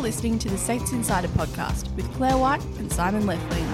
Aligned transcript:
Listening 0.00 0.38
to 0.40 0.48
the 0.48 0.56
Saints 0.58 0.92
Insider 0.92 1.28
podcast 1.28 1.94
with 1.94 2.10
Claire 2.14 2.36
White 2.38 2.64
and 2.78 2.90
Simon 2.90 3.26
Lethlean. 3.26 3.66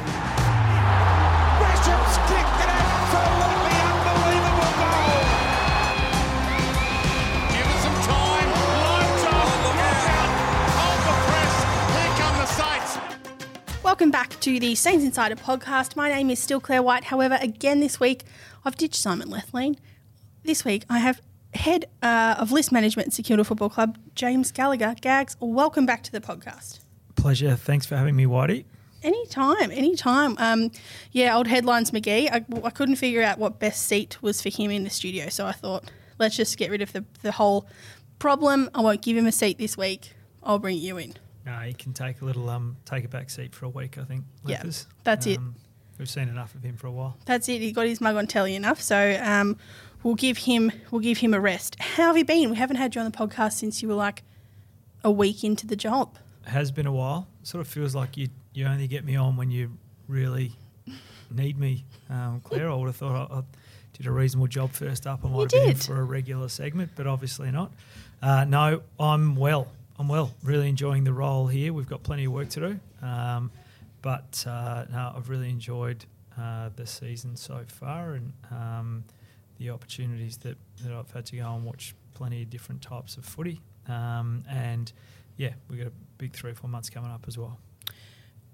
Bishop's 1.60 2.16
kicked 2.26 2.58
an 2.60 2.68
absolutely 2.68 3.76
unbelievable 3.86 4.72
goal. 4.76 5.22
Give 7.48 7.66
it 7.66 7.80
some 7.80 7.98
time. 8.02 8.48
Lights 8.82 9.24
off. 9.24 9.54
Look 9.64 9.78
out. 9.80 10.30
Hold 10.76 11.00
the 11.06 11.14
press. 11.30 11.54
Here 11.94 12.12
come 12.18 12.36
the 12.38 12.46
Saints. 12.46 13.84
Welcome 13.84 14.10
back 14.10 14.38
to 14.40 14.58
the 14.58 14.74
Saints 14.74 15.04
Insider 15.04 15.36
podcast. 15.36 15.94
My 15.96 16.08
name 16.08 16.28
is 16.30 16.38
still 16.40 16.60
Claire 16.60 16.82
White. 16.82 17.04
However, 17.04 17.38
again 17.40 17.80
this 17.80 18.00
week, 18.00 18.24
I've 18.64 18.76
ditched 18.76 18.96
Simon 18.96 19.30
Lethlean. 19.30 19.76
This 20.42 20.64
week, 20.64 20.84
I 20.90 20.98
have 20.98 21.20
head 21.56 21.86
uh, 22.02 22.36
of 22.38 22.52
list 22.52 22.72
management 22.72 23.08
at 23.08 23.12
St 23.12 23.26
Kilda 23.26 23.44
Football 23.44 23.70
Club, 23.70 23.98
James 24.14 24.52
Gallagher. 24.52 24.94
Gags, 25.00 25.36
welcome 25.40 25.86
back 25.86 26.02
to 26.04 26.12
the 26.12 26.20
podcast. 26.20 26.80
Pleasure. 27.16 27.56
Thanks 27.56 27.86
for 27.86 27.96
having 27.96 28.14
me, 28.16 28.26
Whitey. 28.26 28.64
Anytime, 29.02 29.70
anytime. 29.70 30.36
Um, 30.38 30.70
yeah, 31.12 31.36
old 31.36 31.46
headlines 31.46 31.90
McGee. 31.90 32.28
I, 32.30 32.44
I 32.64 32.70
couldn't 32.70 32.96
figure 32.96 33.22
out 33.22 33.38
what 33.38 33.58
best 33.58 33.86
seat 33.86 34.20
was 34.22 34.42
for 34.42 34.48
him 34.48 34.70
in 34.70 34.84
the 34.84 34.90
studio, 34.90 35.28
so 35.28 35.46
I 35.46 35.52
thought 35.52 35.90
let's 36.18 36.36
just 36.36 36.56
get 36.58 36.70
rid 36.70 36.82
of 36.82 36.92
the, 36.92 37.04
the 37.22 37.32
whole 37.32 37.66
problem. 38.18 38.70
I 38.74 38.80
won't 38.80 39.02
give 39.02 39.16
him 39.16 39.26
a 39.26 39.32
seat 39.32 39.58
this 39.58 39.76
week. 39.76 40.12
I'll 40.42 40.58
bring 40.58 40.78
you 40.78 40.96
in. 40.96 41.14
No, 41.44 41.52
he 41.60 41.72
can 41.74 41.92
take 41.92 42.20
a 42.22 42.24
little 42.24 42.48
um, 42.50 42.76
take 42.84 43.04
a 43.04 43.08
back 43.08 43.30
seat 43.30 43.54
for 43.54 43.66
a 43.66 43.68
week. 43.68 43.98
I 43.98 44.04
think. 44.04 44.24
Yeah, 44.44 44.62
that's 45.04 45.26
it. 45.26 45.38
Um, 45.38 45.54
We've 45.98 46.10
seen 46.10 46.28
enough 46.28 46.54
of 46.54 46.62
him 46.62 46.76
for 46.76 46.88
a 46.88 46.92
while. 46.92 47.16
That's 47.24 47.48
it. 47.48 47.62
He 47.62 47.72
got 47.72 47.86
his 47.86 48.00
mug 48.00 48.16
on 48.16 48.26
telly 48.26 48.54
enough, 48.54 48.82
so 48.82 49.18
um, 49.22 49.56
we'll 50.06 50.14
give 50.14 50.38
him 50.38 50.70
we'll 50.92 51.00
give 51.00 51.18
him 51.18 51.34
a 51.34 51.40
rest. 51.40 51.76
How 51.80 52.04
have 52.04 52.16
you 52.16 52.24
been? 52.24 52.48
We 52.48 52.56
haven't 52.56 52.76
had 52.76 52.94
you 52.94 53.00
on 53.00 53.10
the 53.10 53.16
podcast 53.16 53.54
since 53.54 53.82
you 53.82 53.88
were 53.88 53.94
like 53.94 54.22
a 55.02 55.10
week 55.10 55.42
into 55.42 55.66
the 55.66 55.74
job. 55.74 56.16
It 56.46 56.50
has 56.50 56.70
been 56.70 56.86
a 56.86 56.92
while. 56.92 57.26
Sort 57.42 57.60
of 57.60 57.66
feels 57.68 57.94
like 57.94 58.16
you 58.16 58.28
you 58.54 58.66
only 58.66 58.86
get 58.86 59.04
me 59.04 59.16
on 59.16 59.36
when 59.36 59.50
you 59.50 59.72
really 60.06 60.52
need 61.30 61.58
me, 61.58 61.84
um, 62.08 62.40
Claire. 62.44 62.70
I 62.70 62.74
would 62.74 62.86
have 62.86 62.96
thought 62.96 63.30
I, 63.30 63.38
I 63.38 63.42
did 63.94 64.06
a 64.06 64.12
reasonable 64.12 64.46
job 64.46 64.70
first 64.70 65.08
up. 65.08 65.24
I 65.24 65.28
might 65.28 65.34
You 65.34 65.40
have 65.40 65.50
been 65.50 65.70
in 65.70 65.76
for 65.76 66.00
a 66.00 66.04
regular 66.04 66.48
segment, 66.48 66.92
but 66.94 67.08
obviously 67.08 67.50
not. 67.50 67.72
Uh, 68.22 68.44
no, 68.44 68.82
I'm 69.00 69.34
well. 69.34 69.66
I'm 69.98 70.08
well. 70.08 70.32
Really 70.44 70.68
enjoying 70.68 71.02
the 71.02 71.12
role 71.12 71.48
here. 71.48 71.72
We've 71.72 71.88
got 71.88 72.04
plenty 72.04 72.26
of 72.26 72.32
work 72.32 72.48
to 72.50 72.60
do, 72.60 73.06
um, 73.06 73.50
but 74.02 74.44
uh, 74.46 74.84
no, 74.92 75.14
I've 75.16 75.28
really 75.28 75.50
enjoyed 75.50 76.04
uh, 76.40 76.70
the 76.76 76.86
season 76.86 77.34
so 77.34 77.64
far 77.66 78.12
and 78.14 78.32
um, 78.52 79.04
the 79.58 79.70
opportunities 79.70 80.36
that, 80.38 80.56
that 80.82 80.92
I've 80.92 81.10
had 81.10 81.26
to 81.26 81.36
go 81.36 81.54
and 81.54 81.64
watch 81.64 81.94
plenty 82.14 82.42
of 82.42 82.50
different 82.50 82.82
types 82.82 83.16
of 83.16 83.24
footy. 83.24 83.60
Um, 83.88 84.44
and 84.48 84.92
yeah, 85.36 85.52
we've 85.68 85.78
got 85.78 85.88
a 85.88 85.92
big 86.18 86.32
three 86.32 86.50
or 86.52 86.54
four 86.54 86.68
months 86.70 86.90
coming 86.90 87.10
up 87.10 87.24
as 87.28 87.36
well. 87.38 87.58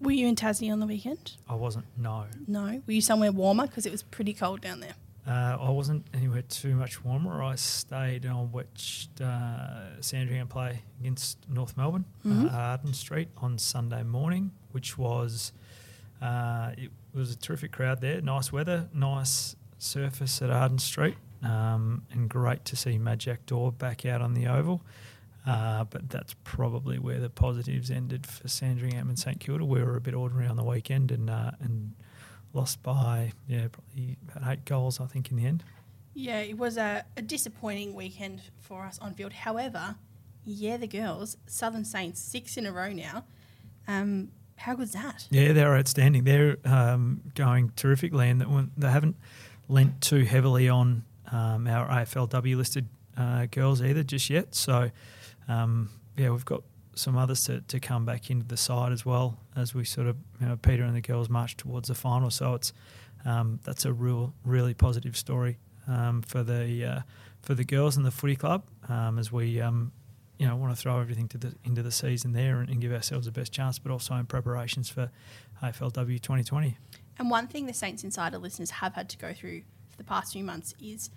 Were 0.01 0.11
you 0.13 0.27
in 0.27 0.35
Tassie 0.35 0.71
on 0.73 0.81
the 0.81 0.87
weekend? 0.87 1.37
I 1.49 1.55
wasn't, 1.55 1.87
no. 1.97 2.25
No. 2.49 2.83
Were 2.87 2.93
you 2.93 3.01
somewhere 3.01 3.31
warmer 3.33 3.67
because 3.67 3.87
it 3.87 3.93
was 3.93 4.03
pretty 4.03 4.33
cold 4.35 4.61
down 4.61 4.81
there? 4.81 4.95
Uh, 5.25 5.57
I 5.61 5.71
wasn't 5.71 6.05
anywhere 6.13 6.43
too 6.43 6.75
much 6.75 7.05
warmer. 7.05 7.41
I 7.41 7.55
stayed 7.55 8.25
and 8.25 8.35
I 8.35 8.41
watched 8.41 9.21
uh, 9.21 10.01
Sandringham 10.01 10.49
play 10.49 10.83
against 10.99 11.39
North 11.49 11.77
Melbourne, 11.77 12.05
Mhm. 12.27 12.53
uh, 12.53 12.57
Arden 12.57 12.93
Street 12.93 13.29
on 13.37 13.59
Sunday 13.59 14.03
morning, 14.03 14.51
which 14.73 14.99
was 14.99 15.53
uh, 16.21 16.73
it 16.77 16.91
was 17.15 17.31
a 17.33 17.37
terrific 17.37 17.71
crowd 17.71 18.01
there. 18.01 18.21
Nice 18.21 18.51
weather, 18.53 18.89
nice 18.93 19.55
surface 19.83 20.41
at 20.43 20.51
Arden 20.51 20.79
Street, 20.79 21.17
um, 21.43 22.03
and 22.13 22.29
great 22.29 22.65
to 22.67 22.77
see 22.77 23.01
Jack 23.17 23.47
Door 23.47 23.73
back 23.73 24.07
out 24.07 24.21
on 24.21 24.35
the 24.35 24.47
oval. 24.47 24.83
Uh, 25.45 25.85
but 25.85 26.09
that's 26.09 26.35
probably 26.45 26.99
where 26.99 27.19
the 27.19 27.29
positives 27.29 27.91
ended 27.91 28.27
for 28.27 28.47
Sandringham 28.47 29.09
and 29.09 29.19
St 29.19 29.41
Kilda. 29.41 29.65
We 29.65 29.83
were 29.83 29.97
a 29.97 30.01
bit 30.01 30.15
ordinary 30.15 30.47
on 30.47 30.57
the 30.57 30.63
weekend 30.63 31.11
and 31.11 31.29
uh, 31.29 31.51
and 31.61 31.95
lost 32.53 32.83
by 32.83 33.33
yeah 33.49 33.67
probably 33.73 34.19
about 34.23 34.53
eight 34.53 34.65
goals 34.67 35.01
I 35.01 35.07
think 35.07 35.31
in 35.31 35.37
the 35.37 35.47
end. 35.47 35.65
Yeah, 36.15 36.41
it 36.41 36.59
was 36.59 36.77
a, 36.77 37.05
a 37.17 37.23
disappointing 37.23 37.95
weekend 37.95 38.43
for 38.61 38.85
us 38.85 38.99
on 38.99 39.15
field. 39.15 39.33
However, 39.33 39.97
yeah, 40.45 40.77
the 40.77 40.87
girls, 40.87 41.39
Southern 41.47 41.85
Saints, 41.85 42.21
six 42.21 42.57
in 42.57 42.67
a 42.67 42.73
row 42.73 42.93
now. 42.93 43.25
Um, 43.89 44.29
how 44.57 44.75
good's 44.75 44.93
that? 44.93 45.27
Yeah, 45.31 45.53
they're 45.53 45.75
outstanding. 45.77 46.25
They're 46.25 46.59
um, 46.65 47.23
going 47.35 47.73
terrifically, 47.75 48.29
and 48.29 48.71
they 48.77 48.91
haven't 48.91 49.17
lent 49.73 50.01
too 50.03 50.25
heavily 50.25 50.69
on 50.69 51.05
um, 51.31 51.67
our 51.67 51.89
AFLW 51.89 52.57
listed 52.57 52.89
uh, 53.17 53.47
girls 53.47 53.83
either 53.83 54.03
just 54.03 54.29
yet. 54.29 54.55
So, 54.55 54.91
um, 55.49 55.91
yeah, 56.17 56.31
we've 56.31 56.45
got 56.45 56.63
some 56.95 57.17
others 57.17 57.45
to, 57.45 57.63
to 57.63 57.81
come 57.81 58.05
back 58.05 58.31
into 58.31 58.47
the 58.47 58.57
side 58.57 58.93
as 58.93 59.07
well 59.07 59.39
as 59.57 59.75
we 59.75 59.85
sort 59.85 60.07
of 60.07 60.17
you 60.41 60.47
know, 60.47 60.57
Peta 60.57 60.85
and 60.85 60.95
the 60.95 61.01
girls 61.01 61.31
march 61.31 61.57
towards 61.57 61.89
the 61.89 61.95
final. 61.95 62.31
So 62.31 62.55
it's 62.55 62.73
um, 63.25 63.61
that's 63.65 63.85
a 63.85 63.93
real 63.93 64.35
really 64.45 64.75
positive 64.75 65.17
story 65.17 65.59
um, 65.89 66.23
for 66.23 66.43
the 66.43 66.85
uh, 66.85 67.01
for 67.41 67.55
the 67.55 67.65
girls 67.65 67.97
and 67.97 68.05
the 68.05 68.11
footy 68.11 68.37
club 68.37 68.65
um, 68.89 69.19
as 69.19 69.33
we 69.33 69.61
um, 69.61 69.93
you 70.39 70.47
know 70.47 70.57
want 70.57 70.75
to 70.75 70.81
throw 70.81 71.01
everything 71.01 71.29
to 71.29 71.39
the 71.39 71.55
into 71.65 71.83
the 71.83 71.93
season 71.93 72.33
there 72.33 72.61
and, 72.61 72.69
and 72.69 72.81
give 72.81 72.93
ourselves 72.93 73.25
the 73.27 73.33
best 73.33 73.53
chance, 73.53 73.79
but 73.79 73.91
also 73.91 74.15
in 74.17 74.27
preparations 74.27 74.91
for 74.91 75.11
AFLW 75.63 76.21
2020. 76.21 76.77
And 77.19 77.31
one 77.31 77.47
thing 77.47 77.67
the 77.67 77.75
Saints 77.75 78.05
Insider 78.05 78.39
listeners 78.39 78.71
have 78.71 78.95
had 78.95 79.09
to 79.11 79.19
go 79.19 79.33
through 79.33 79.63
for 79.91 79.97
the 79.97 80.05
past 80.05 80.33
few 80.33 80.45
months 80.45 80.75
is 80.83 81.11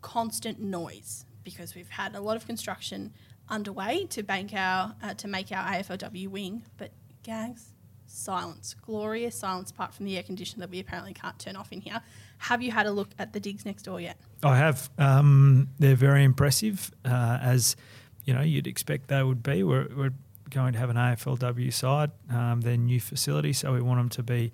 constant 0.00 0.60
noise 0.60 1.24
because 1.44 1.74
we've 1.74 1.88
had 1.88 2.14
a 2.14 2.20
lot 2.20 2.36
of 2.36 2.46
construction 2.46 3.12
underway 3.48 4.06
to 4.06 4.22
bank 4.22 4.52
our 4.54 4.94
uh, 5.02 5.14
to 5.14 5.28
make 5.28 5.52
our 5.52 5.66
AFLW 5.66 6.28
wing, 6.28 6.62
but 6.76 6.90
gags, 7.22 7.72
silence, 8.06 8.74
glorious 8.82 9.34
silence 9.38 9.70
apart 9.70 9.94
from 9.94 10.06
the 10.06 10.16
air 10.16 10.22
conditioner 10.22 10.60
that 10.60 10.70
we 10.70 10.80
apparently 10.80 11.14
can't 11.14 11.38
turn 11.38 11.56
off 11.56 11.72
in 11.72 11.80
here. 11.80 12.00
Have 12.38 12.62
you 12.62 12.72
had 12.72 12.86
a 12.86 12.90
look 12.90 13.10
at 13.18 13.32
the 13.32 13.40
digs 13.40 13.64
next 13.64 13.82
door 13.82 14.00
yet? 14.00 14.16
I 14.42 14.56
have. 14.56 14.90
Um, 14.98 15.68
they're 15.78 15.94
very 15.94 16.24
impressive, 16.24 16.90
uh, 17.04 17.38
as 17.40 17.76
you 18.24 18.34
know 18.34 18.42
you'd 18.42 18.66
expect 18.66 19.08
they 19.08 19.22
would 19.22 19.42
be. 19.42 19.62
We're, 19.62 19.88
we're 19.94 20.14
going 20.50 20.72
to 20.74 20.78
have 20.78 20.90
an 20.90 20.96
AFLW 20.96 21.72
side, 21.72 22.10
um, 22.30 22.60
their 22.60 22.76
new 22.76 23.00
facility, 23.00 23.52
so 23.52 23.72
we 23.72 23.80
want 23.80 23.98
them 23.98 24.08
to 24.10 24.22
be, 24.22 24.52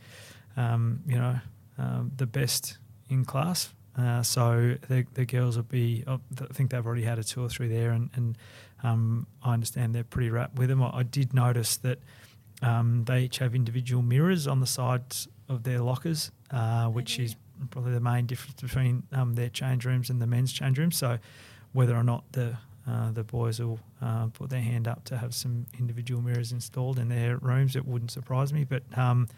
um, 0.59 1.01
you 1.07 1.17
know, 1.17 1.39
um, 1.79 2.11
the 2.17 2.27
best 2.27 2.79
in 3.09 3.25
class. 3.25 3.73
Uh, 3.97 4.23
so 4.23 4.77
the, 4.89 5.07
the 5.15 5.25
girls 5.25 5.57
will 5.57 5.65
be. 5.65 6.05
I 6.07 6.19
think 6.53 6.71
they've 6.71 6.87
already 6.87 7.03
had 7.03 7.19
a 7.19 7.25
tour 7.25 7.49
through 7.49 7.69
there, 7.69 7.91
and, 7.91 8.11
and 8.15 8.39
um, 8.83 9.27
I 9.43 9.55
understand 9.55 9.95
they're 9.95 10.05
pretty 10.05 10.31
wrapped 10.31 10.57
with 10.57 10.69
them. 10.69 10.83
I, 10.83 10.91
I 10.99 11.03
did 11.03 11.33
notice 11.33 11.77
that 11.79 11.99
um, 12.63 13.05
they 13.07 13.23
each 13.23 13.39
have 13.39 13.55
individual 13.55 14.03
mirrors 14.03 14.47
on 14.47 14.61
the 14.61 14.67
sides 14.67 15.29
of 15.49 15.63
their 15.63 15.81
lockers, 15.81 16.31
uh, 16.51 16.87
which 16.87 17.19
is 17.19 17.37
probably 17.71 17.93
the 17.93 18.01
main 18.01 18.27
difference 18.27 18.61
between 18.61 19.05
um, 19.13 19.35
their 19.35 19.49
change 19.49 19.85
rooms 19.85 20.11
and 20.11 20.21
the 20.21 20.27
men's 20.27 20.53
change 20.53 20.79
rooms. 20.79 20.97
So 20.97 21.19
whether 21.73 21.97
or 21.97 22.05
not 22.05 22.25
the 22.33 22.57
uh, 22.89 23.11
the 23.11 23.25
boys 23.25 23.61
will 23.61 23.79
uh, 24.01 24.27
put 24.29 24.51
their 24.51 24.61
hand 24.61 24.89
up 24.89 25.05
to 25.05 25.19
have 25.19 25.35
some 25.35 25.67
individual 25.79 26.23
mirrors 26.23 26.53
installed 26.53 26.99
in 26.99 27.09
their 27.09 27.37
rooms, 27.39 27.77
it 27.77 27.87
wouldn't 27.87 28.11
surprise 28.11 28.53
me. 28.53 28.65
But 28.65 28.83
um, 28.97 29.29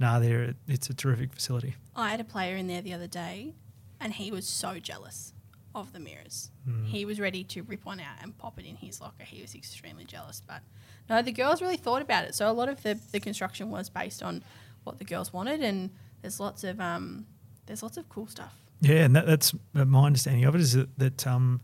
no, 0.00 0.18
they're 0.18 0.54
it's 0.66 0.90
a 0.90 0.94
terrific 0.94 1.32
facility. 1.32 1.76
I 1.94 2.10
had 2.10 2.20
a 2.20 2.24
player 2.24 2.56
in 2.56 2.66
there 2.66 2.82
the 2.82 2.94
other 2.94 3.06
day, 3.06 3.54
and 4.00 4.12
he 4.12 4.30
was 4.30 4.46
so 4.46 4.78
jealous 4.78 5.32
of 5.74 5.92
the 5.92 6.00
mirrors. 6.00 6.50
Mm. 6.68 6.86
He 6.86 7.04
was 7.04 7.20
ready 7.20 7.44
to 7.44 7.62
rip 7.62 7.84
one 7.84 8.00
out 8.00 8.16
and 8.22 8.36
pop 8.36 8.58
it 8.58 8.64
in 8.64 8.76
his 8.76 9.00
locker. 9.00 9.24
He 9.24 9.42
was 9.42 9.54
extremely 9.54 10.04
jealous. 10.04 10.42
But 10.44 10.62
no, 11.08 11.22
the 11.22 11.32
girls 11.32 11.62
really 11.62 11.76
thought 11.76 12.02
about 12.02 12.24
it. 12.24 12.34
So 12.34 12.50
a 12.50 12.52
lot 12.52 12.68
of 12.68 12.82
the, 12.82 12.98
the 13.12 13.20
construction 13.20 13.70
was 13.70 13.88
based 13.88 14.22
on 14.22 14.42
what 14.84 14.98
the 14.98 15.04
girls 15.04 15.32
wanted, 15.32 15.60
and 15.62 15.90
there's 16.22 16.40
lots 16.40 16.64
of 16.64 16.80
um, 16.80 17.26
there's 17.66 17.82
lots 17.82 17.96
of 17.98 18.08
cool 18.08 18.26
stuff. 18.26 18.54
Yeah, 18.80 19.04
and 19.04 19.14
that, 19.14 19.26
that's 19.26 19.54
uh, 19.74 19.84
my 19.84 20.06
understanding 20.06 20.44
of 20.44 20.54
it 20.54 20.60
is 20.60 20.72
that, 20.72 20.98
that 20.98 21.26
um, 21.26 21.60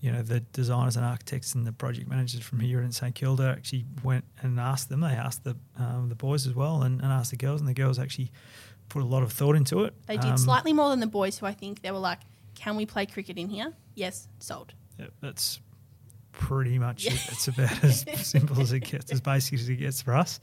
you 0.00 0.12
know 0.12 0.22
the 0.22 0.40
designers 0.40 0.96
and 0.96 1.04
architects 1.04 1.54
and 1.54 1.66
the 1.66 1.72
project 1.72 2.08
managers 2.08 2.42
from 2.42 2.60
here 2.60 2.80
in 2.82 2.92
St 2.92 3.14
Kilda 3.14 3.54
actually 3.56 3.86
went 4.04 4.24
and 4.42 4.60
asked 4.60 4.88
them. 4.88 5.00
They 5.00 5.08
asked 5.08 5.44
the 5.44 5.56
um, 5.78 6.08
the 6.08 6.14
boys 6.14 6.46
as 6.46 6.54
well 6.54 6.82
and, 6.82 7.00
and 7.00 7.10
asked 7.12 7.30
the 7.30 7.36
girls, 7.36 7.60
and 7.60 7.68
the 7.68 7.74
girls 7.74 7.98
actually 7.98 8.30
put 8.88 9.02
a 9.02 9.06
lot 9.06 9.22
of 9.22 9.32
thought 9.32 9.56
into 9.56 9.84
it. 9.84 9.94
They 10.06 10.16
did 10.16 10.30
Um, 10.30 10.38
slightly 10.38 10.72
more 10.72 10.90
than 10.90 11.00
the 11.00 11.06
boys, 11.06 11.38
who 11.38 11.46
I 11.46 11.52
think 11.54 11.82
they 11.82 11.90
were 11.90 11.98
like, 11.98 12.20
"Can 12.54 12.76
we 12.76 12.86
play 12.86 13.06
cricket 13.06 13.36
in 13.38 13.48
here?" 13.48 13.72
Yes, 13.94 14.28
sold. 14.38 14.74
Yeah, 14.98 15.06
that's 15.20 15.60
pretty 16.32 16.78
much 16.78 17.06
it. 17.06 17.14
It's 17.32 17.48
about 17.48 17.82
as 17.82 18.04
simple 18.26 18.60
as 18.60 18.72
it 18.72 18.80
gets, 18.80 19.10
as 19.10 19.20
basic 19.22 19.54
as 19.54 19.68
it 19.68 19.76
gets 19.76 20.02
for 20.02 20.14
us. 20.14 20.38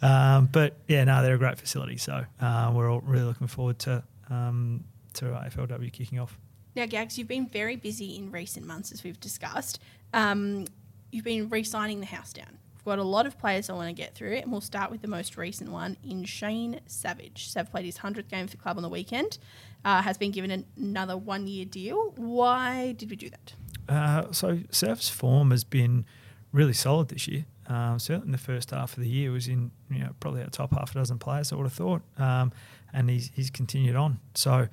Um, 0.00 0.46
but 0.50 0.78
yeah, 0.88 1.04
no, 1.04 1.22
they're 1.22 1.34
a 1.34 1.38
great 1.38 1.58
facility. 1.58 1.98
So 1.98 2.24
uh, 2.40 2.72
we're 2.74 2.90
all 2.90 3.00
really 3.02 3.24
looking 3.24 3.46
forward 3.46 3.78
to 3.80 4.02
um, 4.30 4.84
to 5.14 5.26
AFLW 5.26 5.92
kicking 5.92 6.18
off. 6.18 6.38
Now, 6.74 6.86
Gags, 6.86 7.18
you've 7.18 7.28
been 7.28 7.46
very 7.46 7.76
busy 7.76 8.16
in 8.16 8.30
recent 8.30 8.66
months, 8.66 8.90
as 8.92 9.04
we've 9.04 9.20
discussed. 9.20 9.78
Um, 10.12 10.66
you've 11.12 11.24
been 11.24 11.48
re-signing 11.48 12.00
the 12.00 12.06
house 12.06 12.32
down. 12.32 12.58
We've 12.74 12.84
got 12.84 12.98
a 12.98 13.04
lot 13.04 13.26
of 13.26 13.38
players 13.38 13.70
I 13.70 13.74
want 13.74 13.88
to 13.88 13.94
get 13.94 14.14
through, 14.14 14.36
and 14.36 14.50
we'll 14.50 14.60
start 14.60 14.90
with 14.90 15.00
the 15.00 15.08
most 15.08 15.36
recent 15.36 15.70
one 15.70 15.96
in 16.04 16.24
Shane 16.24 16.80
Savage. 16.86 17.48
Sav 17.48 17.70
played 17.70 17.84
his 17.84 17.98
100th 17.98 18.28
game 18.28 18.46
for 18.46 18.56
the 18.56 18.62
club 18.62 18.76
on 18.76 18.82
the 18.82 18.88
weekend, 18.88 19.38
uh, 19.84 20.02
has 20.02 20.18
been 20.18 20.32
given 20.32 20.50
an, 20.50 20.66
another 20.76 21.16
one-year 21.16 21.64
deal. 21.64 22.12
Why 22.16 22.92
did 22.92 23.08
we 23.08 23.16
do 23.16 23.30
that? 23.30 23.54
Uh, 23.88 24.32
so 24.32 24.60
Sav's 24.70 25.08
form 25.08 25.50
has 25.50 25.62
been 25.62 26.04
really 26.52 26.72
solid 26.72 27.08
this 27.08 27.28
year. 27.28 27.44
Um, 27.66 27.98
certainly 27.98 28.26
in 28.26 28.32
the 28.32 28.38
first 28.38 28.70
half 28.72 28.96
of 28.96 29.02
the 29.02 29.08
year, 29.08 29.30
was 29.30 29.48
in 29.48 29.70
you 29.90 30.00
know 30.00 30.10
probably 30.20 30.42
our 30.42 30.48
top 30.48 30.72
half 30.74 30.90
a 30.90 30.94
dozen 30.94 31.18
players. 31.18 31.50
I 31.52 31.56
would 31.56 31.64
have 31.64 31.72
thought, 31.72 32.02
um, 32.18 32.52
and 32.92 33.08
he's 33.08 33.30
he's 33.34 33.48
continued 33.48 33.96
on. 33.96 34.20
So 34.34 34.68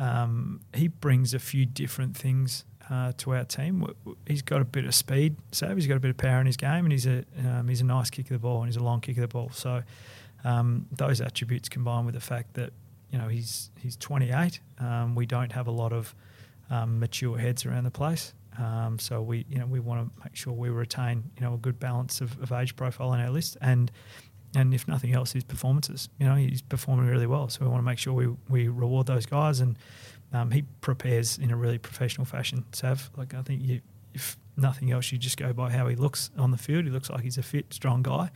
um, 0.00 0.60
he 0.74 0.88
brings 0.88 1.34
a 1.34 1.38
few 1.38 1.66
different 1.66 2.16
things 2.16 2.64
uh, 2.88 3.12
to 3.18 3.34
our 3.34 3.44
team. 3.44 3.86
He's 4.26 4.42
got 4.42 4.62
a 4.62 4.64
bit 4.64 4.86
of 4.86 4.94
speed, 4.94 5.36
Sav. 5.52 5.76
He's 5.76 5.86
got 5.86 5.96
a 5.96 6.00
bit 6.00 6.10
of 6.10 6.16
power 6.16 6.40
in 6.40 6.46
his 6.46 6.56
game, 6.56 6.84
and 6.86 6.90
he's 6.90 7.06
a 7.06 7.24
um, 7.46 7.68
he's 7.68 7.82
a 7.82 7.84
nice 7.84 8.08
kick 8.10 8.26
of 8.26 8.32
the 8.32 8.38
ball, 8.38 8.62
and 8.62 8.66
he's 8.66 8.76
a 8.76 8.82
long 8.82 9.00
kick 9.00 9.18
of 9.18 9.20
the 9.20 9.28
ball. 9.28 9.50
So 9.52 9.82
um, 10.42 10.86
those 10.90 11.20
attributes 11.20 11.68
combined 11.68 12.06
with 12.06 12.14
the 12.14 12.20
fact 12.20 12.54
that 12.54 12.72
you 13.12 13.18
know 13.18 13.28
he's 13.28 13.70
he's 13.78 13.96
28. 13.96 14.60
Um, 14.78 15.14
we 15.14 15.26
don't 15.26 15.52
have 15.52 15.66
a 15.66 15.70
lot 15.70 15.92
of 15.92 16.14
um, 16.70 16.98
mature 16.98 17.38
heads 17.38 17.66
around 17.66 17.84
the 17.84 17.90
place. 17.90 18.32
Um, 18.58 18.98
so 18.98 19.22
we, 19.22 19.46
you 19.48 19.58
know, 19.58 19.66
we 19.66 19.80
want 19.80 20.08
to 20.08 20.22
make 20.24 20.34
sure 20.34 20.52
we 20.52 20.70
retain, 20.70 21.30
you 21.36 21.42
know, 21.42 21.54
a 21.54 21.58
good 21.58 21.78
balance 21.78 22.20
of, 22.20 22.40
of 22.42 22.52
age 22.52 22.74
profile 22.74 23.12
in 23.12 23.20
our 23.20 23.30
list, 23.30 23.56
and 23.60 23.92
and 24.54 24.74
if 24.74 24.88
nothing 24.88 25.12
else, 25.12 25.32
his 25.32 25.44
performances. 25.44 26.08
You 26.18 26.26
know, 26.26 26.34
he's 26.34 26.62
performing 26.62 27.06
really 27.06 27.26
well, 27.26 27.48
so 27.48 27.64
we 27.64 27.68
want 27.68 27.80
to 27.80 27.86
make 27.86 27.98
sure 27.98 28.12
we, 28.12 28.28
we 28.48 28.68
reward 28.68 29.06
those 29.06 29.26
guys, 29.26 29.60
and 29.60 29.76
um, 30.32 30.50
he 30.50 30.62
prepares 30.80 31.38
in 31.38 31.50
a 31.50 31.56
really 31.56 31.78
professional 31.78 32.24
fashion. 32.24 32.64
Sav, 32.72 33.10
like 33.16 33.34
I 33.34 33.42
think 33.42 33.62
you, 33.62 33.80
if 34.14 34.36
nothing 34.56 34.90
else, 34.90 35.12
you 35.12 35.18
just 35.18 35.36
go 35.36 35.52
by 35.52 35.70
how 35.70 35.86
he 35.86 35.96
looks 35.96 36.30
on 36.36 36.50
the 36.50 36.58
field. 36.58 36.84
He 36.84 36.90
looks 36.90 37.10
like 37.10 37.22
he's 37.22 37.38
a 37.38 37.42
fit, 37.42 37.72
strong 37.72 38.02
guy. 38.02 38.30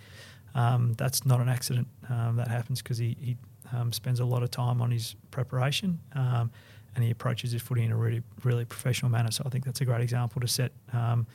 Um, 0.55 0.94
that's 0.96 1.26
not 1.26 1.40
an 1.40 1.49
accident. 1.49 1.88
Um, 2.08 2.37
that 2.37 2.49
happens 2.49 2.81
because 2.81 2.99
he, 2.99 3.17
he 3.20 3.37
um, 3.72 3.93
spends 3.93 4.20
a 4.20 4.25
lot 4.25 4.43
of 4.43 4.50
time 4.50 4.81
on 4.81 4.90
his 4.90 5.17
preparation 5.31 6.00
um, 6.14 6.50
and 6.94 7.05
he 7.05 7.10
approaches 7.10 7.52
his 7.52 7.62
footy 7.62 7.82
in 7.82 7.90
a 7.90 7.96
really, 7.96 8.22
really 8.44 8.64
professional 8.64 9.10
manner. 9.10 9.31
So 9.31 9.43
I 9.44 9.49
think 9.49 9.64
that's 9.64 9.81
a 9.81 9.84
great 9.84 10.00
example 10.00 10.40
to 10.40 10.49
set, 10.49 10.72
um, 10.93 11.26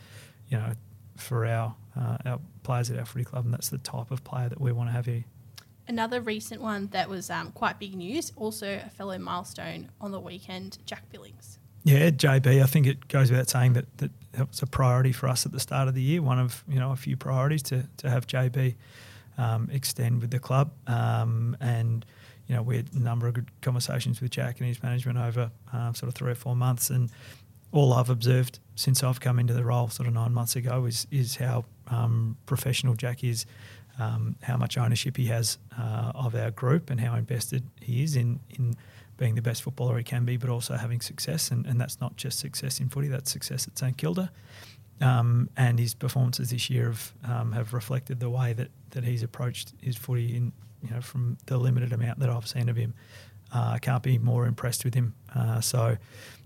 you 0.47 0.57
know, 0.57 0.71
for 1.19 1.45
our 1.45 1.75
uh, 1.99 2.17
our 2.25 2.39
players 2.63 2.89
at 2.91 2.97
our 2.97 3.05
footy 3.05 3.25
club, 3.25 3.45
and 3.45 3.53
that's 3.53 3.69
the 3.69 3.77
type 3.79 4.11
of 4.11 4.23
player 4.23 4.49
that 4.49 4.61
we 4.61 4.71
want 4.71 4.89
to 4.89 4.93
have 4.93 5.05
here. 5.05 5.25
Another 5.87 6.21
recent 6.21 6.61
one 6.61 6.87
that 6.91 7.09
was 7.09 7.29
um, 7.29 7.51
quite 7.51 7.79
big 7.79 7.95
news, 7.95 8.31
also 8.35 8.79
a 8.85 8.89
fellow 8.91 9.17
milestone 9.17 9.89
on 9.99 10.11
the 10.11 10.19
weekend, 10.19 10.77
Jack 10.85 11.09
Billings. 11.11 11.57
Yeah, 11.83 12.11
JB. 12.11 12.61
I 12.61 12.65
think 12.67 12.85
it 12.85 13.07
goes 13.07 13.31
without 13.31 13.49
saying 13.49 13.73
that, 13.73 13.85
that 13.97 14.11
was 14.47 14.61
a 14.61 14.67
priority 14.67 15.11
for 15.11 15.27
us 15.27 15.45
at 15.45 15.51
the 15.51 15.59
start 15.59 15.87
of 15.87 15.95
the 15.95 16.01
year. 16.01 16.21
One 16.21 16.39
of 16.39 16.63
you 16.67 16.79
know 16.79 16.91
a 16.91 16.95
few 16.95 17.17
priorities 17.17 17.63
to 17.63 17.85
to 17.97 18.09
have 18.09 18.27
JB 18.27 18.75
um, 19.37 19.69
extend 19.71 20.21
with 20.21 20.31
the 20.31 20.39
club, 20.39 20.71
um, 20.87 21.57
and 21.59 22.05
you 22.47 22.55
know 22.55 22.61
we 22.61 22.77
had 22.77 22.89
a 22.93 22.99
number 22.99 23.27
of 23.27 23.33
good 23.33 23.49
conversations 23.61 24.21
with 24.21 24.31
Jack 24.31 24.59
and 24.59 24.67
his 24.67 24.83
management 24.83 25.17
over 25.17 25.49
um, 25.73 25.95
sort 25.95 26.09
of 26.09 26.15
three 26.15 26.31
or 26.31 26.35
four 26.35 26.55
months, 26.55 26.89
and 26.89 27.09
all 27.71 27.93
I've 27.93 28.09
observed 28.09 28.59
since 28.75 29.03
I've 29.03 29.19
come 29.19 29.39
into 29.39 29.53
the 29.53 29.63
role, 29.63 29.89
sort 29.89 30.07
of 30.07 30.13
nine 30.13 30.33
months 30.33 30.55
ago, 30.55 30.85
is 30.85 31.07
is 31.11 31.35
how 31.37 31.65
um, 31.87 32.37
professional 32.45 32.95
Jack 32.95 33.23
is, 33.23 33.45
um, 33.99 34.35
how 34.43 34.57
much 34.57 34.77
ownership 34.77 35.17
he 35.17 35.25
has 35.25 35.57
uh, 35.77 36.11
of 36.15 36.35
our 36.35 36.51
group, 36.51 36.89
and 36.89 36.99
how 36.99 37.15
invested 37.15 37.63
he 37.81 38.03
is 38.03 38.15
in 38.15 38.39
in 38.51 38.75
being 39.17 39.35
the 39.35 39.41
best 39.41 39.63
footballer 39.63 39.97
he 39.97 40.03
can 40.03 40.23
be, 40.23 40.37
but 40.37 40.49
also 40.49 40.75
having 40.75 41.01
success. 41.01 41.51
And, 41.51 41.65
and 41.65 41.79
that's 41.79 41.99
not 41.99 42.15
just 42.15 42.39
success 42.39 42.79
in 42.79 42.89
footy; 42.89 43.07
that's 43.07 43.31
success 43.31 43.67
at 43.67 43.77
St 43.77 43.97
Kilda. 43.97 44.31
Um, 45.01 45.49
and 45.55 45.79
his 45.79 45.93
performances 45.93 46.49
this 46.49 46.69
year 46.69 46.87
have 46.87 47.13
um, 47.23 47.51
have 47.51 47.73
reflected 47.73 48.19
the 48.19 48.29
way 48.29 48.53
that, 48.53 48.69
that 48.91 49.03
he's 49.03 49.23
approached 49.23 49.73
his 49.81 49.95
footy 49.95 50.35
in 50.35 50.51
you 50.81 50.89
know 50.91 51.01
from 51.01 51.37
the 51.45 51.57
limited 51.57 51.93
amount 51.93 52.19
that 52.19 52.29
I've 52.29 52.47
seen 52.47 52.69
of 52.69 52.75
him. 52.75 52.93
Uh, 53.53 53.71
I 53.73 53.79
can't 53.79 54.03
be 54.03 54.17
more 54.17 54.45
impressed 54.45 54.85
with 54.85 54.93
him. 54.93 55.15
Uh, 55.35 55.59
so 55.59 55.97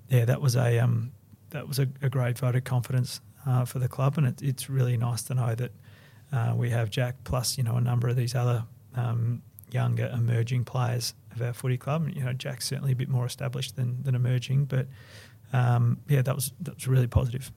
yeah, 0.09 0.25
that 0.25 0.41
was 0.41 0.55
a 0.55 0.79
um, 0.79 1.11
that 1.49 1.67
was 1.67 1.79
a, 1.79 1.87
a 2.01 2.09
great 2.09 2.37
vote 2.37 2.55
of 2.55 2.63
confidence 2.63 3.21
uh, 3.45 3.65
for 3.65 3.79
the 3.79 3.87
club, 3.87 4.17
and 4.17 4.27
it, 4.27 4.41
it's 4.41 4.69
really 4.69 4.97
nice 4.97 5.23
to 5.23 5.33
know 5.33 5.55
that 5.55 5.71
uh, 6.31 6.53
we 6.55 6.69
have 6.69 6.89
Jack 6.89 7.15
plus 7.23 7.57
you 7.57 7.63
know 7.63 7.75
a 7.75 7.81
number 7.81 8.07
of 8.07 8.15
these 8.15 8.35
other 8.35 8.65
um, 8.95 9.41
younger 9.71 10.07
emerging 10.13 10.65
players 10.65 11.13
of 11.35 11.41
our 11.41 11.53
footy 11.53 11.77
club. 11.77 12.09
You 12.13 12.23
know, 12.23 12.33
Jack's 12.33 12.67
certainly 12.67 12.91
a 12.91 12.95
bit 12.95 13.09
more 13.09 13.25
established 13.25 13.75
than 13.75 14.03
than 14.03 14.15
emerging, 14.15 14.65
but 14.65 14.87
um, 15.51 15.99
yeah, 16.07 16.21
that 16.21 16.35
was 16.35 16.51
that 16.61 16.75
was 16.75 16.87
really 16.87 17.07
positive. 17.07 17.51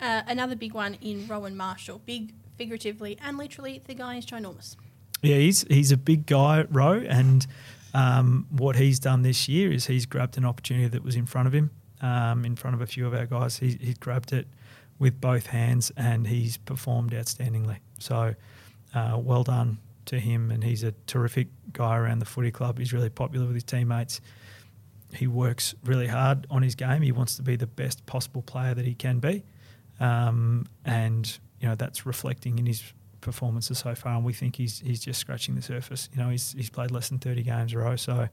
Uh, 0.00 0.22
another 0.28 0.54
big 0.54 0.74
one 0.74 0.94
in 1.00 1.26
Rowan 1.26 1.56
Marshall, 1.56 2.00
big 2.06 2.32
figuratively 2.56 3.18
and 3.22 3.36
literally. 3.36 3.82
The 3.86 3.94
guy 3.94 4.16
is 4.16 4.26
ginormous. 4.26 4.76
Yeah, 5.22 5.36
he's 5.36 5.64
he's 5.68 5.90
a 5.90 5.96
big 5.96 6.26
guy, 6.26 6.64
Row, 6.70 6.92
and 7.08 7.46
um, 7.94 8.46
what 8.50 8.76
he's 8.76 8.98
done 8.98 9.22
this 9.22 9.48
year 9.48 9.72
is 9.72 9.86
he's 9.86 10.06
grabbed 10.06 10.36
an 10.36 10.44
opportunity 10.44 10.88
that 10.88 11.02
was 11.02 11.16
in 11.16 11.26
front 11.26 11.48
of 11.48 11.54
him, 11.54 11.70
um, 12.00 12.44
in 12.44 12.56
front 12.56 12.74
of 12.74 12.80
a 12.80 12.86
few 12.86 13.06
of 13.06 13.14
our 13.14 13.26
guys. 13.26 13.58
He 13.58 13.78
he 13.80 13.94
grabbed 13.94 14.32
it 14.32 14.46
with 14.98 15.20
both 15.20 15.46
hands, 15.46 15.92
and 15.96 16.26
he's 16.26 16.56
performed 16.56 17.12
outstandingly. 17.12 17.78
So, 17.98 18.34
uh, 18.94 19.18
well 19.20 19.44
done 19.44 19.78
to 20.06 20.18
him, 20.18 20.50
and 20.50 20.64
he's 20.64 20.82
a 20.82 20.92
terrific 21.06 21.48
guy 21.72 21.96
around 21.96 22.18
the 22.18 22.24
footy 22.24 22.50
club. 22.50 22.78
He's 22.78 22.92
really 22.92 23.10
popular 23.10 23.46
with 23.46 23.54
his 23.54 23.64
teammates. 23.64 24.20
He 25.14 25.26
works 25.26 25.74
really 25.84 26.08
hard 26.08 26.46
on 26.50 26.62
his 26.62 26.74
game. 26.74 27.02
He 27.02 27.12
wants 27.12 27.36
to 27.36 27.42
be 27.42 27.56
the 27.56 27.66
best 27.66 28.04
possible 28.06 28.42
player 28.42 28.74
that 28.74 28.84
he 28.84 28.94
can 28.94 29.20
be, 29.20 29.44
um, 30.00 30.66
and 30.84 31.38
you 31.60 31.68
know 31.68 31.74
that's 31.74 32.04
reflecting 32.04 32.58
in 32.58 32.66
his 32.66 32.92
performances 33.28 33.78
so 33.78 33.94
far. 33.94 34.14
And 34.16 34.24
we 34.24 34.32
think 34.32 34.56
he's 34.56 34.80
he's 34.80 35.00
just 35.00 35.20
scratching 35.20 35.54
the 35.54 35.62
surface. 35.62 36.08
You 36.12 36.22
know, 36.22 36.30
he's 36.30 36.52
he's 36.52 36.70
played 36.70 36.90
less 36.90 37.08
than 37.08 37.18
thirty 37.18 37.42
games 37.42 37.72
a 37.72 37.78
row, 37.78 37.96
so 37.96 38.28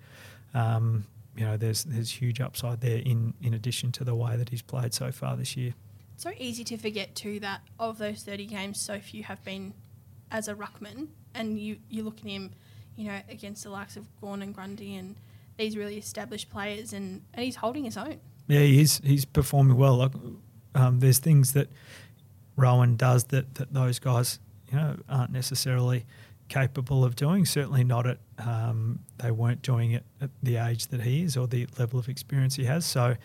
um, 0.54 1.06
you 1.36 1.46
know 1.46 1.58
there's 1.58 1.84
there's 1.84 2.12
huge 2.12 2.42
upside 2.42 2.82
there. 2.82 3.00
In 3.00 3.34
in 3.42 3.54
addition 3.54 3.92
to 3.94 4.04
the 4.04 4.16
way 4.16 4.38
that 4.38 4.50
he's 4.50 4.62
played 4.62 4.94
so 4.94 5.12
far 5.12 5.36
this 5.36 5.56
year. 5.56 5.74
It's 6.14 6.24
So 6.24 6.32
easy 6.38 6.64
to 6.66 6.78
forget 6.78 7.14
too 7.14 7.42
that 7.42 7.62
of 7.78 7.98
those 7.98 8.24
30 8.24 8.46
games, 8.46 8.80
so 8.80 9.00
few 9.00 9.24
have 9.24 9.44
been 9.44 9.74
as 10.32 10.48
a 10.48 10.56
ruckman, 10.56 11.08
and 11.34 11.60
you 11.60 11.78
you 11.90 12.04
look 12.04 12.20
at 12.20 12.26
him, 12.26 12.52
you 12.96 13.08
know, 13.10 13.20
against 13.30 13.64
the 13.64 13.70
likes 13.70 13.98
of 13.98 14.06
Gawn 14.22 14.42
and 14.42 14.56
Grundy 14.56 14.96
and 14.96 15.16
these 15.58 15.78
really 15.78 15.98
established 15.98 16.50
players, 16.50 16.94
and, 16.94 17.22
and 17.34 17.44
he's 17.44 17.58
holding 17.58 17.86
his 17.86 17.98
own. 17.98 18.20
Yeah, 18.48 18.60
he 18.60 18.82
is. 18.82 19.02
He's 19.04 19.26
performing 19.26 19.78
well. 19.78 19.98
Like, 19.98 20.12
um, 20.76 21.00
there's 21.00 21.20
things 21.20 21.54
that 21.54 21.70
Rowan 22.56 22.96
does 22.96 23.26
that, 23.26 23.56
that 23.56 23.74
those 23.74 24.00
guys, 24.00 24.40
know, 24.75 24.98
aren't 25.10 25.31
necessarily 25.31 26.06
capable 26.48 27.04
of 27.04 27.16
doing. 27.16 27.45
Certainly 27.45 27.83
not 27.83 28.06
at 28.06 28.19
um, 28.39 29.00
they 29.18 29.31
weren't 29.31 29.62
doing 29.62 29.92
it 29.92 30.04
at 30.22 30.30
the 30.44 30.57
age 30.57 30.88
that 30.88 31.01
he 31.01 31.24
is 31.24 31.38
or 31.38 31.48
the 31.48 31.68
level 31.77 32.00
of 32.00 32.10
experience 32.10 32.56
he 32.56 32.66
has. 32.66 32.86
So 32.86 33.16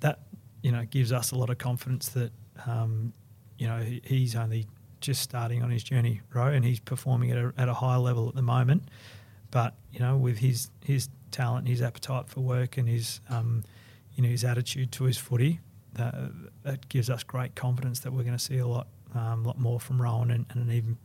that 0.00 0.20
you 0.62 0.72
know 0.72 0.84
gives 0.84 1.12
us 1.12 1.30
a 1.30 1.36
lot 1.36 1.50
of 1.50 1.58
confidence 1.58 2.08
that 2.10 2.32
um, 2.66 3.12
you 3.58 3.66
know 3.66 3.80
he's 4.04 4.34
only 4.36 4.66
just 5.00 5.22
starting 5.22 5.62
on 5.62 5.70
his 5.70 5.82
journey, 5.82 6.20
Ro, 6.34 6.46
and 6.48 6.64
he's 6.64 6.80
performing 6.80 7.30
at 7.30 7.38
a, 7.38 7.52
at 7.56 7.68
a 7.68 7.74
high 7.74 7.96
level 7.96 8.28
at 8.28 8.34
the 8.34 8.42
moment. 8.42 8.88
But 9.50 9.74
you 9.92 10.00
know, 10.00 10.16
with 10.16 10.38
his 10.38 10.70
his 10.84 11.08
talent, 11.30 11.68
his 11.68 11.80
appetite 11.80 12.28
for 12.28 12.40
work, 12.40 12.76
and 12.76 12.88
his 12.88 13.20
um, 13.30 13.64
you 14.14 14.22
know 14.22 14.28
his 14.28 14.44
attitude 14.44 14.92
to 14.92 15.04
his 15.04 15.16
footy, 15.16 15.60
that, 15.94 16.14
that 16.62 16.88
gives 16.88 17.10
us 17.10 17.22
great 17.22 17.54
confidence 17.54 18.00
that 18.00 18.12
we're 18.12 18.22
going 18.22 18.36
to 18.36 18.42
see 18.42 18.58
a 18.58 18.66
lot 18.66 18.88
um, 19.14 19.44
a 19.44 19.48
lot 19.48 19.58
more 19.58 19.80
from 19.80 20.00
Rowan 20.00 20.30
and, 20.30 20.46
and 20.50 20.68
an 20.68 20.74
even 20.74 20.98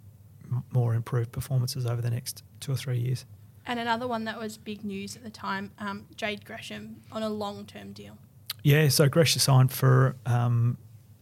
more 0.72 0.94
improved 0.94 1.32
performances 1.32 1.86
over 1.86 2.02
the 2.02 2.10
next 2.10 2.44
two 2.60 2.72
or 2.72 2.76
three 2.76 3.00
years. 3.00 3.26
And 3.66 3.80
another 3.80 4.08
one 4.08 4.26
that 4.26 4.38
was 4.38 4.58
big 4.58 4.84
news 4.84 5.16
at 5.16 5.24
the 5.24 5.30
time, 5.30 5.72
um, 5.80 6.06
Jade 6.16 6.44
Gresham 6.44 6.98
on 7.12 7.24
a 7.24 7.30
long 7.30 7.66
term 7.66 7.94
deal. 7.94 8.18
Yeah, 8.64 8.88
so 8.90 9.08
Gresham 9.10 9.40
signed 9.40 9.72
for 9.72 10.16
um, 10.26 10.78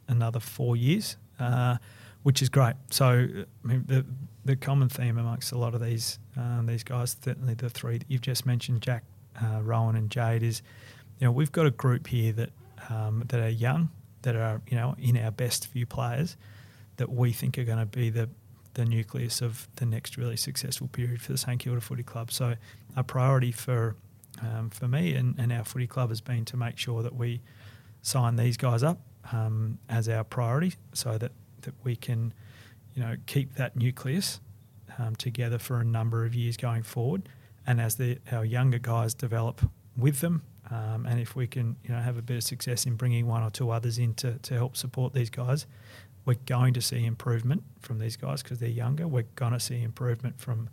another 0.08 0.40
four 0.40 0.76
years, 0.76 1.18
uh, 1.40 1.78
which 2.24 2.42
is 2.42 2.50
great. 2.50 2.76
So 2.90 3.28
I 3.64 3.68
mean, 3.68 3.84
the 3.88 4.06
the 4.44 4.56
common 4.56 4.90
theme 4.90 5.18
amongst 5.18 5.52
a 5.52 5.58
lot 5.58 5.76
of 5.76 5.82
these 5.82 6.20
um, 6.36 6.66
these 6.66 6.84
guys, 6.84 7.16
certainly 7.24 7.54
the 7.54 7.70
three 7.70 8.00
that 8.00 8.10
you've 8.10 8.22
just 8.22 8.46
mentioned, 8.46 8.82
Jack, 8.82 9.04
uh, 9.42 9.62
Rowan, 9.62 9.96
and 9.96 10.10
Jade, 10.10 10.44
is 10.44 10.62
you 11.20 11.26
know 11.26 11.32
we've 11.32 11.52
got 11.52 11.66
a 11.66 11.72
group 11.72 12.08
here 12.08 12.32
that 12.34 12.50
um, 12.90 13.24
that 13.28 13.40
are 13.40 13.50
young, 13.50 13.90
that 14.24 14.36
are 14.36 14.62
you 14.68 14.78
know 14.78 14.96
in 15.00 15.18
our 15.18 15.32
best 15.32 15.68
few 15.68 15.86
players, 15.86 16.38
that 17.02 17.12
we 17.12 17.32
think 17.32 17.58
are 17.58 17.64
going 17.64 17.80
to 17.80 17.86
be 17.88 18.12
the 18.12 18.30
the 18.76 18.86
nucleus 18.86 19.42
of 19.42 19.68
the 19.78 19.86
next 19.88 20.18
really 20.18 20.38
successful 20.38 20.88
period 20.88 21.20
for 21.20 21.32
the 21.32 21.38
St 21.38 21.60
Kilda 21.60 21.82
Footy 21.82 22.04
Club. 22.04 22.32
So 22.32 22.54
a 22.96 23.04
priority 23.04 23.52
for 23.52 23.96
um, 24.40 24.70
for 24.70 24.88
me 24.88 25.16
and, 25.16 25.34
and 25.40 25.52
our 25.52 25.64
footy 25.64 25.88
club 25.88 26.10
has 26.10 26.22
been 26.22 26.46
to 26.46 26.58
make 26.58 26.78
sure 26.78 27.02
that 27.02 27.16
we 27.16 27.42
sign 28.04 28.36
these 28.36 28.56
guys 28.56 28.84
up 28.84 29.00
um, 29.32 29.80
as 29.90 30.08
our 30.08 30.24
priority, 30.24 30.76
so 30.94 31.18
that 31.18 31.32
that 31.62 31.74
we 31.84 31.96
can 31.96 32.36
you 32.94 33.02
know 33.02 33.16
keep 33.26 33.56
that 33.56 33.76
nucleus 33.76 34.40
um, 35.00 35.16
together 35.16 35.58
for 35.58 35.80
a 35.80 35.84
number 35.84 36.24
of 36.24 36.36
years 36.36 36.56
going 36.56 36.84
forward. 36.84 37.28
And 37.66 37.82
as 37.82 37.96
the 37.96 38.20
our 38.32 38.46
younger 38.46 38.80
guys 38.80 39.16
develop 39.16 39.62
with 39.98 40.22
them, 40.22 40.44
um, 40.70 41.08
and 41.08 41.20
if 41.20 41.36
we 41.36 41.48
can 41.48 41.78
you 41.84 41.90
know 41.90 42.00
have 42.00 42.18
a 42.18 42.22
bit 42.22 42.38
of 42.38 42.44
success 42.44 42.86
in 42.86 42.96
bringing 42.96 43.26
one 43.26 43.42
or 43.42 43.50
two 43.50 43.72
others 43.72 43.98
in 43.98 44.14
to, 44.16 44.38
to 44.38 44.54
help 44.54 44.78
support 44.78 45.14
these 45.14 45.32
guys, 45.32 45.66
we're 46.26 46.38
going 46.46 46.74
to 46.74 46.82
see 46.82 47.06
improvement 47.06 47.64
from 47.80 48.00
these 48.00 48.16
guys 48.16 48.44
because 48.44 48.60
they're 48.60 48.70
younger. 48.70 49.08
We're 49.08 49.26
going 49.36 49.54
to 49.54 49.60
see 49.60 49.82
improvement 49.82 50.40
from, 50.40 50.70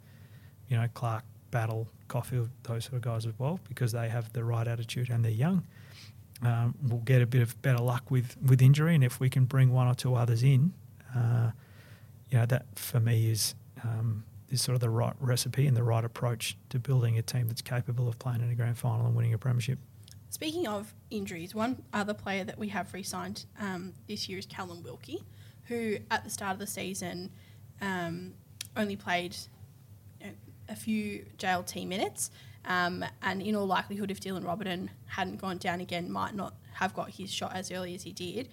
you 0.68 0.76
know, 0.76 0.86
Clark, 0.94 1.24
Battle, 1.50 1.88
Coffield, 2.08 2.50
those 2.64 2.84
sort 2.84 2.94
of 2.94 3.02
guys 3.02 3.26
as 3.26 3.32
well 3.38 3.58
because 3.68 3.92
they 3.92 4.08
have 4.08 4.32
the 4.32 4.44
right 4.44 4.68
attitude 4.68 5.10
and 5.10 5.24
they're 5.24 5.32
young. 5.32 5.66
Um, 6.42 6.74
we'll 6.82 7.00
get 7.00 7.22
a 7.22 7.26
bit 7.26 7.42
of 7.42 7.60
better 7.62 7.82
luck 7.82 8.10
with, 8.10 8.36
with 8.44 8.62
injury, 8.62 8.94
and 8.94 9.02
if 9.02 9.18
we 9.18 9.28
can 9.28 9.44
bring 9.44 9.72
one 9.72 9.88
or 9.88 9.94
two 9.94 10.14
others 10.14 10.42
in, 10.42 10.72
uh, 11.16 11.50
you 12.30 12.38
know 12.38 12.46
that 12.46 12.66
for 12.76 13.00
me 13.00 13.30
is 13.30 13.54
um, 13.82 14.22
is 14.50 14.62
sort 14.62 14.74
of 14.74 14.80
the 14.80 14.90
right 14.90 15.14
recipe 15.20 15.66
and 15.66 15.76
the 15.76 15.82
right 15.82 16.04
approach 16.04 16.56
to 16.68 16.78
building 16.78 17.18
a 17.18 17.22
team 17.22 17.48
that's 17.48 17.62
capable 17.62 18.08
of 18.08 18.18
playing 18.18 18.40
in 18.40 18.50
a 18.50 18.54
grand 18.54 18.78
final 18.78 19.06
and 19.06 19.14
winning 19.14 19.34
a 19.34 19.38
premiership. 19.38 19.78
Speaking 20.30 20.68
of 20.68 20.92
injuries, 21.10 21.54
one 21.54 21.82
other 21.92 22.12
player 22.12 22.44
that 22.44 22.58
we 22.58 22.68
have 22.68 22.92
re-signed 22.92 23.46
um, 23.58 23.94
this 24.06 24.28
year 24.28 24.38
is 24.38 24.46
Callum 24.46 24.82
Wilkie, 24.82 25.24
who 25.64 25.96
at 26.10 26.22
the 26.24 26.30
start 26.30 26.52
of 26.52 26.58
the 26.58 26.66
season 26.66 27.30
um, 27.80 28.34
only 28.76 28.96
played 28.96 29.36
you 30.20 30.26
know, 30.26 30.32
a 30.68 30.76
few 30.76 31.24
JLT 31.38 31.86
minutes, 31.86 32.30
um, 32.66 33.04
and 33.22 33.40
in 33.40 33.56
all 33.56 33.66
likelihood, 33.66 34.10
if 34.10 34.20
Dylan 34.20 34.44
Roberton 34.44 34.90
hadn't 35.06 35.38
gone 35.38 35.56
down 35.56 35.80
again, 35.80 36.10
might 36.10 36.34
not 36.34 36.54
have 36.74 36.92
got 36.92 37.10
his 37.10 37.32
shot 37.32 37.54
as 37.54 37.72
early 37.72 37.94
as 37.94 38.02
he 38.02 38.12
did. 38.12 38.48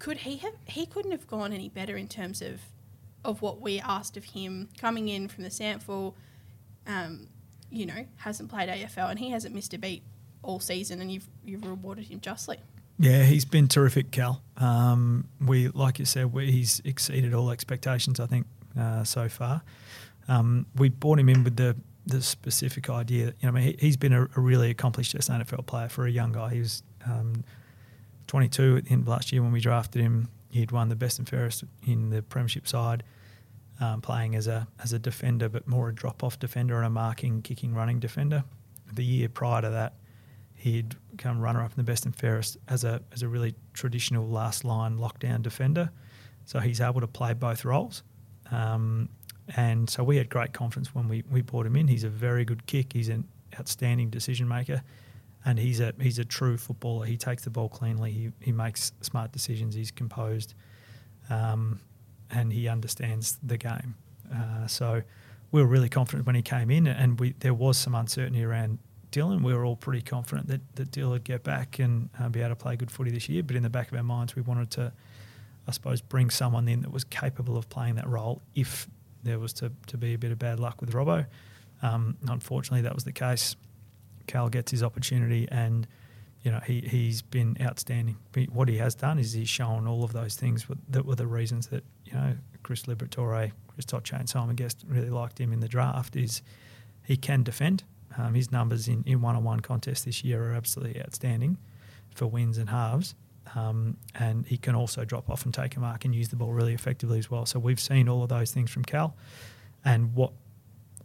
Could 0.00 0.18
he 0.18 0.38
have? 0.38 0.54
He 0.66 0.84
couldn't 0.84 1.12
have 1.12 1.28
gone 1.28 1.52
any 1.52 1.68
better 1.68 1.96
in 1.96 2.08
terms 2.08 2.42
of 2.42 2.60
of 3.24 3.42
what 3.42 3.60
we 3.60 3.80
asked 3.80 4.16
of 4.16 4.24
him 4.24 4.68
coming 4.78 5.08
in 5.08 5.28
from 5.28 5.44
the 5.44 5.50
SANFL. 5.50 6.14
Um, 6.86 7.28
you 7.70 7.84
know, 7.84 8.06
hasn't 8.16 8.48
played 8.48 8.68
AFL 8.68 9.10
and 9.10 9.18
he 9.18 9.30
hasn't 9.30 9.54
missed 9.54 9.74
a 9.74 9.78
beat 9.78 10.02
all 10.42 10.60
season, 10.60 11.00
and 11.00 11.10
you've 11.10 11.28
you've 11.44 11.64
rewarded 11.64 12.06
him 12.06 12.20
justly. 12.20 12.58
Yeah, 12.98 13.22
he's 13.24 13.44
been 13.44 13.68
terrific, 13.68 14.10
Cal. 14.10 14.42
Um, 14.56 15.28
we, 15.40 15.68
like 15.68 16.00
you 16.00 16.04
said, 16.04 16.32
we, 16.32 16.50
he's 16.50 16.82
exceeded 16.84 17.32
all 17.32 17.50
expectations. 17.50 18.18
I 18.18 18.26
think 18.26 18.46
uh, 18.78 19.04
so 19.04 19.28
far. 19.28 19.62
Um, 20.26 20.66
we 20.74 20.88
brought 20.88 21.18
him 21.18 21.28
in 21.28 21.44
with 21.44 21.56
the 21.56 21.76
the 22.06 22.22
specific 22.22 22.88
idea. 22.90 23.26
You 23.26 23.32
know, 23.42 23.48
I 23.48 23.50
mean, 23.52 23.76
he, 23.78 23.86
has 23.86 23.96
been 23.96 24.14
a, 24.14 24.22
a, 24.22 24.40
really 24.40 24.70
accomplished 24.70 25.14
NFL 25.14 25.66
player 25.66 25.90
for 25.90 26.06
a 26.06 26.10
young 26.10 26.32
guy. 26.32 26.54
He 26.54 26.60
was 26.60 26.82
um, 27.04 27.44
22 28.28 28.78
at 28.78 28.84
the 28.86 28.90
end 28.92 29.02
of 29.02 29.08
last 29.08 29.30
year 29.30 29.42
when 29.42 29.52
we 29.52 29.60
drafted 29.60 30.00
him. 30.00 30.28
He'd 30.50 30.72
won 30.72 30.88
the 30.88 30.96
best 30.96 31.18
and 31.18 31.28
fairest 31.28 31.64
in 31.86 32.08
the 32.08 32.22
premiership 32.22 32.66
side, 32.66 33.02
um, 33.78 34.00
playing 34.00 34.34
as 34.34 34.46
a 34.46 34.66
as 34.82 34.92
a 34.92 34.98
defender, 34.98 35.48
but 35.48 35.68
more 35.68 35.90
a 35.90 35.94
drop 35.94 36.24
off 36.24 36.38
defender 36.38 36.78
and 36.78 36.86
a 36.86 36.90
marking, 36.90 37.42
kicking, 37.42 37.74
running 37.74 38.00
defender. 38.00 38.44
The 38.90 39.04
year 39.04 39.28
prior 39.28 39.60
to 39.60 39.70
that, 39.70 39.94
he'd 40.72 40.94
come 41.16 41.40
runner 41.40 41.62
up 41.62 41.70
in 41.70 41.76
the 41.76 41.90
best 41.90 42.04
and 42.04 42.14
fairest 42.14 42.56
as 42.68 42.84
a 42.84 43.02
as 43.12 43.22
a 43.22 43.28
really 43.28 43.54
traditional 43.74 44.26
last 44.28 44.64
line 44.64 44.98
lockdown 44.98 45.42
defender. 45.42 45.90
So 46.44 46.60
he's 46.60 46.80
able 46.80 47.00
to 47.00 47.06
play 47.06 47.34
both 47.34 47.64
roles. 47.64 48.02
Um, 48.50 49.10
and 49.56 49.88
so 49.88 50.02
we 50.04 50.16
had 50.16 50.28
great 50.28 50.52
confidence 50.52 50.94
when 50.94 51.08
we, 51.08 51.22
we 51.30 51.42
brought 51.42 51.66
him 51.66 51.76
in. 51.76 51.88
He's 51.88 52.04
a 52.04 52.08
very 52.08 52.44
good 52.44 52.66
kick. 52.66 52.92
He's 52.92 53.08
an 53.08 53.26
outstanding 53.58 54.10
decision 54.10 54.46
maker, 54.48 54.82
and 55.44 55.58
he's 55.58 55.80
a 55.80 55.94
he's 56.00 56.18
a 56.18 56.24
true 56.24 56.56
footballer. 56.56 57.06
He 57.06 57.16
takes 57.16 57.44
the 57.44 57.50
ball 57.50 57.68
cleanly. 57.68 58.12
He 58.12 58.30
he 58.40 58.52
makes 58.52 58.92
smart 59.00 59.32
decisions. 59.32 59.74
He's 59.74 59.90
composed, 59.90 60.54
um, 61.30 61.80
and 62.30 62.52
he 62.52 62.68
understands 62.68 63.38
the 63.42 63.56
game. 63.56 63.94
Uh, 64.34 64.66
so 64.66 65.02
we 65.50 65.62
were 65.62 65.68
really 65.68 65.88
confident 65.88 66.26
when 66.26 66.34
he 66.34 66.42
came 66.42 66.70
in, 66.70 66.86
and 66.86 67.18
we 67.18 67.34
there 67.40 67.54
was 67.54 67.78
some 67.78 67.94
uncertainty 67.94 68.44
around 68.44 68.78
Dylan. 69.10 69.42
We 69.42 69.54
were 69.54 69.64
all 69.64 69.76
pretty 69.76 70.02
confident 70.02 70.48
that 70.48 70.60
that 70.76 70.90
Dylan 70.90 71.10
would 71.10 71.24
get 71.24 71.42
back 71.42 71.78
and 71.78 72.10
uh, 72.18 72.28
be 72.28 72.40
able 72.40 72.50
to 72.50 72.56
play 72.56 72.76
good 72.76 72.90
footy 72.90 73.10
this 73.10 73.28
year. 73.28 73.42
But 73.42 73.56
in 73.56 73.62
the 73.62 73.70
back 73.70 73.90
of 73.90 73.96
our 73.96 74.02
minds, 74.02 74.36
we 74.36 74.42
wanted 74.42 74.70
to. 74.72 74.92
I 75.66 75.70
suppose 75.70 76.00
bring 76.00 76.30
someone 76.30 76.66
in 76.66 76.80
that 76.80 76.90
was 76.90 77.04
capable 77.04 77.58
of 77.58 77.68
playing 77.68 77.96
that 77.96 78.08
role 78.08 78.40
if 78.54 78.88
there 79.22 79.38
was 79.38 79.52
to, 79.54 79.70
to 79.88 79.98
be 79.98 80.14
a 80.14 80.18
bit 80.18 80.32
of 80.32 80.38
bad 80.38 80.58
luck 80.58 80.80
with 80.80 80.92
Robbo. 80.92 81.26
Um, 81.82 82.16
unfortunately, 82.26 82.82
that 82.82 82.94
was 82.94 83.04
the 83.04 83.12
case. 83.12 83.54
Cal 84.26 84.48
gets 84.48 84.70
his 84.70 84.82
opportunity, 84.82 85.48
and 85.50 85.86
you 86.42 86.50
know 86.50 86.60
he 86.66 86.80
he's 86.80 87.22
been 87.22 87.56
outstanding. 87.60 88.16
What 88.50 88.68
he 88.68 88.78
has 88.78 88.94
done 88.94 89.18
is 89.18 89.32
he's 89.32 89.48
shown 89.48 89.86
all 89.86 90.04
of 90.04 90.12
those 90.12 90.36
things 90.36 90.66
that 90.88 91.04
were 91.04 91.14
the 91.14 91.26
reasons 91.26 91.68
that 91.68 91.84
you 92.04 92.12
know 92.12 92.34
Chris 92.62 92.82
Liberatore, 92.84 93.52
Chris 93.68 93.84
Toce, 93.84 94.12
Simon 94.26 94.56
Guest 94.56 94.84
really 94.88 95.10
liked 95.10 95.40
him 95.40 95.52
in 95.52 95.60
the 95.60 95.68
draft. 95.68 96.16
Is 96.16 96.42
he 97.04 97.16
can 97.16 97.42
defend. 97.42 97.84
Um, 98.18 98.34
his 98.34 98.50
numbers 98.50 98.88
in, 98.88 99.04
in 99.06 99.20
one-on-one 99.20 99.60
contests 99.60 100.02
this 100.02 100.24
year 100.24 100.50
are 100.50 100.54
absolutely 100.54 101.00
outstanding 101.00 101.56
for 102.14 102.26
wins 102.26 102.58
and 102.58 102.68
halves. 102.68 103.14
Um, 103.54 103.96
and 104.14 104.46
he 104.46 104.58
can 104.58 104.74
also 104.74 105.04
drop 105.04 105.30
off 105.30 105.44
and 105.44 105.54
take 105.54 105.76
a 105.76 105.80
mark 105.80 106.04
and 106.04 106.14
use 106.14 106.28
the 106.28 106.36
ball 106.36 106.52
really 106.52 106.74
effectively 106.74 107.18
as 107.18 107.30
well. 107.30 107.46
So 107.46 107.58
we've 107.58 107.80
seen 107.80 108.08
all 108.08 108.22
of 108.22 108.28
those 108.28 108.52
things 108.52 108.70
from 108.70 108.84
Cal, 108.84 109.16
and 109.84 110.14
what 110.14 110.32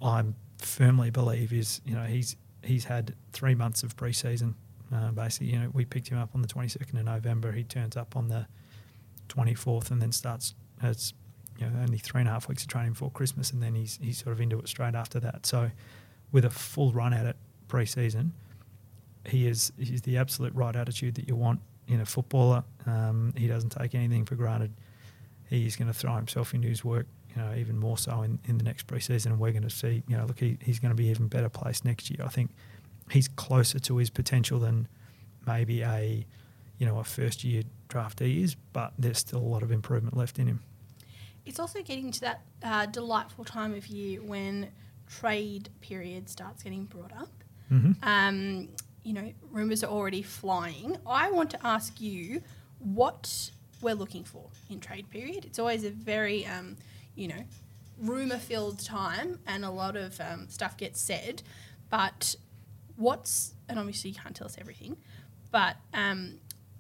I 0.02 0.24
firmly 0.58 1.10
believe 1.10 1.54
is, 1.54 1.82
you 1.86 1.96
know, 1.96 2.04
he's 2.04 2.36
he's 2.64 2.86
had 2.86 3.16
three 3.32 3.56
months 3.56 3.84
of 3.84 3.96
preseason. 3.96 4.56
Uh, 4.94 5.12
basically, 5.12 5.48
you 5.48 5.60
know, 5.60 5.70
we 5.74 5.86
picked 5.86 6.10
him 6.10 6.18
up 6.18 6.30
on 6.36 6.42
the 6.42 6.48
22nd 6.48 7.00
of 7.00 7.06
November. 7.06 7.52
He 7.52 7.64
turns 7.64 7.98
up 7.98 8.16
on 8.16 8.28
the 8.28 8.46
24th, 9.30 9.92
and 9.92 10.02
then 10.02 10.12
starts 10.12 10.54
as 10.82 11.14
you 11.58 11.66
know 11.66 11.80
only 11.82 11.98
three 11.98 12.22
and 12.22 12.30
a 12.30 12.32
half 12.32 12.48
weeks 12.50 12.64
of 12.64 12.70
training 12.70 12.92
before 12.94 13.12
Christmas, 13.12 13.52
and 13.52 13.62
then 13.62 13.76
he's 13.76 14.00
he's 14.02 14.18
sort 14.18 14.34
of 14.34 14.42
into 14.42 14.60
it 14.60 14.68
straight 14.68 14.96
after 14.96 15.20
that. 15.22 15.46
So, 15.46 15.72
with 16.34 16.44
a 16.44 16.50
full 16.50 16.92
run 16.92 17.14
at 17.14 17.26
it 17.26 17.38
preseason, 17.70 18.32
he 19.26 19.48
is 19.48 19.72
he's 19.80 20.02
the 20.02 20.18
absolute 20.18 20.54
right 20.54 20.76
attitude 20.76 21.16
that 21.16 21.30
you 21.30 21.36
want 21.38 21.62
in 21.88 22.02
a 22.02 22.06
footballer. 22.06 22.64
Um, 22.86 23.34
he 23.38 23.48
doesn't 23.48 23.70
take 23.70 23.96
anything 23.96 24.26
for 24.26 24.36
granted. 24.36 24.74
He's 25.50 25.78
going 25.78 25.88
to 25.88 25.94
throw 25.94 26.16
himself 26.16 26.54
into 26.54 26.68
his 26.68 26.84
work, 26.84 27.06
you 27.36 27.42
know, 27.42 27.54
even 27.56 27.78
more 27.78 27.98
so 27.98 28.24
in, 28.24 28.40
in 28.46 28.58
the 28.58 28.64
next 28.64 28.88
preseason. 28.88 29.28
And 29.28 29.40
we're 29.40 29.52
going 29.52 29.64
to 29.64 29.70
see, 29.70 30.04
you 30.08 30.18
know, 30.18 30.26
look, 30.26 30.40
he, 30.40 30.58
he's 30.62 30.80
going 30.80 30.90
to 30.90 30.96
be 30.96 31.08
even 31.08 31.28
better 31.28 31.50
placed 31.50 31.86
next 31.86 32.10
year. 32.10 32.26
I 32.26 32.30
think 32.30 32.52
he's 33.12 33.28
closer 33.28 33.80
to 33.80 33.98
his 33.98 34.10
potential 34.10 34.60
than 34.60 34.88
maybe 35.46 35.84
a, 35.84 36.26
you 36.80 36.86
know, 36.86 37.00
a 37.00 37.04
first 37.04 37.44
year 37.44 37.64
draftee 37.90 38.44
is, 38.44 38.56
but 38.74 38.94
there's 38.98 39.20
still 39.20 39.40
a 39.40 39.42
lot 39.42 39.64
of 39.64 39.72
improvement 39.72 40.18
left 40.18 40.40
in 40.40 40.48
him. 40.48 40.64
It's 41.46 41.60
also 41.60 41.82
getting 41.82 42.12
to 42.12 42.22
that 42.22 42.42
uh, 42.64 42.86
delightful 42.88 43.44
time 43.44 43.74
of 43.74 43.88
year 43.88 44.22
when 44.22 44.70
trade 45.08 45.70
period 45.82 46.30
starts 46.30 46.64
getting 46.64 46.86
brought 46.86 47.12
up. 47.14 47.30
Mm-hmm. 47.72 47.92
Um, 48.04 48.70
you 49.04 49.14
know, 49.14 49.34
rumours 49.52 49.84
are 49.84 49.92
already 49.92 50.22
flying. 50.22 50.98
I 51.06 51.32
want 51.32 51.50
to 51.52 51.66
ask 51.66 52.00
you 52.00 52.42
what 52.80 53.52
we're 53.82 53.96
looking 53.96 54.24
for 54.24 54.46
in 54.70 54.80
trade 54.80 55.10
period. 55.10 55.46
It's 55.46 55.60
always 55.60 55.84
a 55.84 55.90
very, 55.90 56.46
um, 56.46 56.78
you 57.16 57.28
know, 57.28 57.44
rumour 58.00 58.38
filled 58.38 58.80
time 58.80 59.40
and 59.46 59.66
a 59.66 59.70
lot 59.70 59.96
of 59.96 60.20
um, 60.22 60.48
stuff 60.50 60.78
gets 60.78 61.02
said. 61.02 61.44
But 61.90 62.36
what's, 62.96 63.54
and 63.68 63.78
obviously 63.78 64.12
you 64.12 64.16
can't 64.16 64.36
tell 64.36 64.48
us 64.48 64.58
everything, 64.60 64.98
but 65.52 65.76
um, 65.94 66.36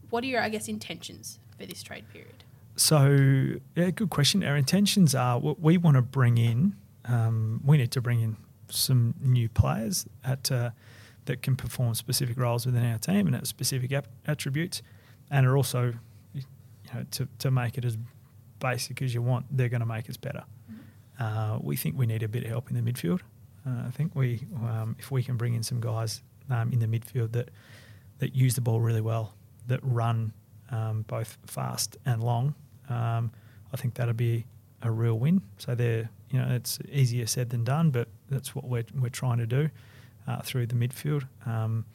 what 0.09 0.23
are 0.23 0.27
your, 0.27 0.41
I 0.41 0.49
guess, 0.49 0.67
intentions 0.67 1.39
for 1.57 1.65
this 1.65 1.83
trade 1.83 2.05
period? 2.11 2.43
So, 2.75 3.59
yeah, 3.75 3.91
good 3.91 4.09
question. 4.09 4.43
Our 4.43 4.55
intentions 4.57 5.13
are 5.13 5.39
what 5.39 5.59
we 5.59 5.77
want 5.77 5.95
to 5.95 6.01
bring 6.01 6.37
in, 6.37 6.75
um, 7.05 7.61
we 7.63 7.77
need 7.77 7.91
to 7.91 8.01
bring 8.01 8.21
in 8.21 8.37
some 8.69 9.15
new 9.21 9.49
players 9.49 10.05
at. 10.23 10.51
Uh, 10.51 10.71
that 11.25 11.41
can 11.41 11.55
perform 11.55 11.93
specific 11.95 12.37
roles 12.37 12.65
within 12.65 12.85
our 12.85 12.97
team 12.97 13.27
and 13.27 13.35
have 13.35 13.47
specific 13.47 13.91
ap- 13.91 14.07
attributes, 14.27 14.81
and 15.31 15.45
are 15.45 15.55
also, 15.55 15.93
you 16.33 16.41
know, 16.93 17.05
to, 17.11 17.27
to 17.39 17.51
make 17.51 17.77
it 17.77 17.85
as 17.85 17.97
basic 18.59 19.01
as 19.01 19.13
you 19.13 19.21
want, 19.21 19.45
they're 19.49 19.69
going 19.69 19.81
to 19.81 19.85
make 19.85 20.09
us 20.09 20.17
better. 20.17 20.43
Mm-hmm. 20.71 21.23
Uh, 21.23 21.59
we 21.59 21.75
think 21.75 21.97
we 21.97 22.05
need 22.05 22.23
a 22.23 22.27
bit 22.27 22.43
of 22.43 22.49
help 22.49 22.69
in 22.69 22.75
the 22.75 22.91
midfield. 22.91 23.21
Uh, 23.65 23.87
I 23.87 23.91
think 23.91 24.15
we, 24.15 24.45
um, 24.57 24.95
if 24.99 25.11
we 25.11 25.23
can 25.23 25.37
bring 25.37 25.53
in 25.53 25.63
some 25.63 25.79
guys 25.79 26.21
um, 26.49 26.71
in 26.73 26.79
the 26.79 26.87
midfield 26.87 27.31
that 27.33 27.51
that 28.19 28.35
use 28.35 28.55
the 28.55 28.61
ball 28.61 28.79
really 28.79 29.01
well, 29.01 29.33
that 29.67 29.79
run 29.81 30.33
um, 30.71 31.03
both 31.07 31.37
fast 31.45 31.97
and 32.05 32.23
long, 32.23 32.53
um, 32.89 33.31
I 33.73 33.77
think 33.77 33.95
that'll 33.95 34.13
be 34.13 34.45
a 34.83 34.91
real 34.91 35.17
win. 35.17 35.41
So 35.57 35.75
they're, 35.75 36.09
you 36.29 36.39
know, 36.39 36.53
it's 36.53 36.79
easier 36.91 37.25
said 37.25 37.49
than 37.49 37.63
done, 37.63 37.89
but 37.91 38.07
that's 38.29 38.53
what 38.53 38.65
we're 38.65 38.85
we're 38.99 39.09
trying 39.09 39.39
to 39.39 39.47
do 39.47 39.69
uh, 40.27 40.41
through 40.41 40.67
the 40.67 40.75
midfield. 40.75 41.27
Um, 41.45 41.85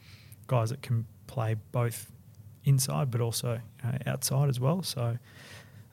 guys 0.47 0.69
that 0.71 0.81
can 0.81 1.05
play 1.27 1.55
both 1.71 2.11
inside 2.65 3.11
but 3.11 3.21
also 3.21 3.59
uh, 3.83 3.97
outside 4.05 4.49
as 4.49 4.59
well. 4.59 4.83
So 4.83 5.17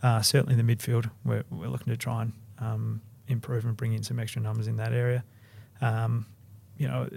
uh, 0.02 0.22
certainly 0.22 0.58
in 0.58 0.66
the 0.66 0.76
midfield, 0.76 1.10
we're, 1.24 1.44
we're 1.50 1.68
looking 1.68 1.92
to 1.92 1.96
try 1.96 2.22
and 2.22 2.32
um, 2.58 3.02
improve 3.28 3.64
and 3.64 3.76
bring 3.76 3.92
in 3.92 4.02
some 4.02 4.18
extra 4.18 4.40
numbers 4.42 4.66
in 4.66 4.76
that 4.76 4.92
area. 4.92 5.24
Um, 5.80 6.26
you 6.76 6.88
know, 6.88 7.08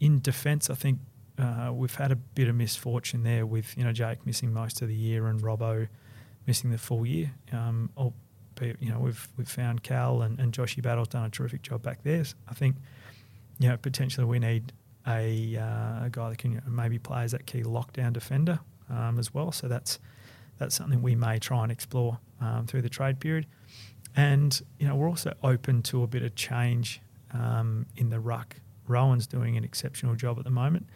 in 0.00 0.20
defence, 0.20 0.70
I 0.70 0.74
think 0.74 0.98
uh, 1.38 1.70
we've 1.72 1.94
had 1.94 2.12
a 2.12 2.16
bit 2.16 2.48
of 2.48 2.54
misfortune 2.54 3.22
there 3.22 3.46
with 3.46 3.76
you 3.76 3.84
know 3.84 3.92
Jake 3.92 4.24
missing 4.26 4.52
most 4.52 4.82
of 4.82 4.88
the 4.88 4.94
year 4.94 5.26
and 5.26 5.40
Robbo 5.40 5.88
missing 6.46 6.70
the 6.70 6.78
full 6.78 7.06
year. 7.06 7.32
Um, 7.52 7.90
you 8.60 8.90
know, 8.90 8.98
we've 8.98 9.28
we've 9.36 9.48
found 9.48 9.82
Cal 9.82 10.22
and, 10.22 10.38
and 10.38 10.52
Joshy 10.52 10.82
Battle's 10.82 11.08
done 11.08 11.24
a 11.24 11.30
terrific 11.30 11.62
job 11.62 11.82
back 11.82 12.02
there. 12.02 12.24
So 12.24 12.34
I 12.48 12.54
think 12.54 12.76
you 13.58 13.68
know, 13.68 13.76
potentially 13.76 14.26
we 14.26 14.38
need 14.38 14.72
a, 15.06 15.56
uh, 15.56 16.06
a 16.06 16.08
guy 16.10 16.30
that 16.30 16.38
can 16.38 16.62
maybe 16.66 16.98
play 16.98 17.22
as 17.22 17.32
that 17.32 17.46
key 17.46 17.62
lockdown 17.62 18.12
defender 18.12 18.60
um, 18.90 19.18
as 19.18 19.32
well. 19.32 19.52
So 19.52 19.68
that's 19.68 19.98
that's 20.56 20.76
something 20.76 21.02
we 21.02 21.16
may 21.16 21.40
try 21.40 21.64
and 21.64 21.72
explore 21.72 22.18
um, 22.40 22.66
through 22.66 22.82
the 22.82 22.88
trade 22.88 23.18
period. 23.18 23.46
And 24.16 24.60
you 24.78 24.86
know, 24.86 24.94
we're 24.94 25.08
also 25.08 25.34
open 25.42 25.82
to 25.84 26.02
a 26.04 26.06
bit 26.06 26.22
of 26.22 26.34
change 26.36 27.00
um, 27.32 27.86
in 27.96 28.10
the 28.10 28.20
ruck. 28.20 28.56
Rowan's 28.86 29.26
doing 29.26 29.56
an 29.56 29.64
exceptional 29.64 30.14
job 30.14 30.38
at 30.38 30.44
the 30.44 30.50
moment. 30.50 30.86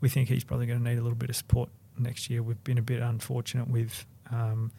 We 0.00 0.08
think 0.08 0.28
he's 0.28 0.44
probably 0.44 0.66
going 0.66 0.82
to 0.82 0.90
need 0.90 0.98
a 0.98 1.02
little 1.02 1.16
bit 1.16 1.28
of 1.28 1.36
support 1.36 1.68
next 1.98 2.30
year. 2.30 2.42
We've 2.42 2.62
been 2.64 2.78
a 2.78 2.82
bit 2.82 3.00
unfortunate 3.00 3.68
with 3.68 4.06
um, 4.30 4.72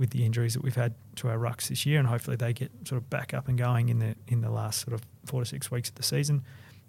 with 0.00 0.10
the 0.10 0.24
injuries 0.24 0.54
that 0.54 0.62
we've 0.62 0.74
had 0.74 0.94
to 1.14 1.28
our 1.28 1.36
rucks 1.36 1.68
this 1.68 1.84
year, 1.84 1.98
and 1.98 2.08
hopefully 2.08 2.34
they 2.34 2.54
get 2.54 2.72
sort 2.88 3.00
of 3.00 3.10
back 3.10 3.34
up 3.34 3.46
and 3.48 3.58
going 3.58 3.90
in 3.90 3.98
the 3.98 4.16
in 4.28 4.40
the 4.40 4.50
last 4.50 4.80
sort 4.80 4.94
of 4.94 5.02
four 5.26 5.42
to 5.42 5.46
six 5.46 5.70
weeks 5.70 5.90
of 5.90 5.94
the 5.94 6.02
season. 6.02 6.42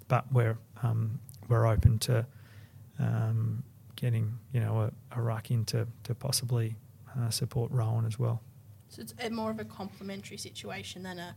But 0.08 0.32
we're 0.32 0.58
um, 0.82 1.20
we're 1.50 1.68
open 1.68 2.00
to 2.00 2.26
um, 2.98 3.64
getting 3.98 4.40
you 4.54 4.62
know 4.62 4.90
a, 5.12 5.20
a 5.20 5.22
ruck 5.22 5.52
in 5.52 5.66
to, 5.66 5.88
to 6.06 6.16
possibly 6.16 6.76
uh, 7.20 7.30
support 7.30 7.70
Rowan 7.72 8.06
as 8.06 8.18
well. 8.18 8.42
So 8.88 9.02
it's 9.02 9.14
more 9.30 9.52
of 9.52 9.60
a 9.60 9.66
complementary 9.66 10.38
situation 10.38 11.04
than 11.04 11.20
a 11.20 11.36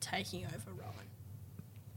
taking 0.00 0.46
over 0.46 0.70
Rowan. 0.70 0.94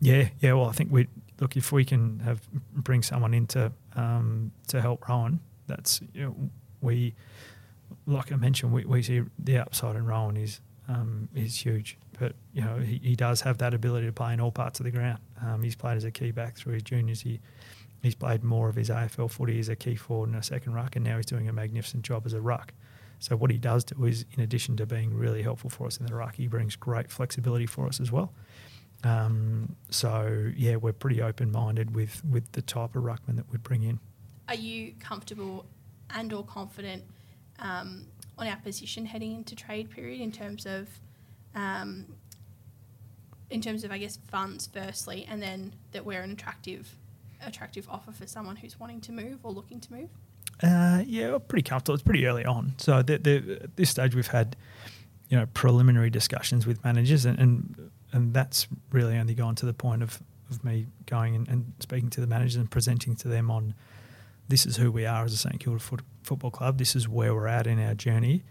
Yeah, 0.01 0.29
yeah. 0.41 0.53
Well, 0.53 0.65
I 0.65 0.73
think 0.73 0.91
we 0.91 1.07
look 1.39 1.55
if 1.55 1.71
we 1.71 1.85
can 1.85 2.19
have 2.19 2.41
bring 2.73 3.01
someone 3.01 3.33
in 3.33 3.47
to 3.47 3.71
um, 3.95 4.51
to 4.67 4.81
help 4.81 5.07
Rowan. 5.07 5.39
That's 5.67 6.01
you 6.13 6.23
know, 6.25 6.35
we 6.81 7.15
like 8.05 8.31
I 8.31 8.35
mentioned, 8.35 8.71
we, 8.71 8.85
we 8.85 9.01
see 9.01 9.23
the 9.37 9.57
upside 9.57 9.95
in 9.95 10.05
Rowan 10.05 10.37
is 10.37 10.61
um, 10.87 11.29
is 11.35 11.55
huge. 11.63 11.97
But 12.19 12.33
you 12.53 12.61
know 12.61 12.77
he, 12.77 12.99
he 13.03 13.15
does 13.15 13.41
have 13.41 13.59
that 13.59 13.73
ability 13.73 14.07
to 14.07 14.13
play 14.13 14.33
in 14.33 14.41
all 14.41 14.51
parts 14.51 14.79
of 14.79 14.85
the 14.85 14.91
ground. 14.91 15.19
Um, 15.41 15.63
he's 15.63 15.75
played 15.75 15.97
as 15.97 16.03
a 16.03 16.11
key 16.11 16.31
back 16.31 16.57
through 16.57 16.73
his 16.73 16.83
juniors. 16.83 17.21
He 17.21 17.39
he's 18.01 18.15
played 18.15 18.43
more 18.43 18.69
of 18.69 18.75
his 18.75 18.89
AFL 18.89 19.31
footy 19.31 19.59
as 19.59 19.69
a 19.69 19.75
key 19.75 19.95
forward 19.95 20.29
and 20.29 20.37
a 20.37 20.43
second 20.43 20.73
ruck, 20.73 20.95
and 20.95 21.05
now 21.05 21.17
he's 21.17 21.25
doing 21.25 21.47
a 21.47 21.53
magnificent 21.53 22.03
job 22.03 22.23
as 22.25 22.33
a 22.33 22.41
ruck. 22.41 22.73
So 23.19 23.35
what 23.35 23.51
he 23.51 23.57
does 23.57 23.83
do 23.83 24.05
is, 24.05 24.25
in 24.37 24.43
addition 24.43 24.77
to 24.77 24.85
being 24.85 25.13
really 25.13 25.41
helpful 25.41 25.69
for 25.69 25.87
us 25.87 25.97
in 25.97 26.05
the 26.05 26.15
ruck, 26.15 26.35
he 26.35 26.47
brings 26.47 26.77
great 26.77 27.11
flexibility 27.11 27.65
for 27.65 27.85
us 27.85 27.99
as 27.99 28.11
well. 28.11 28.33
Um, 29.03 29.75
so 29.89 30.51
yeah, 30.55 30.77
we're 30.77 30.93
pretty 30.93 31.21
open 31.21 31.51
minded 31.51 31.95
with 31.95 32.23
with 32.25 32.51
the 32.51 32.61
type 32.61 32.95
of 32.95 33.03
ruckman 33.03 33.35
that 33.37 33.49
we'd 33.51 33.63
bring 33.63 33.83
in. 33.83 33.99
Are 34.47 34.55
you 34.55 34.93
comfortable 34.99 35.65
and 36.09 36.33
or 36.33 36.43
confident 36.43 37.03
um, 37.61 38.05
on 38.37 38.47
our 38.47 38.57
position 38.57 39.05
heading 39.05 39.35
into 39.35 39.55
trade 39.55 39.89
period 39.89 40.21
in 40.21 40.31
terms 40.31 40.65
of 40.65 40.87
um, 41.55 42.05
in 43.49 43.61
terms 43.61 43.83
of 43.83 43.91
I 43.91 43.97
guess 43.97 44.17
funds 44.29 44.67
firstly, 44.71 45.27
and 45.29 45.41
then 45.41 45.73
that 45.91 46.05
we're 46.05 46.21
an 46.21 46.31
attractive 46.31 46.95
attractive 47.45 47.87
offer 47.89 48.11
for 48.11 48.27
someone 48.27 48.55
who's 48.57 48.79
wanting 48.79 49.01
to 49.01 49.11
move 49.11 49.39
or 49.43 49.51
looking 49.51 49.79
to 49.79 49.93
move? 49.93 50.09
Uh, 50.61 51.03
yeah, 51.05 51.31
we're 51.31 51.39
pretty 51.39 51.67
comfortable. 51.67 51.95
It's 51.95 52.03
pretty 52.03 52.25
early 52.25 52.43
on. 52.45 52.73
So 52.77 53.01
the, 53.01 53.17
the, 53.17 53.59
at 53.63 53.75
this 53.77 53.89
stage, 53.89 54.13
we've 54.13 54.27
had 54.27 54.55
you 55.29 55.37
know 55.37 55.45
preliminary 55.53 56.09
discussions 56.09 56.67
with 56.67 56.83
managers, 56.83 57.25
and 57.25 57.39
and, 57.39 57.91
and 58.11 58.33
that's 58.33 58.67
really 58.91 59.17
only 59.17 59.33
gone 59.33 59.55
to 59.55 59.65
the 59.65 59.73
point 59.73 60.03
of, 60.03 60.21
of 60.49 60.63
me 60.63 60.87
going 61.05 61.35
and, 61.35 61.47
and 61.47 61.73
speaking 61.79 62.09
to 62.11 62.21
the 62.21 62.27
managers 62.27 62.55
and 62.55 62.69
presenting 62.69 63.15
to 63.17 63.27
them 63.27 63.49
on 63.49 63.73
this 64.49 64.65
is 64.65 64.77
who 64.77 64.91
we 64.91 65.05
are 65.05 65.23
as 65.23 65.33
a 65.33 65.37
St 65.37 65.59
Kilda 65.59 65.79
foot, 65.79 66.01
Football 66.23 66.51
Club. 66.51 66.77
This 66.77 66.95
is 66.95 67.07
where 67.07 67.33
we're 67.33 67.47
at 67.47 67.67
in 67.67 67.79
our 67.79 67.93
journey. 67.93 68.43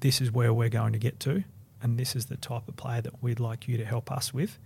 This 0.00 0.20
is 0.20 0.30
where 0.30 0.52
we're 0.52 0.68
going 0.68 0.92
to 0.92 0.98
get 0.98 1.18
to, 1.20 1.44
and 1.80 1.98
this 1.98 2.14
is 2.14 2.26
the 2.26 2.36
type 2.36 2.68
of 2.68 2.76
player 2.76 3.00
that 3.00 3.22
we'd 3.22 3.40
like 3.40 3.68
you 3.68 3.76
to 3.76 3.84
help 3.84 4.10
us 4.10 4.34
with, 4.34 4.58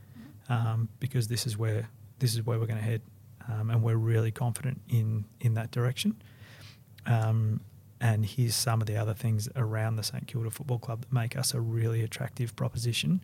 um, 0.48 0.88
because 0.98 1.28
this 1.28 1.46
is 1.46 1.56
where 1.56 1.88
this 2.18 2.32
is 2.32 2.44
where 2.44 2.58
we're 2.58 2.66
going 2.66 2.78
to 2.78 2.84
head, 2.84 3.02
um, 3.48 3.70
and 3.70 3.82
we're 3.82 3.96
really 3.96 4.30
confident 4.32 4.80
in 4.88 5.26
in 5.40 5.54
that 5.54 5.70
direction. 5.70 6.16
Um, 7.04 7.60
and 8.00 8.26
here's 8.26 8.54
some 8.54 8.80
of 8.80 8.86
the 8.86 8.96
other 8.96 9.14
things 9.14 9.48
around 9.56 9.96
the 9.96 10.02
St 10.02 10.26
Kilda 10.26 10.50
Football 10.50 10.78
Club 10.78 11.02
that 11.02 11.12
make 11.12 11.36
us 11.36 11.54
a 11.54 11.60
really 11.60 12.02
attractive 12.02 12.54
proposition 12.56 13.22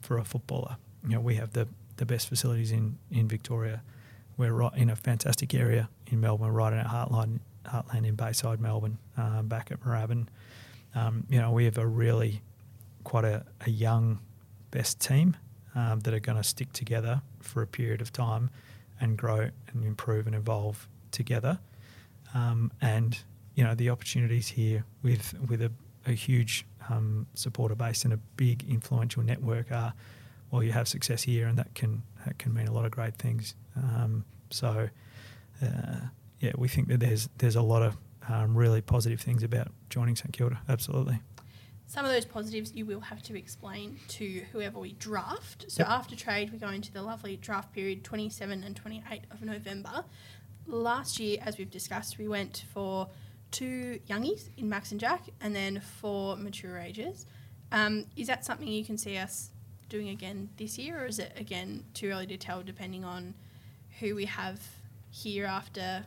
for 0.00 0.18
a 0.18 0.24
footballer. 0.24 0.76
You 1.04 1.14
know, 1.14 1.20
we 1.20 1.36
have 1.36 1.52
the, 1.52 1.68
the 1.96 2.04
best 2.04 2.28
facilities 2.28 2.72
in, 2.72 2.98
in 3.10 3.28
Victoria. 3.28 3.82
We're 4.40 4.54
right 4.54 4.72
in 4.74 4.88
a 4.88 4.96
fantastic 4.96 5.52
area 5.52 5.90
in 6.06 6.22
Melbourne, 6.22 6.50
right 6.50 6.72
in 6.72 6.78
our 6.78 6.86
heartland, 6.86 7.40
heartland 7.66 8.06
in 8.06 8.14
Bayside, 8.14 8.58
Melbourne, 8.58 8.96
um, 9.18 9.48
back 9.48 9.70
at 9.70 9.82
Moorabbin. 9.82 10.28
Um, 10.94 11.26
you 11.28 11.38
know, 11.38 11.52
we 11.52 11.66
have 11.66 11.76
a 11.76 11.86
really 11.86 12.40
quite 13.04 13.26
a, 13.26 13.44
a 13.66 13.70
young 13.70 14.18
best 14.70 14.98
team 14.98 15.36
um, 15.74 16.00
that 16.00 16.14
are 16.14 16.20
going 16.20 16.38
to 16.38 16.42
stick 16.42 16.72
together 16.72 17.20
for 17.40 17.60
a 17.60 17.66
period 17.66 18.00
of 18.00 18.14
time 18.14 18.48
and 18.98 19.18
grow 19.18 19.50
and 19.74 19.84
improve 19.84 20.26
and 20.26 20.34
evolve 20.34 20.88
together. 21.10 21.58
Um, 22.32 22.72
and 22.80 23.18
you 23.56 23.62
know 23.62 23.74
the 23.74 23.90
opportunities 23.90 24.48
here 24.48 24.86
with 25.02 25.34
with 25.50 25.60
a, 25.60 25.70
a 26.06 26.12
huge 26.12 26.64
um, 26.88 27.26
supporter 27.34 27.74
base 27.74 28.04
and 28.04 28.14
a 28.14 28.18
big 28.36 28.64
influential 28.66 29.22
network 29.22 29.70
are 29.70 29.92
well 30.50 30.62
you 30.62 30.72
have 30.72 30.88
success 30.88 31.24
here 31.24 31.46
and 31.46 31.58
that 31.58 31.74
can 31.74 32.04
that 32.24 32.38
can 32.38 32.54
mean 32.54 32.68
a 32.68 32.72
lot 32.72 32.86
of 32.86 32.90
great 32.90 33.16
things. 33.16 33.54
Um, 33.82 34.24
so 34.50 34.88
uh, 35.62 35.66
yeah, 36.40 36.52
we 36.56 36.68
think 36.68 36.88
that 36.88 37.00
there's 37.00 37.28
there's 37.38 37.56
a 37.56 37.62
lot 37.62 37.82
of 37.82 37.96
um, 38.28 38.56
really 38.56 38.80
positive 38.80 39.20
things 39.20 39.42
about 39.42 39.68
joining 39.88 40.16
St 40.16 40.32
Kilda. 40.32 40.60
Absolutely. 40.68 41.20
Some 41.86 42.04
of 42.04 42.12
those 42.12 42.24
positives 42.24 42.72
you 42.74 42.86
will 42.86 43.00
have 43.00 43.20
to 43.24 43.36
explain 43.36 43.98
to 44.08 44.42
whoever 44.52 44.78
we 44.78 44.92
draft. 44.92 45.64
So 45.68 45.82
Yep. 45.82 45.88
after 45.90 46.16
trade, 46.16 46.52
we 46.52 46.58
go 46.58 46.68
into 46.68 46.92
the 46.92 47.02
lovely 47.02 47.36
draft 47.36 47.72
period, 47.72 48.04
27 48.04 48.62
and 48.62 48.76
28 48.76 49.22
of 49.32 49.42
November. 49.42 50.04
Last 50.66 51.18
year, 51.18 51.38
as 51.44 51.58
we've 51.58 51.70
discussed, 51.70 52.16
we 52.16 52.28
went 52.28 52.64
for 52.72 53.08
two 53.50 53.98
youngies 54.08 54.50
in 54.56 54.68
Max 54.68 54.92
and 54.92 55.00
Jack, 55.00 55.30
and 55.40 55.56
then 55.56 55.80
four 55.80 56.36
mature 56.36 56.78
ages. 56.78 57.26
Um, 57.72 58.06
is 58.16 58.28
that 58.28 58.44
something 58.44 58.68
you 58.68 58.84
can 58.84 58.96
see 58.96 59.16
us 59.16 59.50
doing 59.88 60.10
again 60.10 60.50
this 60.58 60.78
year, 60.78 61.02
or 61.02 61.06
is 61.06 61.18
it 61.18 61.32
again 61.36 61.84
too 61.94 62.10
early 62.10 62.28
to 62.28 62.36
tell, 62.36 62.62
depending 62.62 63.04
on 63.04 63.34
who 64.00 64.14
we 64.14 64.24
have 64.24 64.60
here 65.10 65.46
after 65.46 66.04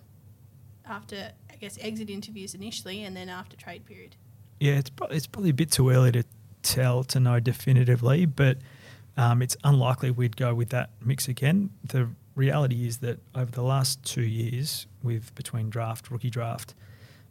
after 0.86 1.32
I 1.50 1.56
guess 1.56 1.78
exit 1.80 2.10
interviews 2.10 2.54
initially, 2.54 3.04
and 3.04 3.16
then 3.16 3.30
after 3.30 3.56
trade 3.56 3.86
period? 3.86 4.16
Yeah, 4.60 4.74
it's 4.74 4.92
it's 5.12 5.28
probably 5.28 5.52
a 5.52 5.54
bit 5.54 5.72
too 5.72 5.90
early 5.90 6.12
to 6.12 6.24
tell 6.62 7.04
to 7.06 7.20
know 7.20 7.40
definitively, 7.40 8.26
but 8.26 8.58
um, 9.16 9.42
it's 9.42 9.56
unlikely 9.64 10.12
we'd 10.12 10.38
go 10.38 10.54
with 10.54 10.70
that 10.70 10.90
mix 11.04 11.28
again. 11.28 11.70
The 11.84 12.10
reality 12.36 12.88
is 12.88 12.98
that 12.98 13.20
over 13.36 13.52
the 13.52 13.62
last 13.62 14.04
two 14.04 14.24
years, 14.24 14.88
with 15.04 15.34
between 15.36 15.70
draft, 15.70 16.10
rookie 16.10 16.30
draft, 16.30 16.74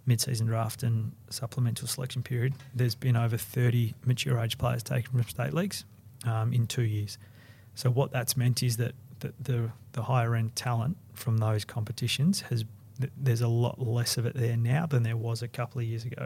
mid-season 0.06 0.46
draft, 0.46 0.82
and 0.82 1.12
supplemental 1.30 1.88
selection 1.88 2.22
period, 2.22 2.54
there's 2.74 2.94
been 2.94 3.16
over 3.16 3.36
30 3.36 3.94
mature 4.04 4.38
age 4.38 4.58
players 4.58 4.82
taken 4.82 5.12
from 5.12 5.28
state 5.28 5.52
leagues 5.52 5.84
um, 6.24 6.52
in 6.52 6.66
two 6.66 6.82
years. 6.82 7.18
So 7.74 7.90
what 7.90 8.12
that's 8.12 8.36
meant 8.36 8.62
is 8.62 8.76
that 8.76 8.92
the, 9.22 9.52
the, 9.52 9.70
the 9.92 10.02
higher 10.02 10.34
end 10.34 10.54
talent 10.54 10.96
from 11.14 11.38
those 11.38 11.64
competitions 11.64 12.42
has 12.42 12.64
there's 13.16 13.40
a 13.40 13.48
lot 13.48 13.80
less 13.80 14.16
of 14.16 14.26
it 14.26 14.34
there 14.34 14.56
now 14.56 14.86
than 14.86 15.02
there 15.02 15.16
was 15.16 15.42
a 15.42 15.48
couple 15.48 15.80
of 15.80 15.86
years 15.86 16.04
ago, 16.04 16.24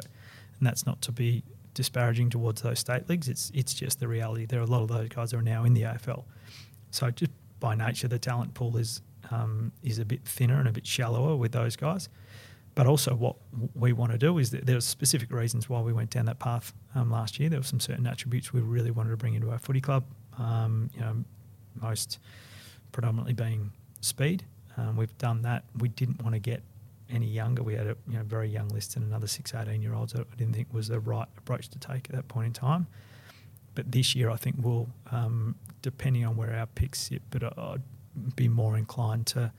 and 0.58 0.66
that's 0.66 0.84
not 0.84 1.00
to 1.02 1.12
be 1.12 1.42
disparaging 1.74 2.30
towards 2.30 2.62
those 2.62 2.78
state 2.78 3.08
leagues. 3.08 3.28
It's 3.28 3.50
it's 3.54 3.72
just 3.72 4.00
the 4.00 4.08
reality. 4.08 4.46
There 4.46 4.60
are 4.60 4.64
a 4.64 4.66
lot 4.66 4.82
of 4.82 4.88
those 4.88 5.08
guys 5.08 5.32
are 5.32 5.42
now 5.42 5.64
in 5.64 5.74
the 5.74 5.82
AFL, 5.82 6.24
so 6.90 7.10
just 7.10 7.30
by 7.60 7.74
nature 7.74 8.08
the 8.08 8.18
talent 8.18 8.54
pool 8.54 8.76
is 8.76 9.00
um, 9.30 9.72
is 9.82 9.98
a 9.98 10.04
bit 10.04 10.24
thinner 10.24 10.58
and 10.58 10.68
a 10.68 10.72
bit 10.72 10.86
shallower 10.86 11.36
with 11.36 11.52
those 11.52 11.76
guys. 11.76 12.08
But 12.74 12.86
also, 12.86 13.14
what 13.14 13.36
we 13.74 13.94
want 13.94 14.12
to 14.12 14.18
do 14.18 14.36
is 14.36 14.50
that 14.50 14.66
there 14.66 14.76
are 14.76 14.82
specific 14.82 15.32
reasons 15.32 15.68
why 15.68 15.80
we 15.80 15.94
went 15.94 16.10
down 16.10 16.26
that 16.26 16.38
path 16.38 16.74
um, 16.94 17.10
last 17.10 17.40
year. 17.40 17.48
There 17.48 17.58
were 17.58 17.64
some 17.64 17.80
certain 17.80 18.06
attributes 18.06 18.52
we 18.52 18.60
really 18.60 18.90
wanted 18.90 19.10
to 19.10 19.16
bring 19.16 19.32
into 19.32 19.50
our 19.50 19.58
footy 19.58 19.80
club. 19.80 20.04
Um, 20.38 20.90
you 20.94 21.00
know, 21.00 21.24
most 21.80 22.18
predominantly 22.96 23.34
being 23.34 23.70
speed. 24.00 24.42
Um, 24.78 24.96
we've 24.96 25.16
done 25.18 25.42
that. 25.42 25.64
We 25.76 25.90
didn't 25.90 26.22
want 26.22 26.34
to 26.34 26.38
get 26.38 26.62
any 27.10 27.26
younger. 27.26 27.62
We 27.62 27.74
had 27.74 27.86
a 27.86 27.96
you 28.08 28.16
know, 28.16 28.22
very 28.22 28.48
young 28.48 28.70
list 28.70 28.96
and 28.96 29.04
another 29.04 29.26
six, 29.26 29.54
18 29.54 29.82
year 29.82 29.92
olds 29.92 30.14
I 30.14 30.22
didn't 30.38 30.54
think 30.54 30.72
was 30.72 30.88
the 30.88 30.98
right 30.98 31.28
approach 31.36 31.68
to 31.68 31.78
take 31.78 32.08
at 32.08 32.16
that 32.16 32.26
point 32.26 32.46
in 32.46 32.52
time. 32.54 32.86
But 33.74 33.92
this 33.92 34.14
year, 34.14 34.30
I 34.30 34.36
think 34.36 34.56
we'll, 34.58 34.88
um, 35.12 35.56
depending 35.82 36.24
on 36.24 36.38
where 36.38 36.54
our 36.54 36.64
picks 36.64 37.00
sit, 37.00 37.20
but 37.28 37.42
I'd 37.58 37.82
be 38.34 38.48
more 38.48 38.78
inclined 38.78 39.26
to 39.26 39.52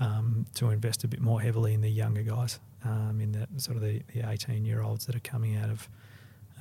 um, 0.00 0.46
to 0.54 0.70
invest 0.70 1.04
a 1.04 1.08
bit 1.08 1.20
more 1.20 1.42
heavily 1.42 1.74
in 1.74 1.82
the 1.82 1.90
younger 1.90 2.22
guys, 2.22 2.58
um, 2.86 3.20
in 3.20 3.32
the 3.32 3.46
sort 3.58 3.76
of 3.76 3.82
the, 3.82 4.00
the 4.14 4.26
18 4.26 4.64
year 4.64 4.80
olds 4.80 5.04
that 5.04 5.14
are 5.14 5.20
coming 5.20 5.56
out 5.56 5.68
of 5.68 5.88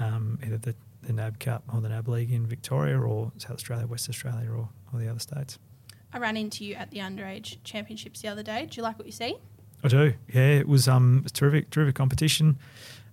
um, 0.01 0.37
either 0.45 0.57
the, 0.57 0.75
the 1.03 1.13
NAB 1.13 1.39
Cup 1.39 1.63
or 1.73 1.79
the 1.79 1.87
NAB 1.87 2.09
League 2.09 2.33
in 2.33 2.45
Victoria 2.45 2.99
or 2.99 3.31
South 3.37 3.51
Australia, 3.51 3.87
West 3.87 4.09
Australia, 4.09 4.51
or, 4.51 4.67
or 4.93 4.99
the 4.99 5.07
other 5.07 5.19
states. 5.19 5.57
I 6.13 6.19
ran 6.19 6.37
into 6.37 6.65
you 6.65 6.75
at 6.75 6.91
the 6.91 6.99
underage 6.99 7.57
championships 7.63 8.21
the 8.21 8.27
other 8.27 8.43
day. 8.43 8.67
Do 8.69 8.77
you 8.77 8.83
like 8.83 8.97
what 8.97 9.05
you 9.05 9.11
see? 9.11 9.37
I 9.83 9.87
do. 9.87 10.13
Yeah, 10.33 10.47
it 10.59 10.67
was 10.67 10.87
um 10.87 11.25
terrific, 11.33 11.69
terrific 11.69 11.95
competition. 11.95 12.59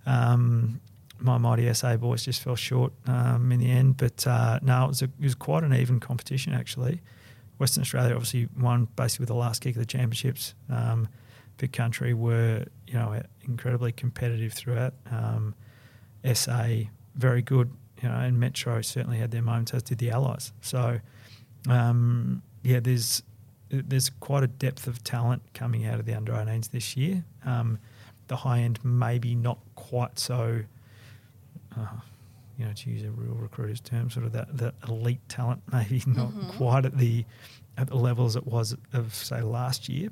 Um, 0.05 0.81
my 1.19 1.37
mighty 1.37 1.71
SA 1.73 1.97
boys 1.97 2.23
just 2.23 2.41
fell 2.41 2.55
short 2.55 2.93
um, 3.05 3.51
in 3.51 3.59
the 3.59 3.69
end, 3.69 3.97
but 3.97 4.25
uh, 4.25 4.59
no, 4.61 4.85
it 4.85 4.87
was 4.87 5.01
a, 5.01 5.05
it 5.05 5.23
was 5.23 5.35
quite 5.35 5.63
an 5.63 5.73
even 5.73 5.99
competition 5.99 6.53
actually. 6.53 7.01
Western 7.57 7.81
Australia 7.81 8.15
obviously 8.15 8.47
won 8.57 8.87
basically 8.95 9.23
with 9.23 9.29
the 9.29 9.35
last 9.35 9.61
kick 9.61 9.75
of 9.75 9.81
the 9.81 9.85
championships. 9.85 10.53
Um, 10.69 11.09
Vic 11.57 11.73
Country 11.73 12.13
were 12.13 12.65
you 12.87 12.93
know 12.93 13.21
incredibly 13.41 13.91
competitive 13.91 14.53
throughout. 14.53 14.93
Um, 15.11 15.55
SA 16.33 16.65
very 17.15 17.41
good, 17.41 17.71
you 18.01 18.07
know, 18.07 18.15
and 18.15 18.39
Metro 18.39 18.81
certainly 18.81 19.17
had 19.17 19.31
their 19.31 19.41
moments, 19.41 19.73
as 19.73 19.83
did 19.83 19.97
the 19.97 20.09
Allies. 20.11 20.53
So 20.61 20.99
um, 21.67 22.41
yeah, 22.63 22.79
there's 22.79 23.23
there's 23.69 24.09
quite 24.09 24.41
a 24.43 24.47
depth 24.47 24.87
of 24.87 25.03
talent 25.03 25.41
coming 25.53 25.85
out 25.85 25.99
of 25.99 26.05
the 26.05 26.13
under 26.13 26.31
18s 26.33 26.71
this 26.71 26.97
year. 26.97 27.23
Um, 27.45 27.77
the 28.27 28.35
high 28.37 28.59
end 28.59 28.79
maybe 28.83 29.35
not 29.35 29.59
quite 29.75 30.17
so 30.19 30.61
uh, 31.77 31.85
you 32.57 32.65
know, 32.65 32.73
to 32.73 32.89
use 32.89 33.03
a 33.03 33.11
real 33.11 33.35
recruiter's 33.35 33.79
term, 33.79 34.09
sort 34.09 34.25
of 34.25 34.33
that, 34.33 34.57
that 34.57 34.73
elite 34.87 35.21
talent, 35.29 35.61
maybe 35.71 36.03
not 36.07 36.31
Mhm. 36.33 36.49
quite 36.57 36.85
at 36.85 36.97
the 36.97 37.25
at 37.77 37.87
the 37.87 37.95
levels 37.95 38.35
it 38.35 38.45
was 38.45 38.75
of 38.91 39.13
say 39.15 39.41
last 39.41 39.87
year, 39.87 40.09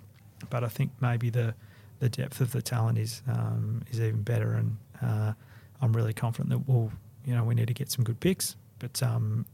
but 0.50 0.64
I 0.64 0.68
think 0.70 0.92
maybe 1.02 1.30
the 1.30 1.54
the 2.00 2.10
depth 2.10 2.40
of 2.42 2.52
the 2.52 2.62
talent 2.62 2.98
is 3.00 3.22
um, 3.28 3.82
is 3.92 4.00
even 4.00 4.22
better, 4.22 4.54
and 4.54 4.78
uh, 5.02 5.34
I'm 5.82 5.94
really 5.94 6.14
confident 6.14 6.50
that 6.52 6.60
we'll 6.70 6.92
you 7.26 7.34
know 7.36 7.44
we 7.44 7.56
need 7.56 7.68
to 7.68 7.74
get 7.74 7.92
some 7.92 8.04
good 8.06 8.20
picks, 8.20 8.56
but 8.80 9.02
um, 9.04 9.46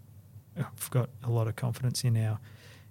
I've 0.58 0.92
got 0.92 1.10
a 1.24 1.30
lot 1.32 1.48
of 1.48 1.56
confidence 1.56 2.04
in 2.04 2.16
our 2.18 2.38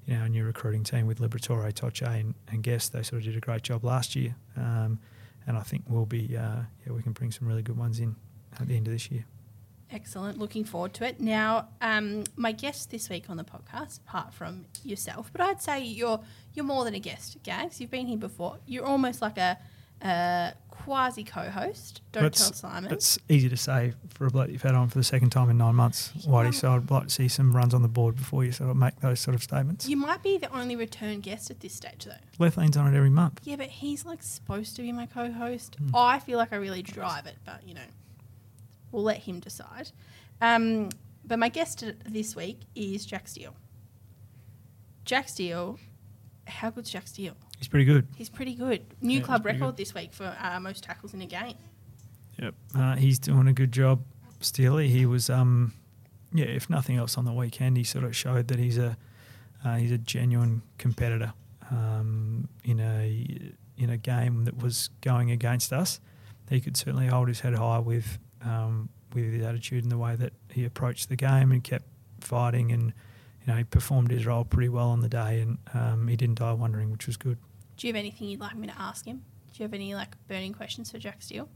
you 0.07 0.15
know, 0.15 0.21
our 0.21 0.29
new 0.29 0.45
recruiting 0.45 0.85
team 0.85 1.07
with 1.07 1.19
Liberatore, 1.19 1.73
Toce, 1.75 2.03
and, 2.03 2.35
and 2.49 2.62
Guest. 2.62 2.93
They 2.93 3.03
sort 3.03 3.21
of 3.21 3.25
did 3.25 3.37
a 3.37 3.41
great 3.41 3.62
job 3.62 3.85
last 3.85 4.17
year, 4.17 4.35
um, 4.57 4.99
and 5.47 5.57
I 5.57 5.62
think 5.62 5.85
we'll 5.88 6.07
be 6.07 6.37
uh, 6.37 6.62
yeah 6.87 6.93
we 6.93 7.03
can 7.03 7.12
bring 7.12 7.31
some 7.31 7.47
really 7.49 7.62
good 7.62 7.77
ones 7.77 8.01
in 8.01 8.17
at 8.61 8.69
the 8.69 8.77
end 8.77 8.87
of 8.87 8.93
this 8.93 9.11
year. 9.11 9.25
Excellent. 9.91 10.38
Looking 10.38 10.65
forward 10.65 10.95
to 10.95 11.05
it. 11.05 11.21
Now, 11.21 11.69
um, 11.83 12.25
my 12.35 12.53
guest 12.53 12.91
this 12.91 13.11
week 13.11 13.29
on 13.29 13.37
the 13.37 13.45
podcast, 13.45 14.01
apart 14.01 14.33
from 14.33 14.65
yourself, 14.83 15.31
but 15.31 15.43
I'd 15.43 15.61
say 15.61 15.85
you're 15.85 16.21
you're 16.55 16.65
more 16.65 16.85
than 16.85 16.95
a 16.95 16.99
guest, 16.99 17.37
Gags. 17.43 17.81
You've 17.81 17.91
been 17.91 18.07
here 18.07 18.19
before. 18.19 18.59
You're 18.67 18.87
almost 18.87 19.21
like 19.21 19.37
a, 19.38 19.59
a 20.03 20.55
quasi 20.71 21.23
co-host. 21.23 22.03
Don't 22.11 22.25
That's- 22.25 22.43
tell 22.43 22.71
Simon. 22.71 22.93
It's 22.93 23.19
easy 23.29 23.49
to 23.49 23.57
say 23.57 23.95
for 24.09 24.27
a 24.27 24.31
bloke 24.31 24.51
you've 24.51 24.62
had 24.62 24.75
on 24.75 24.88
for 24.88 24.99
the 24.99 25.05
second 25.05 25.31
time 25.31 25.49
in 25.49 25.59
nine 25.59 25.77
months, 25.77 26.12
Whitey. 26.27 26.53
So 26.55 26.73
I'd 26.75 26.91
like 26.91 27.05
to 27.05 27.11
see 27.11 27.29
some 27.29 27.55
runs 27.55 27.73
on 27.73 27.83
the 27.83 27.88
board 27.88 28.17
before 28.17 28.45
you 28.45 28.51
sort 28.53 28.71
of 28.71 28.77
make 28.77 28.99
those 29.01 29.21
sort 29.21 29.35
of 29.35 29.43
statements. 29.43 29.88
You 29.88 29.97
might 29.97 30.23
be 30.23 30.38
the 30.38 30.53
only 30.53 30.75
return 30.75 31.21
guest 31.21 31.51
at 31.51 31.61
this 31.61 31.73
stage, 31.75 32.05
though. 32.05 32.12
Lethlean's 32.38 32.77
on 32.77 32.93
it 32.93 32.97
every 32.97 33.11
month. 33.11 33.41
Yeah, 33.45 33.57
but 33.57 33.69
he's 33.69 34.05
like 34.05 34.23
supposed 34.23 34.75
to 34.77 34.83
be 34.83 34.91
my 34.93 35.07
co-host. 35.07 35.77
Hmm. 35.77 35.95
I 35.95 36.19
feel 36.19 36.38
like 36.38 36.53
I 36.53 36.57
really 36.57 36.83
drive 36.83 37.27
it, 37.27 37.37
but 37.45 37.67
you 37.67 37.75
know, 37.75 37.81
we'll 38.91 39.05
let 39.05 39.19
him 39.19 39.38
decide. 39.41 39.91
Um, 40.41 40.88
but 41.25 41.38
my 41.38 41.49
guest 41.49 41.85
this 42.05 42.35
week 42.35 42.61
is 42.75 43.07
Jack 43.07 43.29
Steele. 43.29 43.55
Jack 45.05 45.29
Steele, 45.29 45.79
how 46.47 46.71
good's 46.71 46.91
Jack 46.91 47.07
Steele? 47.07 47.37
He's 47.62 47.68
pretty 47.68 47.85
good. 47.85 48.09
He's 48.16 48.29
pretty 48.29 48.57
good. 48.57 48.85
New 49.01 49.20
Yeah, 49.20 49.25
club 49.25 49.46
record 49.46 49.77
this 49.77 49.94
week 49.94 50.12
for 50.12 50.37
uh, 50.42 50.59
most 50.59 50.83
tackles 50.83 51.14
in 51.14 51.22
a 51.22 51.27
game. 51.27 51.55
Yep. 52.40 52.55
Uh, 52.75 52.96
he's 52.96 53.20
doing 53.20 53.46
a 53.46 53.53
good 53.53 53.70
job, 53.70 54.03
Steely. 54.40 54.88
He 54.88 55.07
was, 55.07 55.31
um, 55.31 55.72
yeah, 56.35 56.46
if 56.46 56.68
nothing 56.68 56.96
else 56.96 57.16
on 57.16 57.25
the 57.25 57.33
weekend, 57.33 57.77
he 57.77 57.85
sort 57.85 58.03
of 58.03 58.16
showed 58.16 58.48
that 58.48 58.59
he's 58.59 58.79
a 58.79 58.96
uh, 59.64 59.77
he's 59.77 59.92
a 59.92 59.98
genuine 59.98 60.62
competitor 60.77 61.35
um, 61.70 62.48
in 62.64 62.81
a 62.81 63.53
in 63.79 63.90
a 63.90 63.96
game 63.96 64.44
that 64.46 64.61
was 64.61 64.90
going 65.01 65.31
against 65.31 65.72
us. 65.72 66.01
He 66.51 66.61
could 66.61 66.77
certainly 66.77 67.07
hold 67.07 67.29
his 67.29 67.38
head 67.38 67.55
high 67.55 67.79
with 67.79 68.18
um, 68.44 68.88
with 69.14 69.33
his 69.33 69.44
attitude 69.44 69.85
and 69.85 69.92
the 69.92 69.98
way 69.98 70.16
that 70.16 70.33
he 70.51 70.64
approached 70.64 71.11
the 71.11 71.16
game 71.16 71.53
and 71.53 71.62
kept 71.62 71.85
fighting 72.18 72.72
and 72.72 72.87
you 73.40 73.46
know 73.46 73.55
he 73.55 73.62
performed 73.62 74.11
his 74.11 74.27
role 74.27 74.44
pretty 74.44 74.68
well 74.68 74.88
on 74.88 75.01
the 75.01 75.09
day 75.09 75.40
and 75.40 75.59
um, 75.75 76.09
he 76.09 76.16
didn't 76.16 76.40
die 76.40 76.53
wondering, 76.55 76.90
which 76.90 77.07
was 77.07 77.16
good. 77.16 77.38
Do 77.77 77.87
you 77.87 77.93
have 77.93 77.99
anything 77.99 78.29
you'd 78.29 78.41
like 78.41 78.57
me 78.57 78.67
to 78.69 78.79
ask 78.81 79.05
him? 79.07 79.25
Do 79.53 79.63
you 79.63 79.65
have 79.65 79.75
any 79.75 79.95
like 79.95 80.17
burning 80.29 80.55
questions 80.55 80.91
for 80.91 80.99
Jack 80.99 81.23
Steele? 81.23 81.49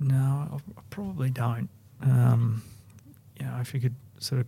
No, 0.00 0.60
I 0.76 0.80
probably 0.90 1.30
don't. 1.30 1.68
Um, 2.00 2.62
you 3.38 3.46
know, 3.46 3.58
if 3.60 3.74
you 3.74 3.80
could 3.80 3.96
sort 4.18 4.40
of, 4.40 4.46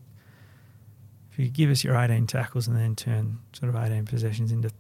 if 1.32 1.38
you 1.38 1.46
could 1.46 1.54
give 1.54 1.70
us 1.70 1.82
your 1.82 1.96
18 1.96 2.26
tackles 2.26 2.68
and 2.68 2.76
then 2.76 2.94
turn 2.94 3.38
sort 3.52 3.74
of 3.74 3.82
18 3.82 4.06
possessions 4.06 4.52
into 4.52 4.70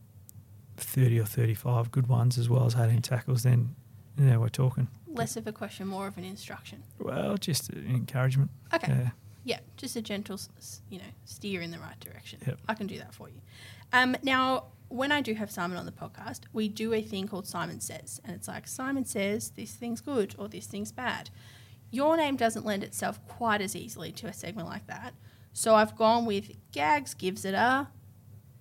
30 0.76 1.20
or 1.20 1.24
35 1.24 1.90
good 1.90 2.06
ones 2.06 2.38
as 2.38 2.48
well 2.48 2.66
as 2.66 2.76
18 2.76 3.02
tackles, 3.02 3.42
then 3.42 3.74
yeah, 4.18 4.36
we're 4.36 4.48
talking. 4.48 4.88
Less 5.08 5.36
of 5.36 5.46
a 5.46 5.52
question, 5.52 5.88
more 5.88 6.06
of 6.06 6.16
an 6.18 6.24
instruction. 6.24 6.82
Well, 6.98 7.36
just 7.36 7.70
an 7.70 7.86
encouragement. 7.88 8.50
Okay. 8.72 8.92
Yeah. 8.92 9.10
Yeah, 9.42 9.58
just 9.78 9.96
a 9.96 10.02
gentle, 10.02 10.38
you 10.90 10.98
know, 10.98 11.04
steer 11.24 11.62
in 11.62 11.70
the 11.70 11.78
right 11.78 11.98
direction. 11.98 12.40
Yep. 12.46 12.58
I 12.68 12.74
can 12.74 12.86
do 12.86 12.98
that 12.98 13.14
for 13.14 13.28
you. 13.28 13.40
Um, 13.92 14.14
now, 14.22 14.64
when 14.90 15.12
I 15.12 15.20
do 15.20 15.34
have 15.34 15.50
Simon 15.50 15.78
on 15.78 15.86
the 15.86 15.92
podcast, 15.92 16.40
we 16.52 16.68
do 16.68 16.92
a 16.92 17.00
thing 17.00 17.26
called 17.26 17.46
Simon 17.46 17.80
Says, 17.80 18.20
and 18.24 18.34
it's 18.34 18.48
like 18.48 18.66
Simon 18.66 19.04
says 19.04 19.50
this 19.50 19.72
thing's 19.72 20.00
good 20.00 20.34
or 20.36 20.48
this 20.48 20.66
thing's 20.66 20.92
bad. 20.92 21.30
Your 21.90 22.16
name 22.16 22.36
doesn't 22.36 22.66
lend 22.66 22.84
itself 22.84 23.24
quite 23.26 23.60
as 23.60 23.74
easily 23.74 24.12
to 24.12 24.26
a 24.26 24.32
segment 24.32 24.68
like 24.68 24.86
that, 24.88 25.14
so 25.52 25.74
I've 25.74 25.96
gone 25.96 26.26
with 26.26 26.52
Gags 26.72 27.14
gives 27.14 27.44
it 27.44 27.54
a 27.54 27.88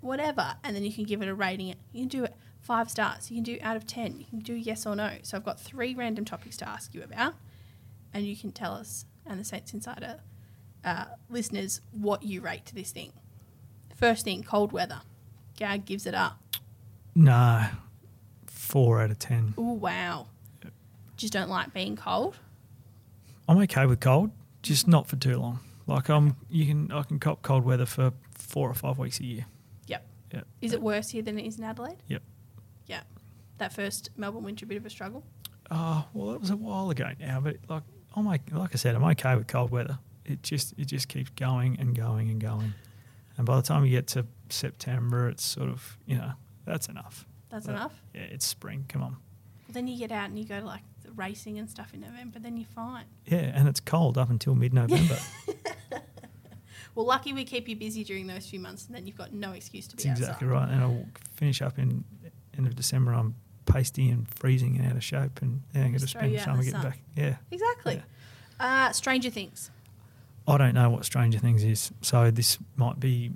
whatever, 0.01 0.55
and 0.63 0.75
then 0.75 0.83
you 0.83 0.93
can 0.93 1.03
give 1.03 1.21
it 1.21 1.27
a 1.27 1.35
rating. 1.35 1.75
You 1.91 2.01
can 2.01 2.07
do 2.07 2.23
it 2.23 2.35
five 2.61 2.89
stars. 2.89 3.29
You 3.29 3.37
can 3.37 3.43
do 3.43 3.57
out 3.61 3.75
of 3.75 3.85
ten. 3.85 4.19
You 4.19 4.25
can 4.25 4.39
do 4.39 4.53
yes 4.53 4.85
or 4.85 4.95
no. 4.95 5.17
So 5.23 5.35
I've 5.35 5.43
got 5.43 5.59
three 5.59 5.93
random 5.93 6.25
topics 6.25 6.57
to 6.57 6.69
ask 6.69 6.93
you 6.93 7.03
about, 7.03 7.33
and 8.13 8.25
you 8.25 8.37
can 8.37 8.51
tell 8.51 8.73
us 8.73 9.05
and 9.25 9.39
the 9.39 9.43
Saints 9.43 9.73
Insider 9.73 10.19
uh, 10.83 11.05
listeners 11.29 11.81
what 11.91 12.23
you 12.23 12.41
rate 12.41 12.65
to 12.67 12.75
this 12.75 12.91
thing. 12.91 13.13
First 13.95 14.23
thing, 14.25 14.43
cold 14.43 14.71
weather. 14.71 15.01
Gag 15.59 15.83
gives 15.83 16.05
it 16.05 16.15
up. 16.15 16.39
No, 17.13 17.65
four 18.47 19.01
out 19.01 19.11
of 19.11 19.19
10. 19.19 19.55
Oh 19.57 19.73
wow. 19.73 20.27
Just 21.17 21.33
don't 21.33 21.49
like 21.49 21.73
being 21.73 21.97
cold. 21.97 22.37
I'm 23.45 23.57
okay 23.57 23.85
with 23.85 23.99
cold, 23.99 24.31
just 24.63 24.87
not 24.87 25.07
for 25.07 25.17
too 25.17 25.37
long. 25.37 25.59
Like 25.85 26.07
I'm, 26.09 26.37
you 26.49 26.65
can, 26.65 26.89
I 26.93 27.03
can 27.03 27.19
cop 27.19 27.41
cold 27.41 27.65
weather 27.65 27.85
for 27.85 28.13
four 28.31 28.69
or 28.69 28.73
five 28.73 28.97
weeks 28.97 29.19
a 29.19 29.25
year. 29.25 29.45
Yep. 29.87 30.05
Yeah. 30.33 30.41
Is 30.61 30.71
it 30.71 30.81
worse 30.81 31.09
here 31.09 31.23
than 31.23 31.37
it 31.37 31.45
is 31.45 31.57
in 31.57 31.65
Adelaide? 31.65 31.97
Yep. 32.07 32.21
Yeah. 32.85 33.01
That 33.57 33.73
first 33.73 34.11
Melbourne 34.15 34.43
winter, 34.43 34.63
a 34.63 34.67
bit 34.67 34.77
of 34.77 34.85
a 34.85 34.89
struggle. 34.89 35.25
Oh 35.69 36.07
well, 36.13 36.31
that 36.31 36.39
was 36.39 36.51
a 36.51 36.55
while 36.55 36.89
ago 36.89 37.09
now. 37.19 37.41
But 37.41 37.57
like, 37.67 37.83
I'm 38.15 38.25
like 38.25 38.41
I 38.53 38.77
said, 38.77 38.95
I'm 38.95 39.03
okay 39.03 39.35
with 39.35 39.47
cold 39.47 39.71
weather. 39.71 39.99
It 40.23 40.41
just 40.41 40.73
it 40.77 40.85
just 40.85 41.09
keeps 41.09 41.31
going 41.31 41.77
and 41.79 41.93
going 41.93 42.29
and 42.29 42.39
going, 42.39 42.73
and 43.37 43.45
by 43.45 43.57
the 43.57 43.61
time 43.61 43.83
you 43.83 43.91
get 43.91 44.07
to 44.07 44.25
September, 44.53 45.27
it's 45.29 45.43
sort 45.43 45.69
of 45.69 45.97
you 46.05 46.15
know 46.17 46.31
that's 46.65 46.87
enough. 46.87 47.25
That's 47.49 47.65
But, 47.65 47.75
enough. 47.75 48.01
Yeah, 48.13 48.21
it's 48.21 48.45
spring. 48.45 48.85
Come 48.87 49.01
on. 49.03 49.11
Well, 49.11 49.73
then 49.73 49.87
you 49.87 49.97
get 49.97 50.11
out 50.11 50.29
and 50.29 50.37
you 50.37 50.45
go 50.45 50.59
to 50.59 50.65
like 50.65 50.83
the 51.03 51.11
racing 51.13 51.57
and 51.57 51.69
stuff 51.69 51.93
in 51.93 52.01
November. 52.01 52.39
Then 52.39 52.57
you're 52.57 52.67
fine. 52.67 53.05
Yeah, 53.25 53.51
and 53.55 53.67
it's 53.67 53.79
cold 53.79 54.17
up 54.17 54.29
until 54.29 54.53
mid-November. 54.55 55.17
Well, 56.95 57.05
lucky 57.05 57.31
we 57.33 57.45
keep 57.45 57.69
you 57.69 57.75
busy 57.75 58.03
during 58.03 58.27
those 58.27 58.47
few 58.47 58.59
months, 58.59 58.87
and 58.87 58.95
then 58.95 59.05
you've 59.07 59.15
got 59.17 59.31
no 59.31 59.51
excuse 59.51 59.87
to 59.87 59.95
be 59.95 60.03
That's 60.03 60.19
outside. 60.19 60.23
exactly 60.23 60.47
right. 60.49 60.69
And 60.69 60.81
I'll 60.83 61.05
finish 61.33 61.61
up 61.61 61.77
in 61.79 62.03
end 62.57 62.67
of 62.67 62.75
December. 62.75 63.13
I'm 63.13 63.35
pasty 63.65 64.09
and 64.09 64.27
freezing 64.35 64.77
and 64.77 64.87
out 64.87 64.97
of 64.97 65.03
shape, 65.03 65.41
and 65.41 65.61
then 65.71 65.83
I'm 65.83 65.89
going 65.91 65.99
to 66.01 66.07
spend 66.07 66.37
summer 66.41 66.57
getting 66.57 66.71
sun. 66.71 66.83
back. 66.83 66.99
Yeah. 67.15 67.35
Exactly. 67.51 68.03
Uh, 68.59 68.91
Stranger 68.91 69.29
Things. 69.29 69.71
I 70.47 70.57
don't 70.57 70.73
know 70.73 70.89
what 70.89 71.05
Stranger 71.05 71.39
Things 71.39 71.63
is, 71.63 71.91
so 72.01 72.31
this 72.31 72.57
might 72.75 72.99
be 72.99 73.31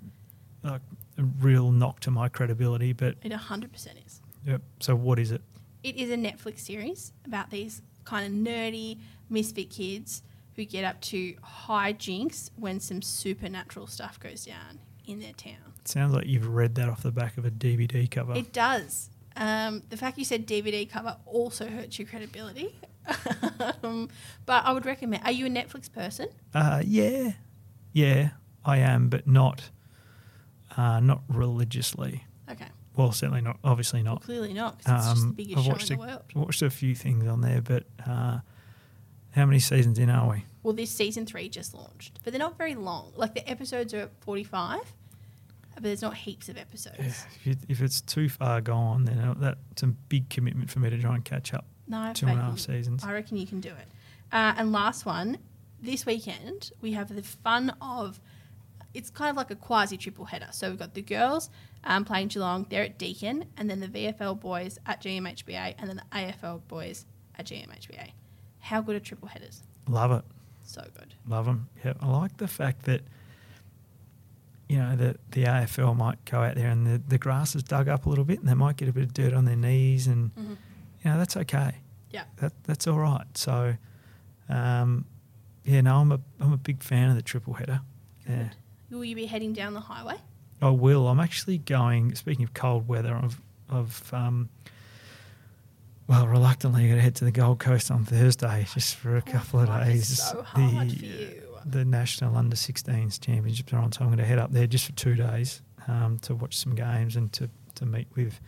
like 0.63 0.82
a 1.17 1.23
real 1.23 1.71
knock 1.71 1.99
to 2.02 2.12
my 2.12 2.30
credibility. 2.30 2.93
But 2.93 3.15
It 3.23 3.32
100% 3.32 4.06
is. 4.06 4.21
yep. 4.45 4.62
So 4.80 4.95
what 4.95 5.19
is 5.19 5.32
it? 5.32 5.41
It 5.84 5.97
is 5.97 6.10
a 6.10 6.15
Netflix 6.15 6.60
series 6.60 7.12
about 7.26 7.49
these 7.49 7.82
kind 8.06 8.26
of 8.26 8.32
nerdy 8.32 8.99
misfit 9.30 9.69
kids 9.69 10.23
who 10.56 10.65
get 10.65 10.84
up 10.84 11.02
to 11.02 11.34
hijinks 11.67 12.52
when 12.56 12.80
some 12.80 13.02
supernatural 13.02 13.88
stuff 13.88 14.19
goes 14.19 14.45
down 14.45 14.80
in 15.06 15.19
their 15.19 15.34
town. 15.34 15.73
It 15.82 15.88
sounds 15.88 16.13
like 16.13 16.28
you've 16.28 16.47
read 16.47 16.76
that 16.76 16.88
off 16.89 17.02
the 17.04 17.12
back 17.12 17.38
of 17.38 17.45
a 17.45 17.52
DVD 17.52 18.10
cover. 18.10 18.34
It 18.36 18.54
does. 18.54 19.10
Um, 19.36 19.82
the 19.89 19.97
fact 19.97 20.17
you 20.17 20.26
said 20.26 20.45
DVD 20.47 20.89
cover 20.89 21.17
also 21.26 21.67
hurts 21.67 21.97
your 21.97 22.08
credibility. 22.08 22.76
um, 23.84 24.10
but 24.45 24.63
I 24.65 24.71
would 24.71 24.86
recommend. 24.86 25.23
Are 25.26 25.32
you 25.32 25.47
a 25.47 25.49
Netflix 25.49 25.91
person? 25.91 26.28
uh, 26.54 26.82
yeah, 26.86 27.32
yeah, 27.91 28.30
I 28.63 28.78
am, 28.78 29.10
but 29.10 29.28
not, 29.28 29.69
uh, 30.77 30.99
not 30.99 31.21
religiously. 31.27 32.23
Okay. 32.49 32.67
Well, 32.95 33.12
certainly 33.12 33.41
not. 33.41 33.57
Obviously 33.63 34.03
Well, 34.03 34.13
not. 34.15 34.23
clearly 34.23 34.53
not, 34.53 34.83
'cause 34.83 34.95
it's 34.97 35.05
just 35.09 35.21
the 35.21 35.27
Um, 35.27 35.33
biggest 35.33 35.57
I've 35.57 35.63
show 35.63 35.69
watched 35.71 35.91
in 35.91 35.97
the 35.97 36.03
a, 36.03 36.07
world. 36.07 36.23
watched 36.36 36.62
a 36.62 36.69
few 36.69 36.93
things 36.95 37.25
on 37.27 37.41
there, 37.41 37.62
but 37.62 37.88
uh, 38.05 38.39
how 39.31 39.45
many 39.45 39.59
seasons 39.59 39.97
in 39.97 40.09
are 40.09 40.29
we? 40.29 40.45
Well, 40.62 40.73
this 40.73 40.91
season 40.91 41.25
three 41.25 41.49
just 41.49 41.73
launched, 41.73 42.19
but 42.23 42.31
they're 42.33 42.39
not 42.39 42.57
very 42.57 42.75
long. 42.75 43.12
Like 43.15 43.33
the 43.33 43.49
episodes 43.49 43.93
are 43.93 44.09
45, 44.21 44.79
but 45.73 45.83
there's 45.83 46.01
not 46.03 46.15
heaps 46.17 46.49
of 46.49 46.57
episodes. 46.57 46.99
If, 46.99 47.47
you, 47.47 47.55
if 47.67 47.81
it's 47.81 47.99
too 47.99 48.29
far 48.29 48.62
gone, 48.62 49.05
then 49.05 49.36
that's 49.39 49.81
a 49.83 49.88
big 49.88 50.29
commitment 50.29 50.69
for 50.69 50.79
me 50.79 50.89
to 50.91 50.97
try 50.99 51.15
and 51.15 51.25
catch 51.25 51.53
up. 51.53 51.65
No, 51.88 52.13
Two 52.13 52.27
and 52.27 52.39
a 52.39 52.41
half 52.43 52.59
seasons. 52.59 53.03
I 53.03 53.12
reckon 53.12 53.38
you 53.38 53.47
can 53.47 53.59
do 53.59 53.69
it. 53.69 53.88
Uh, 54.31 54.53
and 54.57 54.71
last 54.71 55.05
one, 55.05 55.38
this 55.81 56.05
weekend 56.05 56.71
we 56.79 56.93
have 56.93 57.13
the 57.13 57.23
fun 57.23 57.71
of. 57.81 58.21
It's 58.93 59.10
kind 59.10 59.29
of 59.29 59.36
like 59.36 59.49
a 59.51 59.56
quasi 59.56 59.97
triple 59.97 60.25
header. 60.25 60.47
So 60.51 60.69
we've 60.69 60.79
got 60.79 60.93
the 60.93 61.01
girls 61.01 61.49
um, 61.84 62.06
playing 62.06 62.27
Geelong, 62.29 62.67
they're 62.69 62.84
at 62.84 62.97
Deakin, 62.99 63.45
and 63.58 63.69
then 63.69 63.79
the 63.79 63.88
VFL 63.88 64.39
boys 64.39 64.77
at 64.86 65.01
GMHBA, 65.01 65.75
and 65.77 65.89
then 65.89 65.97
the 65.97 66.17
AFL 66.17 66.62
boys 66.67 67.06
at 67.38 67.45
GMHBA. 67.47 68.12
How 68.60 68.82
good 68.82 68.95
are 68.95 68.99
triple 68.99 69.27
headers? 69.27 69.63
Love 69.88 70.12
it. 70.12 70.23
So 70.63 70.82
good. 70.97 71.13
Love 71.27 71.45
them. 71.45 71.67
Yeah, 71.84 71.93
I 71.99 72.08
like 72.10 72.38
the 72.38 72.47
fact 72.47 72.84
that 72.84 73.01
you 74.69 74.77
know 74.77 74.95
that 74.95 75.17
the 75.32 75.43
AFL 75.43 75.95
might 75.95 76.23
go 76.25 76.39
out 76.41 76.56
there 76.56 76.69
and 76.69 76.88
the, 76.88 77.01
the 77.08 77.17
grass 77.17 77.56
is 77.56 77.63
dug 77.63 77.88
up 77.89 78.06
a 78.06 78.10
little 78.10 78.23
bit, 78.23 78.39
and 78.39 78.47
they 78.47 78.53
might 78.53 78.77
get 78.77 78.88
a 78.88 78.93
bit 78.93 79.03
of 79.03 79.13
dirt 79.13 79.34
on 79.34 79.45
their 79.45 79.56
knees, 79.56 80.08
and 80.08 80.34
Mhm. 80.36 80.49
you 81.03 81.12
know 81.12 81.17
that's 81.17 81.36
okay. 81.38 81.77
Yeah. 82.12 82.23
That 82.38 82.53
that's 82.63 82.88
all 82.88 82.99
right. 82.99 83.25
So 83.38 83.75
um, 84.49 85.06
yeah, 85.65 85.82
no, 85.82 85.97
I'm 85.97 86.12
a 86.12 86.19
I'm 86.39 86.53
a 86.53 86.58
big 86.58 86.82
fan 86.82 87.10
of 87.10 87.15
the 87.15 87.21
triple 87.21 87.53
header. 87.56 87.82
Yeah, 88.27 88.49
Will 88.93 89.03
you 89.03 89.15
be 89.15 89.25
heading 89.25 89.53
down 89.53 89.73
the 89.73 89.79
highway? 89.79 90.15
I 90.62 90.69
will. 90.69 91.08
I'm 91.08 91.19
actually 91.19 91.58
going. 91.58 92.13
Speaking 92.15 92.45
of 92.45 92.53
cold 92.53 92.88
weather, 92.88 93.15
I've 93.15 93.41
I've 93.69 94.13
um, 94.13 94.49
well, 96.08 96.27
reluctantly 96.27 96.84
going 96.84 96.95
to 96.95 97.01
head 97.01 97.15
to 97.15 97.25
the 97.25 97.32
Gold 97.32 97.60
Coast 97.60 97.89
on 97.89 98.06
Thursday 98.06 98.67
just 98.73 98.95
for 98.95 99.15
a 99.15 99.21
couple 99.21 99.62
of 99.62 99.67
days. 99.67 100.21
so 100.21 100.41
hard 100.43 100.89
the, 100.89 100.95
for 100.95 101.06
you. 101.06 101.41
the 101.65 101.86
National 101.86 102.36
Under 102.36 102.56
16s 102.56 103.19
Championships 103.19 103.71
are 103.73 103.77
on, 103.77 103.91
so 103.91 104.01
I'm 104.01 104.08
going 104.08 104.17
to 104.17 104.25
head 104.25 104.38
up 104.38 104.51
there 104.51 104.67
just 104.67 104.86
for 104.86 104.91
two 104.91 105.15
days 105.15 105.62
um, 105.88 106.19
to 106.23 106.36
watch 106.36 106.58
some 106.58 106.75
games 106.75 107.15
and 107.15 107.32
to, 107.34 107.49
to 107.75 107.86
meet 107.86 108.08
with 108.15 108.39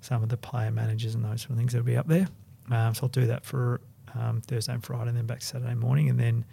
some 0.00 0.22
of 0.22 0.28
the 0.28 0.36
player 0.36 0.70
managers 0.70 1.14
and 1.14 1.24
those 1.24 1.42
sort 1.42 1.50
of 1.50 1.56
things 1.56 1.72
that'll 1.72 1.84
be 1.84 1.96
up 1.96 2.06
there. 2.06 2.28
Um, 2.70 2.94
so 2.94 3.02
I'll 3.02 3.08
do 3.08 3.26
that 3.26 3.44
for 3.44 3.80
um, 4.18 4.40
Thursday 4.40 4.72
and 4.72 4.84
Friday, 4.84 5.08
and 5.08 5.18
then 5.18 5.26
back 5.26 5.42
Saturday 5.42 5.74
morning, 5.74 6.08
and 6.08 6.18
then 6.18 6.44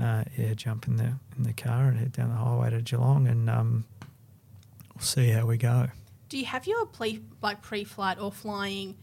uh, 0.00 0.24
yeah, 0.36 0.54
jump 0.54 0.86
in 0.86 0.96
the 0.96 1.12
in 1.36 1.42
the 1.44 1.52
car 1.52 1.84
and 1.88 1.98
head 1.98 2.12
down 2.12 2.30
the 2.30 2.36
highway 2.36 2.70
to 2.70 2.82
Geelong, 2.82 3.26
and 3.28 3.48
um, 3.50 3.84
we'll 4.94 5.02
see 5.04 5.28
how 5.30 5.46
we 5.46 5.56
go. 5.56 5.88
Do 6.28 6.38
you 6.38 6.46
have 6.46 6.66
your 6.66 6.86
pre, 6.86 7.20
like 7.42 7.60
pre-flight 7.62 8.18
or 8.18 8.32
flying 8.32 8.96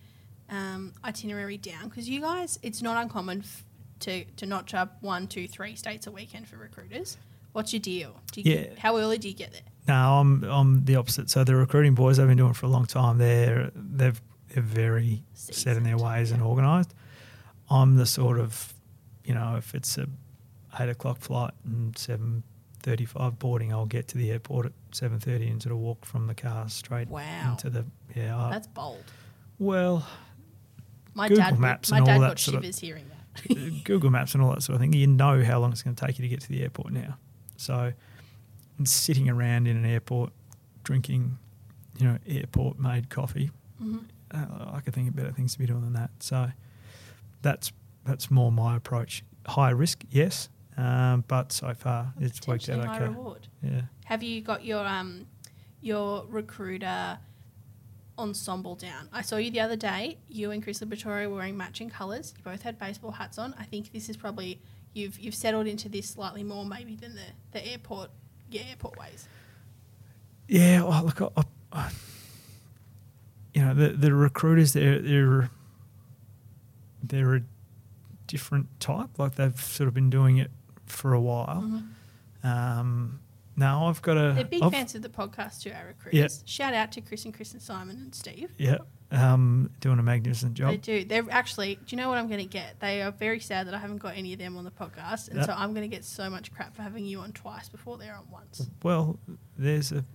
um, 0.49 0.93
itinerary 1.05 1.57
down? 1.57 1.89
Because 1.89 2.09
you 2.09 2.21
guys, 2.21 2.57
it's 2.63 2.81
not 2.81 2.97
uncommon 3.01 3.39
f- 3.41 3.63
to 4.01 4.23
to 4.25 4.45
notch 4.45 4.73
up 4.73 4.97
one, 5.01 5.27
two, 5.27 5.47
three 5.47 5.75
states 5.75 6.07
a 6.07 6.11
weekend 6.11 6.47
for 6.47 6.57
recruiters. 6.57 7.17
What's 7.51 7.73
your 7.73 7.79
deal? 7.81 8.15
Do 8.31 8.41
you, 8.41 8.53
Yeah. 8.55 8.65
How 8.77 8.97
early 8.97 9.17
do 9.17 9.27
you 9.27 9.33
get 9.33 9.51
there? 9.51 9.61
No, 9.87 10.19
I'm 10.19 10.43
I'm 10.43 10.85
the 10.85 10.95
opposite. 10.95 11.29
So 11.29 11.43
the 11.43 11.55
recruiting 11.55 11.95
boys, 11.95 12.17
they've 12.17 12.27
been 12.27 12.37
doing 12.37 12.51
it 12.51 12.55
for 12.55 12.65
a 12.67 12.69
long 12.69 12.85
time. 12.85 13.17
They're 13.17 13.71
they've 13.75 14.19
they're 14.53 14.63
very 14.63 15.23
set 15.33 15.77
in 15.77 15.83
their 15.83 15.93
Seasoned, 15.97 16.11
ways 16.11 16.31
and 16.31 16.41
organised. 16.41 16.93
I'm 17.69 17.97
the 17.97 18.05
sort 18.07 18.39
of, 18.39 18.73
you 19.23 19.35
know, 19.35 19.55
if 19.57 19.75
it's 19.75 19.97
a 19.99 20.07
eight 20.79 20.89
o'clock 20.89 21.19
flight 21.19 21.51
and 21.65 21.97
seven 21.97 22.43
thirty 22.81 23.05
five 23.05 23.37
boarding, 23.39 23.71
I'll 23.73 23.85
get 23.85 24.07
to 24.09 24.17
the 24.17 24.31
airport 24.31 24.67
at 24.67 24.71
seven 24.91 25.19
thirty 25.19 25.47
and 25.49 25.61
sort 25.61 25.73
of 25.73 25.79
walk 25.79 26.05
from 26.05 26.27
the 26.27 26.35
car 26.35 26.69
straight 26.69 27.07
Wow. 27.09 27.51
into 27.51 27.69
the 27.69 27.85
yeah. 28.15 28.37
I, 28.37 28.49
That's 28.51 28.67
bold. 28.67 29.03
well, 29.57 30.05
My 31.13 31.27
Google 31.27 31.43
dad, 31.43 31.59
Maps 31.59 31.91
my 31.91 31.97
and 31.97 32.07
all 32.07 32.13
dad 32.15 32.21
that 32.23 32.27
got 32.29 32.39
sort 32.39 32.55
of- 32.57 32.63
shivers 32.63 32.79
hearing 32.79 33.05
that. 33.09 33.83
Google 33.83 34.09
Maps 34.09 34.33
and 34.33 34.43
all 34.43 34.51
that 34.53 34.63
sort 34.63 34.75
of 34.75 34.81
thing, 34.81 34.93
you 34.93 35.07
know 35.07 35.43
how 35.43 35.59
long 35.59 35.71
it's 35.71 35.81
going 35.83 35.95
to 35.95 36.05
take 36.05 36.17
you 36.19 36.23
to 36.23 36.29
get 36.29 36.41
to 36.41 36.49
the 36.49 36.61
airport 36.61 36.91
now. 36.93 37.17
So, 37.57 37.93
sitting 38.83 39.29
around 39.29 39.67
in 39.67 39.75
an 39.77 39.85
airport 39.85 40.31
drinking, 40.83 41.37
you 41.99 42.07
know, 42.07 42.17
airport 42.27 42.79
made 42.79 43.09
coffee, 43.09 43.51
Mhm. 43.81 44.05
uh, 44.31 44.71
I 44.73 44.79
could 44.79 44.93
think 44.93 45.09
of 45.09 45.15
better 45.15 45.31
things 45.31 45.53
to 45.53 45.59
be 45.59 45.65
doing 45.65 45.81
than 45.81 45.93
that. 45.93 46.11
So, 46.21 46.51
that's 47.41 47.71
that's 48.05 48.31
more 48.31 48.51
my 48.51 48.75
approach. 48.77 49.23
High 49.45 49.69
risk, 49.71 50.03
yes, 50.09 50.49
um, 50.79 51.25
but 51.27 51.51
so 51.51 51.73
far 51.73 52.13
it's 52.21 52.47
worked 52.47 52.69
out 52.69 52.95
okay. 52.95 53.05
reward. 53.05 53.47
Yeah. 53.61 53.81
Have 54.05 54.23
you 54.23 54.41
got 54.41 54.63
your 54.63 54.85
um 54.85 55.25
your 55.81 56.25
recruiter 56.29 57.19
ensemble 58.17 58.75
down? 58.75 59.09
I 59.11 59.21
saw 59.21 59.35
you 59.35 59.51
the 59.51 59.59
other 59.59 59.75
day. 59.75 60.17
You 60.29 60.51
and 60.51 60.63
Chris 60.63 60.79
Liberatore 60.79 61.27
were 61.29 61.35
wearing 61.35 61.57
matching 61.57 61.89
colours. 61.89 62.33
You 62.37 62.43
both 62.43 62.61
had 62.61 62.79
baseball 62.79 63.11
hats 63.11 63.37
on. 63.37 63.53
I 63.59 63.63
think 63.63 63.91
this 63.91 64.07
is 64.07 64.15
probably 64.15 64.61
you've 64.93 65.19
you've 65.19 65.35
settled 65.35 65.67
into 65.67 65.89
this 65.89 66.09
slightly 66.09 66.43
more 66.43 66.65
maybe 66.65 66.95
than 66.95 67.13
the, 67.15 67.27
the 67.51 67.67
airport 67.67 68.09
yeah, 68.49 68.61
airport 68.69 68.97
ways. 68.97 69.27
Yeah, 70.47 70.83
well, 70.83 71.03
look, 71.03 71.21
I, 71.21 71.43
I, 71.73 71.91
you 73.53 73.61
know, 73.63 73.73
the 73.73 73.89
the 73.89 74.13
recruiters 74.13 74.71
they're 74.71 75.01
they're 75.01 75.49
they're 77.03 77.35
a 77.35 77.41
different 78.27 78.79
type. 78.79 79.19
Like 79.19 79.35
they've 79.35 79.59
sort 79.59 79.89
of 79.89 79.93
been 79.93 80.09
doing 80.09 80.37
it 80.37 80.51
for 80.91 81.13
a 81.13 81.19
while. 81.21 81.83
Um, 82.43 83.19
now 83.55 83.87
I've 83.87 84.01
got 84.01 84.17
a 84.17 84.19
Mm-hmm. 84.21 84.35
They're 84.35 84.45
big 84.45 84.63
I've- 84.63 84.75
fans 84.75 84.95
of 84.95 85.01
the 85.01 85.09
podcast 85.09 85.61
too, 85.63 85.71
our 85.71 85.87
recruiters. 85.87 86.43
Yeah. 86.45 86.49
Shout 86.49 86.73
out 86.73 86.91
to 86.93 87.01
Chris 87.01 87.25
and 87.25 87.33
Chris 87.33 87.51
and 87.53 87.61
Simon 87.61 87.97
and 87.97 88.15
Steve. 88.15 88.51
Yeah, 88.57 88.77
um, 89.11 89.69
doing 89.81 89.99
a 89.99 90.03
magnificent 90.03 90.53
job. 90.53 90.71
They 90.71 90.77
do. 90.77 91.03
They're 91.05 91.25
actually. 91.29 91.75
Do 91.75 91.81
you 91.89 91.97
know 91.97 92.07
what 92.07 92.17
I'm 92.17 92.27
going 92.27 92.39
to 92.39 92.45
get? 92.45 92.79
They 92.79 93.01
are 93.01 93.11
very 93.11 93.39
sad 93.41 93.67
that 93.67 93.73
I 93.73 93.77
haven't 93.79 93.97
got 93.97 94.15
any 94.15 94.31
of 94.33 94.39
them 94.39 94.55
on 94.55 94.63
the 94.63 94.71
podcast, 94.71 95.27
and 95.27 95.37
Yeah. 95.39 95.45
so 95.47 95.53
I'm 95.53 95.73
going 95.73 95.89
to 95.89 95.93
get 95.93 96.05
so 96.05 96.29
much 96.29 96.51
crap 96.53 96.75
for 96.75 96.81
having 96.83 97.05
you 97.05 97.19
on 97.19 97.33
twice 97.33 97.67
before 97.67 97.97
they're 97.97 98.15
on 98.15 98.25
once. 98.31 98.69
Well, 98.83 99.19
there's 99.57 99.91
a 99.91 100.05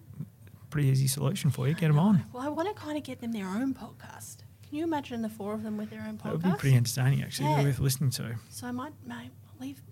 pretty 0.70 0.88
easy 0.88 1.06
solution 1.06 1.50
for 1.50 1.68
you. 1.68 1.74
Get 1.74 1.88
them 1.88 1.98
on. 1.98 2.24
Well, 2.32 2.42
I 2.42 2.48
want 2.48 2.68
to 2.68 2.74
kind 2.74 2.96
of 2.96 3.04
get 3.04 3.20
them 3.20 3.32
their 3.32 3.46
own 3.46 3.74
podcast. 3.74 4.38
Can 4.66 4.78
you 4.78 4.84
imagine 4.84 5.20
the 5.22 5.28
four 5.28 5.52
of 5.52 5.62
them 5.62 5.76
with 5.76 5.90
their 5.90 6.00
own 6.08 6.16
podcast? 6.16 6.22
That 6.22 6.32
would 6.32 6.42
be 6.42 6.50
pretty 6.58 6.76
entertaining, 6.76 7.22
actually. 7.22 7.50
Yeah. 7.50 7.62
Worth 7.64 7.78
listening 7.78 8.10
to. 8.12 8.37
So 8.48 8.66
I 8.66 8.70
might, 8.70 8.92
mate, 9.06 9.30
leave. 9.60 9.82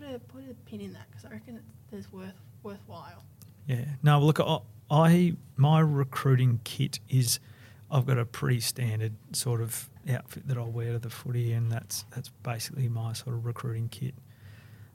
Put 0.00 0.14
a 0.14 0.18
put 0.18 0.42
a 0.50 0.54
pin 0.68 0.80
in 0.80 0.92
that 0.94 1.06
because 1.10 1.24
I 1.24 1.30
reckon 1.30 1.60
it's, 1.92 2.12
worth 2.12 2.32
worthwhile. 2.62 3.24
Yeah. 3.66 3.84
No, 4.02 4.18
look, 4.20 4.40
I, 4.40 4.58
I 4.90 5.34
my 5.56 5.80
recruiting 5.80 6.60
kit 6.64 7.00
is 7.08 7.38
I've 7.90 8.06
got 8.06 8.18
a 8.18 8.24
pretty 8.24 8.60
standard 8.60 9.12
sort 9.32 9.60
of 9.60 9.90
outfit 10.10 10.48
that 10.48 10.56
I'll 10.56 10.70
wear 10.70 10.92
to 10.92 10.98
the 10.98 11.10
footy, 11.10 11.52
and 11.52 11.70
that's 11.70 12.04
that's 12.14 12.30
basically 12.42 12.88
my 12.88 13.12
sort 13.12 13.36
of 13.36 13.44
recruiting 13.44 13.88
kit. 13.88 14.14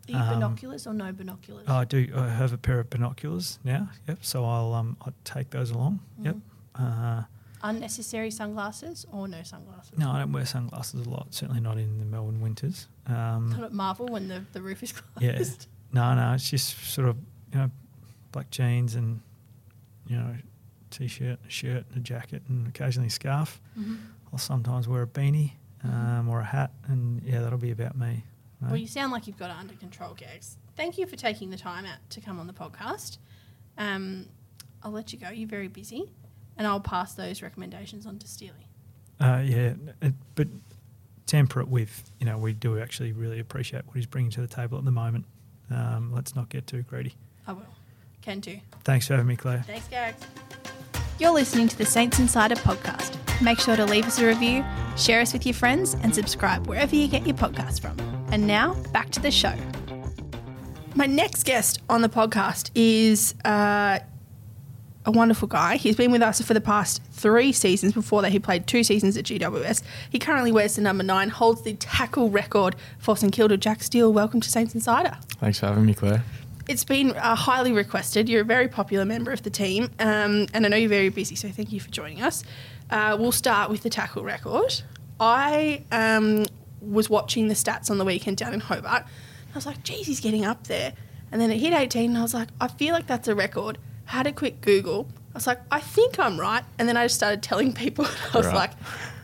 Are 0.07 0.11
you 0.11 0.17
Um, 0.17 0.33
binoculars 0.35 0.87
or 0.87 0.93
no 0.93 1.11
binoculars? 1.11 1.67
I 1.67 1.83
do. 1.85 2.11
I 2.15 2.29
have 2.29 2.53
a 2.53 2.57
pair 2.57 2.79
of 2.79 2.89
binoculars 2.89 3.59
now. 3.63 3.89
Yep. 4.07 4.19
So 4.21 4.45
I'll 4.45 4.73
um 4.73 4.97
I 5.05 5.11
take 5.23 5.51
those 5.51 5.71
along. 5.71 5.99
Yep. 6.21 6.35
Mm-hmm. 6.35 6.83
Uh, 6.83 7.23
Unnecessary 7.63 8.29
sunglasses 8.29 9.05
or 9.11 9.27
no 9.27 9.41
sunglasses? 9.41 9.97
no, 9.97 10.11
I 10.11 10.19
don't 10.19 10.31
wear 10.31 10.45
sunglasses 10.45 11.05
a 11.07 11.09
lot. 11.09 11.33
Certainly 11.33 11.61
not 11.61 11.77
in 11.77 11.97
the 11.99 12.05
Melbourne 12.05 12.39
winters. 12.41 12.87
Um, 13.07 13.49
Not 13.49 13.63
at 13.63 13.73
Marvel 13.73 14.07
when 14.07 14.27
the, 14.27 14.43
the 14.53 14.61
roof 14.61 14.81
is 14.83 14.91
closed. 15.19 15.23
yeah. 15.23 15.43
No, 15.93 16.13
no. 16.15 16.33
It's 16.33 16.49
just 16.49 16.77
sort 16.93 17.07
of 17.09 17.17
you 17.53 17.59
know 17.59 17.71
black 18.31 18.49
jeans 18.49 18.95
and 18.95 19.21
you 20.07 20.17
know 20.17 20.35
t-shirt, 20.91 21.39
a 21.45 21.49
shirt, 21.49 21.85
and 21.89 21.97
a 21.97 21.99
jacket, 21.99 22.41
and 22.49 22.67
occasionally 22.67 23.07
a 23.07 23.11
scarf. 23.11 23.61
Mhm. 23.77 23.97
I'll 24.31 24.39
sometimes 24.39 24.87
wear 24.87 25.03
a 25.03 25.07
beanie 25.07 25.53
Mm-hmm. 25.85 25.95
um, 26.19 26.29
or 26.29 26.39
a 26.39 26.43
hat, 26.45 26.71
and 26.87 27.21
yeah, 27.23 27.41
that'll 27.41 27.59
be 27.59 27.69
about 27.69 27.95
me. 27.95 28.23
right? 28.59 28.71
Well, 28.71 28.77
you 28.77 28.87
sound 28.87 29.11
like 29.11 29.27
you've 29.27 29.37
got 29.37 29.51
it 29.51 29.55
under 29.57 29.75
control, 29.75 30.15
Gags. 30.15 30.57
Thank 30.75 30.97
you 30.97 31.05
for 31.05 31.15
taking 31.15 31.51
the 31.51 31.57
time 31.57 31.85
out 31.85 31.99
to 32.09 32.21
come 32.21 32.39
on 32.39 32.47
the 32.47 32.53
podcast. 32.53 33.19
Um, 33.77 34.25
I'll 34.81 34.89
let 34.91 35.13
you 35.13 35.19
go. 35.19 35.29
You're 35.29 35.47
very 35.47 35.67
busy, 35.67 36.11
and 36.57 36.65
I'll 36.65 36.79
pass 36.79 37.13
those 37.13 37.43
recommendations 37.43 38.07
on 38.07 38.17
to 38.17 38.27
Steely. 38.27 38.67
Uh, 39.19 39.43
yeah, 39.45 39.73
it, 40.01 40.13
but 40.33 40.47
temper 41.25 41.59
it 41.59 41.67
with, 41.67 42.11
you 42.19 42.25
know, 42.25 42.37
we 42.37 42.53
do 42.53 42.79
actually 42.79 43.11
really 43.11 43.39
appreciate 43.39 43.85
what 43.85 43.95
he's 43.95 44.05
bringing 44.05 44.31
to 44.31 44.41
the 44.41 44.47
table 44.47 44.77
at 44.77 44.85
the 44.85 44.91
moment. 44.91 45.25
Um, 45.71 46.11
let's 46.13 46.35
not 46.35 46.49
get 46.49 46.67
too 46.67 46.83
greedy. 46.83 47.15
I 47.47 47.53
will. 47.53 47.65
Can 48.21 48.39
do. 48.39 48.59
Thanks 48.83 49.07
for 49.07 49.13
having 49.13 49.27
me, 49.27 49.35
Claire. 49.35 49.63
Thanks, 49.67 49.87
Gags. 49.87 50.25
You're 51.19 51.31
listening 51.31 51.67
to 51.69 51.77
the 51.77 51.85
Saints 51.85 52.19
Insider 52.19 52.55
podcast. 52.55 53.15
Make 53.41 53.59
sure 53.59 53.75
to 53.75 53.85
leave 53.85 54.05
us 54.05 54.19
a 54.19 54.25
review, 54.25 54.65
share 54.97 55.21
us 55.21 55.33
with 55.33 55.45
your 55.45 55.53
friends, 55.53 55.95
and 56.01 56.13
subscribe 56.13 56.67
wherever 56.67 56.95
you 56.95 57.07
get 57.07 57.25
your 57.25 57.35
podcast 57.35 57.81
from. 57.81 57.97
And 58.31 58.47
now, 58.47 58.73
back 58.91 59.11
to 59.11 59.21
the 59.21 59.31
show. 59.31 59.53
My 60.93 61.05
next 61.05 61.43
guest 61.43 61.81
on 61.89 62.01
the 62.01 62.09
podcast 62.09 62.71
is 62.73 63.35
uh, 63.43 63.99
a 65.05 65.11
wonderful 65.11 65.47
guy. 65.47 65.77
He's 65.77 65.95
been 65.95 66.11
with 66.11 66.21
us 66.21 66.41
for 66.41 66.53
the 66.53 66.61
past 66.61 67.01
three 67.11 67.51
seasons. 67.51 67.93
Before 67.93 68.21
that, 68.21 68.31
he 68.31 68.39
played 68.39 68.67
two 68.67 68.83
seasons 68.83 69.15
at 69.17 69.25
GWS. 69.25 69.83
He 70.09 70.19
currently 70.19 70.51
wears 70.51 70.75
the 70.75 70.81
number 70.81 71.03
nine, 71.03 71.29
holds 71.29 71.61
the 71.61 71.73
tackle 71.73 72.29
record 72.29 72.75
for 72.97 73.15
St 73.15 73.31
Kilda. 73.31 73.57
Jack 73.57 73.83
Steele, 73.83 74.11
welcome 74.11 74.41
to 74.41 74.49
Saints 74.49 74.73
Insider. 74.73 75.17
Thanks 75.39 75.59
for 75.59 75.67
having 75.67 75.85
me, 75.85 75.93
Claire. 75.93 76.23
It's 76.67 76.83
been 76.83 77.11
uh, 77.11 77.35
highly 77.35 77.71
requested. 77.71 78.27
You're 78.27 78.41
a 78.41 78.45
very 78.45 78.67
popular 78.67 79.05
member 79.05 79.31
of 79.31 79.43
the 79.43 79.51
team, 79.51 79.91
um, 79.99 80.47
and 80.53 80.65
I 80.65 80.69
know 80.69 80.77
you're 80.77 80.89
very 80.89 81.09
busy, 81.09 81.35
so 81.35 81.49
thank 81.49 81.71
you 81.71 81.79
for 81.79 81.91
joining 81.91 82.23
us. 82.23 82.43
Uh, 82.89 83.15
we'll 83.19 83.31
start 83.31 83.69
with 83.69 83.83
the 83.83 83.89
tackle 83.89 84.23
record. 84.23 84.81
I 85.19 85.83
um, 85.91 86.45
was 86.81 87.07
watching 87.07 87.47
the 87.49 87.53
stats 87.53 87.91
on 87.91 87.99
the 87.99 88.05
weekend 88.05 88.37
down 88.37 88.53
in 88.53 88.61
Hobart. 88.61 89.03
I 89.03 89.55
was 89.55 89.67
like, 89.67 89.83
geez, 89.83 90.07
he's 90.07 90.19
getting 90.19 90.43
up 90.43 90.65
there. 90.65 90.93
And 91.31 91.39
then 91.39 91.51
it 91.51 91.59
hit 91.59 91.73
18, 91.73 92.09
and 92.09 92.17
I 92.17 92.23
was 92.23 92.33
like, 92.33 92.49
I 92.59 92.67
feel 92.67 92.93
like 92.93 93.05
that's 93.05 93.27
a 93.27 93.35
record. 93.35 93.77
Had 94.05 94.27
a 94.27 94.31
quick 94.31 94.61
Google. 94.61 95.07
I 95.33 95.37
was 95.37 95.47
like, 95.47 95.59
I 95.71 95.79
think 95.81 96.17
I'm 96.19 96.39
right. 96.39 96.63
And 96.79 96.87
then 96.87 96.95
I 96.95 97.05
just 97.05 97.15
started 97.15 97.43
telling 97.43 97.73
people. 97.73 98.05
I 98.33 98.37
was 98.37 98.45
Right. 98.47 98.55
like, 98.55 98.71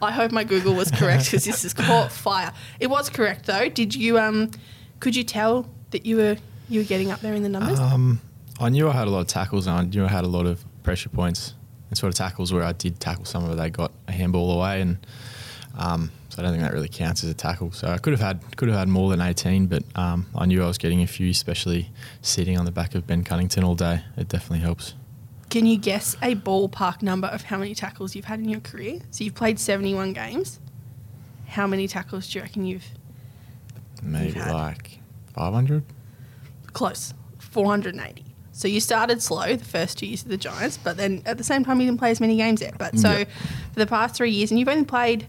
I 0.02 0.12
hope 0.12 0.32
my 0.32 0.44
Google 0.44 0.74
was 0.74 0.91
correct 0.91 1.26
because 1.26 1.46
this 1.46 1.63
is 1.63 1.74
caught 1.74 2.12
fire. 2.28 2.52
It 2.80 2.88
was 2.88 3.10
correct 3.10 3.46
though. 3.46 3.70
Did 3.70 3.96
you 3.96 4.20
um, 4.20 4.52
could 5.00 5.15
you 5.15 5.24
tell 5.24 5.70
that 5.91 6.06
you 6.06 6.17
were 6.17 6.38
you 6.70 6.80
were 6.82 6.86
getting 6.86 7.12
up 7.12 7.22
there 7.22 7.34
in 7.34 7.44
the 7.44 7.50
numbers? 7.50 7.80
Um, 7.80 8.20
I 8.60 8.70
knew 8.70 8.89
I 8.89 8.94
had 8.94 9.08
a 9.08 9.12
lot 9.12 9.20
of 9.22 9.28
tackles 9.28 9.67
and 9.67 9.78
I 9.78 9.84
knew 9.84 10.06
I 10.06 10.10
had 10.10 10.24
a 10.24 10.28
lot 10.28 10.46
of 10.46 10.63
pressure 10.84 11.10
points 11.10 11.54
and 11.89 11.98
sort 11.98 12.10
of 12.10 12.15
tackles 12.17 12.52
where 12.54 12.63
I 12.63 12.72
did 12.74 13.00
tackle 13.00 13.26
some 13.26 13.44
of 13.46 13.52
it. 13.52 13.56
They 13.56 13.70
got 13.70 13.91
a 14.08 14.12
handball 14.12 14.52
away, 14.52 14.82
and 14.82 14.98
um, 15.78 16.12
so 16.30 16.42
I 16.42 16.44
don't 16.44 16.52
think 16.52 16.64
that 16.64 16.74
really 16.74 16.90
counts 16.90 17.24
as 17.24 17.30
a 17.30 17.34
tackle. 17.34 17.72
So 17.72 17.88
I 17.90 17.98
could 17.98 18.12
have 18.14 18.20
had 18.22 18.58
could 18.58 18.70
have 18.70 18.78
had 18.78 18.88
more 18.88 19.10
than 19.10 19.22
18, 19.22 19.68
but 19.68 19.84
um, 19.96 20.26
I 20.36 20.46
knew 20.46 20.64
I 20.64 20.68
was 20.68 20.78
getting 20.78 21.02
a 21.02 21.08
few, 21.08 21.30
especially 21.30 21.90
sitting 22.22 22.58
on 22.58 22.66
the 22.66 22.72
back 22.72 22.96
of 22.96 23.06
Ben 23.08 23.24
Cunnington 23.24 23.64
all 23.64 23.76
day. 23.76 24.04
It 24.18 24.28
definitely 24.28 24.60
helps. 24.60 24.94
Can 25.50 25.66
you 25.66 25.78
guess 25.78 26.16
a 26.22 26.36
ballpark 26.36 27.02
number 27.02 27.28
of 27.28 27.44
how 27.44 27.58
many 27.58 27.76
tackles 27.76 28.16
you've 28.16 28.26
had 28.26 28.40
in 28.40 28.48
your 28.48 28.62
career? 28.62 29.00
So 29.12 29.24
you've 29.26 29.36
played 29.36 29.60
71 29.60 30.14
games. 30.14 30.60
How 31.48 31.68
many 31.68 31.88
tackles 31.90 32.30
do 32.30 32.40
you 32.40 32.44
reckon 32.44 32.64
you've 32.66 32.86
Maybe 34.02 34.32
had? 34.32 34.54
like 34.54 35.00
500. 35.36 35.84
Close. 36.74 37.14
480. 37.40 38.24
So 38.54 38.68
you 38.68 38.80
started 38.80 39.22
slow 39.22 39.56
the 39.56 39.66
first 39.66 39.98
two 39.98 40.06
years 40.06 40.24
of 40.24 40.30
the 40.30 40.38
Giants, 40.38 40.78
but 40.78 40.96
then 40.96 41.22
at 41.26 41.38
the 41.38 41.44
same 41.44 41.66
time 41.66 41.80
you 41.82 41.88
didn't 41.88 42.00
play 42.00 42.12
as 42.12 42.22
many 42.22 42.38
games 42.38 42.62
there. 42.62 42.74
But 42.78 42.98
so 42.98 43.12
Yeah. 43.20 43.24
for 43.74 43.80
the 43.80 43.88
past 43.88 44.16
three 44.16 44.32
years, 44.32 44.52
and 44.52 44.60
you've 44.60 44.70
only 44.70 44.86
played 44.86 45.28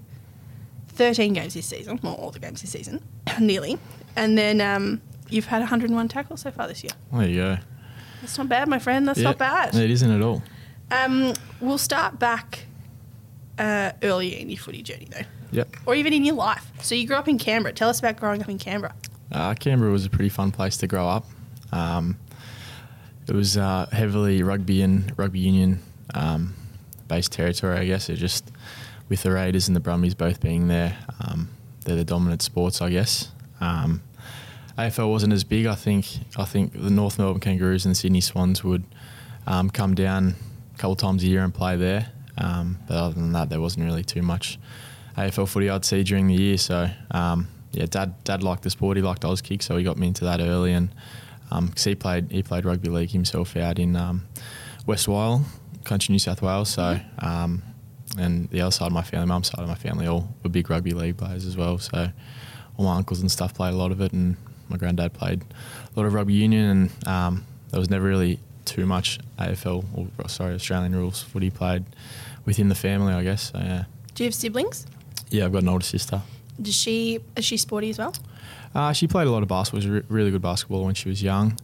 13 0.94 1.32
games 1.32 1.54
this 1.54 1.66
season, 1.66 1.98
well, 2.02 2.14
all 2.14 2.30
the 2.30 2.38
games 2.38 2.60
this 2.60 2.70
season, 2.70 3.02
nearly. 3.40 3.78
And 4.16 4.36
then 4.36 4.60
um, 4.60 5.00
you've 5.28 5.46
had 5.46 5.60
101 5.60 6.08
tackles 6.08 6.40
so 6.42 6.50
far 6.50 6.68
this 6.68 6.82
year. 6.84 6.92
There 7.12 7.28
you 7.28 7.36
go. 7.36 7.56
That's 8.20 8.38
not 8.38 8.48
bad, 8.48 8.68
my 8.68 8.78
friend. 8.78 9.08
That's 9.08 9.18
Yeah, 9.18 9.24
not 9.30 9.38
bad. 9.38 9.74
It 9.74 9.90
isn't 9.90 10.10
at 10.10 10.22
all. 10.22 10.42
Um, 10.90 11.32
we'll 11.60 11.78
start 11.78 12.18
back 12.18 12.66
uh, 13.58 13.92
earlier 14.02 14.38
in 14.38 14.50
your 14.50 14.58
footy 14.58 14.82
journey, 14.82 15.08
though, 15.10 15.24
Yep. 15.52 15.76
or 15.86 15.94
even 15.94 16.12
in 16.12 16.24
your 16.24 16.34
life. 16.36 16.70
So 16.82 16.94
you 16.94 17.06
grew 17.06 17.16
up 17.16 17.28
in 17.28 17.38
Canberra. 17.38 17.72
Tell 17.72 17.88
us 17.88 17.98
about 17.98 18.16
growing 18.18 18.42
up 18.42 18.48
in 18.48 18.58
Canberra. 18.58 18.94
Uh, 19.30 19.54
Canberra 19.54 19.90
was 19.90 20.04
a 20.04 20.10
pretty 20.10 20.28
fun 20.28 20.50
place 20.52 20.76
to 20.78 20.86
grow 20.86 21.08
up. 21.08 21.24
Um, 21.72 22.18
it 23.26 23.34
was 23.34 23.56
uh, 23.56 23.86
heavily 23.92 24.42
rugby 24.42 24.82
and 24.82 25.16
rugby 25.18 25.38
union 25.40 25.80
um, 26.14 26.54
based 27.08 27.32
territory, 27.32 27.78
I 27.78 27.86
guess. 27.86 28.08
It 28.10 28.16
just 28.16 28.50
with 29.12 29.24
the 29.24 29.30
Raiders 29.30 29.68
and 29.68 29.76
the 29.76 29.80
Brumbies 29.80 30.14
both 30.14 30.40
being 30.40 30.68
there, 30.68 30.96
um, 31.20 31.50
they're 31.84 31.96
the 31.96 32.04
dominant 32.04 32.40
sports, 32.40 32.80
I 32.80 32.88
guess. 32.88 33.30
Um, 33.60 34.02
AFL 34.78 35.10
wasn't 35.10 35.34
as 35.34 35.44
big. 35.44 35.66
I 35.66 35.74
think. 35.74 36.06
I 36.38 36.46
think 36.46 36.72
the 36.72 36.88
North 36.88 37.18
Melbourne 37.18 37.38
Kangaroos 37.38 37.84
and 37.84 37.90
the 37.94 37.94
Sydney 37.98 38.22
Swans 38.22 38.64
would 38.64 38.84
um, 39.46 39.68
come 39.68 39.94
down 39.94 40.34
a 40.74 40.78
couple 40.78 40.96
times 40.96 41.22
a 41.24 41.26
year 41.26 41.44
and 41.44 41.52
play 41.52 41.76
there. 41.76 42.10
Um, 42.38 42.78
but 42.88 42.96
other 42.96 43.14
than 43.14 43.32
that, 43.32 43.50
there 43.50 43.60
wasn't 43.60 43.84
really 43.84 44.02
too 44.02 44.22
much 44.22 44.58
AFL 45.18 45.46
footy 45.46 45.68
I'd 45.68 45.84
see 45.84 46.02
during 46.04 46.26
the 46.28 46.34
year. 46.34 46.56
So 46.56 46.88
um, 47.10 47.48
yeah, 47.72 47.84
dad 47.84 48.24
dad 48.24 48.42
liked 48.42 48.62
the 48.62 48.70
sport. 48.70 48.96
He 48.96 49.02
liked 49.02 49.24
Auskick, 49.24 49.62
so 49.62 49.76
he 49.76 49.84
got 49.84 49.98
me 49.98 50.06
into 50.06 50.24
that 50.24 50.40
early. 50.40 50.72
And 50.72 50.88
um 51.50 51.68
'cause 51.68 51.84
he 51.84 51.94
played 51.94 52.32
he 52.32 52.42
played 52.42 52.64
rugby 52.64 52.88
league 52.88 53.10
himself 53.10 53.58
out 53.58 53.78
in 53.78 53.94
um, 53.94 54.26
West 54.86 55.06
Wyalong, 55.06 55.44
country 55.84 56.14
New 56.14 56.18
South 56.18 56.40
Wales. 56.40 56.70
So 56.70 56.98
um, 57.18 57.62
and 58.18 58.48
the 58.50 58.60
other 58.60 58.70
side 58.70 58.86
of 58.86 58.92
my 58.92 59.02
family, 59.02 59.26
mum's 59.26 59.48
side 59.48 59.60
of 59.60 59.68
my 59.68 59.74
family, 59.74 60.06
all 60.06 60.28
were 60.42 60.50
big 60.50 60.68
rugby 60.70 60.92
league 60.92 61.16
players 61.16 61.46
as 61.46 61.56
well. 61.56 61.78
So 61.78 62.08
all 62.76 62.84
my 62.84 62.96
uncles 62.96 63.20
and 63.20 63.30
stuff 63.30 63.54
played 63.54 63.72
a 63.74 63.76
lot 63.76 63.92
of 63.92 64.00
it, 64.00 64.12
and 64.12 64.36
my 64.68 64.76
granddad 64.76 65.12
played 65.12 65.42
a 65.42 65.98
lot 66.00 66.06
of 66.06 66.14
rugby 66.14 66.34
union, 66.34 66.90
and 67.04 67.08
um, 67.08 67.44
there 67.70 67.80
was 67.80 67.90
never 67.90 68.04
really 68.06 68.38
too 68.64 68.86
much 68.86 69.18
AFL 69.38 69.84
or 70.18 70.28
sorry 70.28 70.54
Australian 70.54 70.94
rules 70.94 71.20
footy 71.22 71.50
played 71.50 71.84
within 72.44 72.68
the 72.68 72.74
family, 72.74 73.12
I 73.12 73.22
guess. 73.22 73.50
So 73.50 73.58
yeah, 73.58 73.84
Do 74.14 74.24
you 74.24 74.28
have 74.28 74.34
siblings? 74.34 74.86
yeah, 75.30 75.46
I've 75.46 75.52
got 75.52 75.62
an 75.62 75.68
older 75.68 75.84
sister. 75.84 76.20
Does 76.60 76.74
she 76.74 77.18
is 77.36 77.44
she 77.44 77.56
sporty 77.56 77.90
as 77.90 77.98
well? 77.98 78.14
Uh, 78.74 78.92
she 78.92 79.06
played 79.06 79.26
a 79.26 79.30
lot 79.30 79.42
of 79.42 79.48
basketball. 79.48 79.80
She 79.82 79.90
was 79.90 80.02
a 80.04 80.12
really 80.12 80.30
good 80.30 80.42
basketball 80.42 80.84
when 80.84 80.94
she 80.94 81.08
was 81.08 81.22
young. 81.22 81.58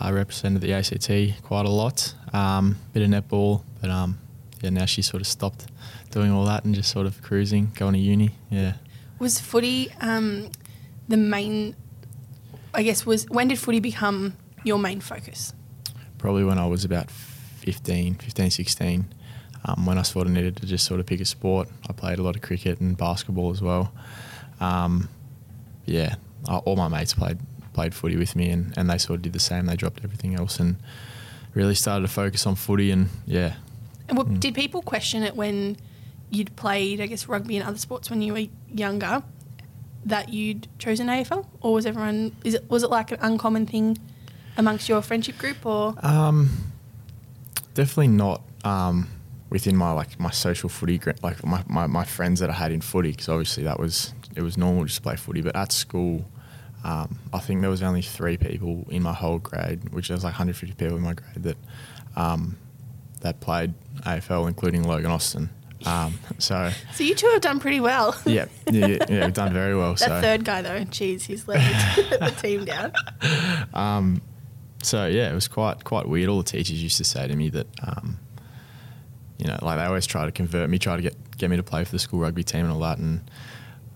I 0.00 0.10
represented 0.10 0.60
the 0.60 0.72
ACT 0.72 1.42
quite 1.44 1.66
a 1.66 1.70
lot. 1.70 2.14
Um, 2.32 2.76
bit 2.92 3.02
of 3.02 3.10
netball, 3.10 3.62
but 3.80 3.90
um, 3.90 4.18
yeah, 4.64 4.70
now 4.70 4.86
she's 4.86 5.06
sort 5.06 5.20
of 5.20 5.26
stopped 5.26 5.66
doing 6.10 6.30
all 6.32 6.44
that 6.46 6.64
and 6.64 6.74
just 6.74 6.90
sort 6.90 7.06
of 7.06 7.22
cruising, 7.22 7.72
going 7.76 7.94
to 7.94 7.98
uni. 7.98 8.30
Yeah. 8.50 8.74
Was 9.18 9.38
footy 9.40 9.92
um, 10.00 10.50
the 11.08 11.16
main? 11.16 11.76
I 12.72 12.82
guess 12.82 13.06
was 13.06 13.28
when 13.30 13.48
did 13.48 13.58
footy 13.58 13.80
become 13.80 14.36
your 14.64 14.78
main 14.78 15.00
focus? 15.00 15.54
probably 16.24 16.42
when 16.42 16.58
I 16.58 16.66
was 16.66 16.86
about 16.86 17.10
15, 17.10 18.14
15 18.14 18.50
16, 18.50 19.14
um, 19.66 19.84
when 19.84 19.98
I 19.98 20.02
sort 20.02 20.26
of 20.26 20.32
needed 20.32 20.56
to 20.56 20.64
just 20.64 20.86
sort 20.86 20.98
of 20.98 21.04
pick 21.04 21.20
a 21.20 21.26
sport. 21.26 21.68
I 21.86 21.92
played 21.92 22.18
a 22.18 22.22
lot 22.22 22.34
of 22.34 22.40
cricket 22.40 22.80
and 22.80 22.96
basketball 22.96 23.50
as 23.50 23.60
well. 23.60 23.92
Um, 24.58 25.10
yeah, 25.84 26.14
uh, 26.48 26.60
all 26.64 26.76
my 26.76 26.88
mates 26.88 27.12
played 27.12 27.40
played 27.74 27.94
footy 27.94 28.16
with 28.16 28.36
me, 28.36 28.48
and, 28.48 28.72
and 28.78 28.88
they 28.88 28.96
sort 28.96 29.18
of 29.18 29.22
did 29.22 29.34
the 29.34 29.38
same. 29.38 29.66
They 29.66 29.76
dropped 29.76 30.02
everything 30.02 30.34
else 30.34 30.58
and 30.58 30.76
really 31.52 31.74
started 31.74 32.06
to 32.06 32.10
focus 32.10 32.46
on 32.46 32.54
footy. 32.54 32.90
And 32.90 33.10
yeah, 33.26 33.56
And 34.14 34.28
what, 34.30 34.38
did 34.38 34.54
people 34.54 34.80
question 34.80 35.24
it 35.24 35.34
when 35.34 35.76
you'd 36.30 36.54
played, 36.54 37.00
I 37.00 37.06
guess, 37.06 37.26
rugby 37.26 37.56
and 37.56 37.66
other 37.66 37.78
sports 37.78 38.10
when 38.10 38.22
you 38.22 38.32
were 38.32 38.46
younger, 38.72 39.24
that 40.04 40.28
you'd 40.28 40.68
chosen 40.78 41.08
AFL, 41.08 41.44
or 41.60 41.72
was 41.72 41.84
everyone? 41.84 42.36
Is 42.44 42.54
it 42.54 42.70
was 42.70 42.84
it 42.84 42.90
like 42.90 43.10
an 43.10 43.18
uncommon 43.20 43.66
thing 43.66 43.98
amongst 44.56 44.88
your 44.88 45.02
friendship 45.02 45.36
group, 45.36 45.66
or 45.66 45.96
Um, 46.00 46.50
definitely 47.74 48.08
not 48.08 48.42
um, 48.64 49.08
within 49.50 49.76
my 49.76 49.90
like 49.90 50.20
my 50.20 50.30
social 50.30 50.68
footy 50.68 51.00
like 51.22 51.44
my, 51.44 51.64
my, 51.66 51.88
my 51.88 52.04
friends 52.04 52.38
that 52.38 52.50
I 52.50 52.52
had 52.52 52.70
in 52.70 52.82
footy 52.82 53.10
because 53.10 53.28
obviously 53.28 53.64
that 53.64 53.80
was 53.80 54.14
it 54.36 54.42
was 54.42 54.56
normal 54.56 54.84
just 54.84 54.98
to 54.98 55.02
play 55.02 55.16
footy. 55.16 55.40
But 55.40 55.56
at 55.56 55.72
school, 55.72 56.24
um, 56.84 57.18
I 57.32 57.40
think 57.40 57.62
there 57.62 57.70
was 57.70 57.82
only 57.82 58.02
three 58.02 58.36
people 58.36 58.86
in 58.90 59.02
my 59.02 59.12
whole 59.12 59.40
grade, 59.40 59.92
which 59.92 60.08
was 60.08 60.22
like 60.22 60.34
150 60.34 60.76
people 60.76 60.98
in 60.98 61.02
my 61.02 61.14
grade 61.14 61.42
that 61.42 61.56
um, 62.14 62.58
that 63.24 63.40
played 63.40 63.74
AFL, 64.02 64.46
including 64.46 64.84
Logan 64.84 65.10
Austin. 65.10 65.50
Um, 65.86 66.14
so 66.38 66.70
so 66.94 67.04
you 67.04 67.14
two 67.14 67.26
have 67.28 67.40
done 67.40 67.58
pretty 67.58 67.80
well. 67.80 68.16
yeah, 68.26 68.46
yeah, 68.70 68.86
yeah, 68.86 68.98
yeah, 69.08 69.24
we've 69.24 69.34
done 69.34 69.52
very 69.52 69.76
well. 69.76 69.94
that 69.94 69.98
so 69.98 70.20
third 70.20 70.44
guy 70.44 70.62
though, 70.62 70.80
jeez, 70.84 71.22
he's 71.22 71.48
let 71.48 71.58
the 71.96 72.30
team 72.40 72.64
down. 72.64 72.92
so 74.82 75.06
yeah, 75.06 75.30
it 75.30 75.34
was 75.34 75.48
quite 75.48 75.84
quite 75.84 76.08
weird. 76.08 76.28
All 76.28 76.38
the 76.38 76.44
teachers 76.44 76.82
used 76.82 76.98
to 76.98 77.04
say 77.04 77.26
to 77.26 77.34
me 77.34 77.50
that, 77.50 77.66
um, 77.82 78.18
you 79.38 79.46
know, 79.46 79.58
like 79.62 79.78
they 79.78 79.84
always 79.84 80.06
try 80.06 80.24
to 80.24 80.32
convert 80.32 80.70
me, 80.70 80.78
try 80.78 80.96
to 80.96 81.02
get 81.02 81.16
get 81.36 81.50
me 81.50 81.56
to 81.56 81.62
play 81.62 81.84
for 81.84 81.92
the 81.92 81.98
school 81.98 82.20
rugby 82.20 82.44
team 82.44 82.64
and 82.64 82.72
all 82.72 82.80
that, 82.80 82.98
and 82.98 83.20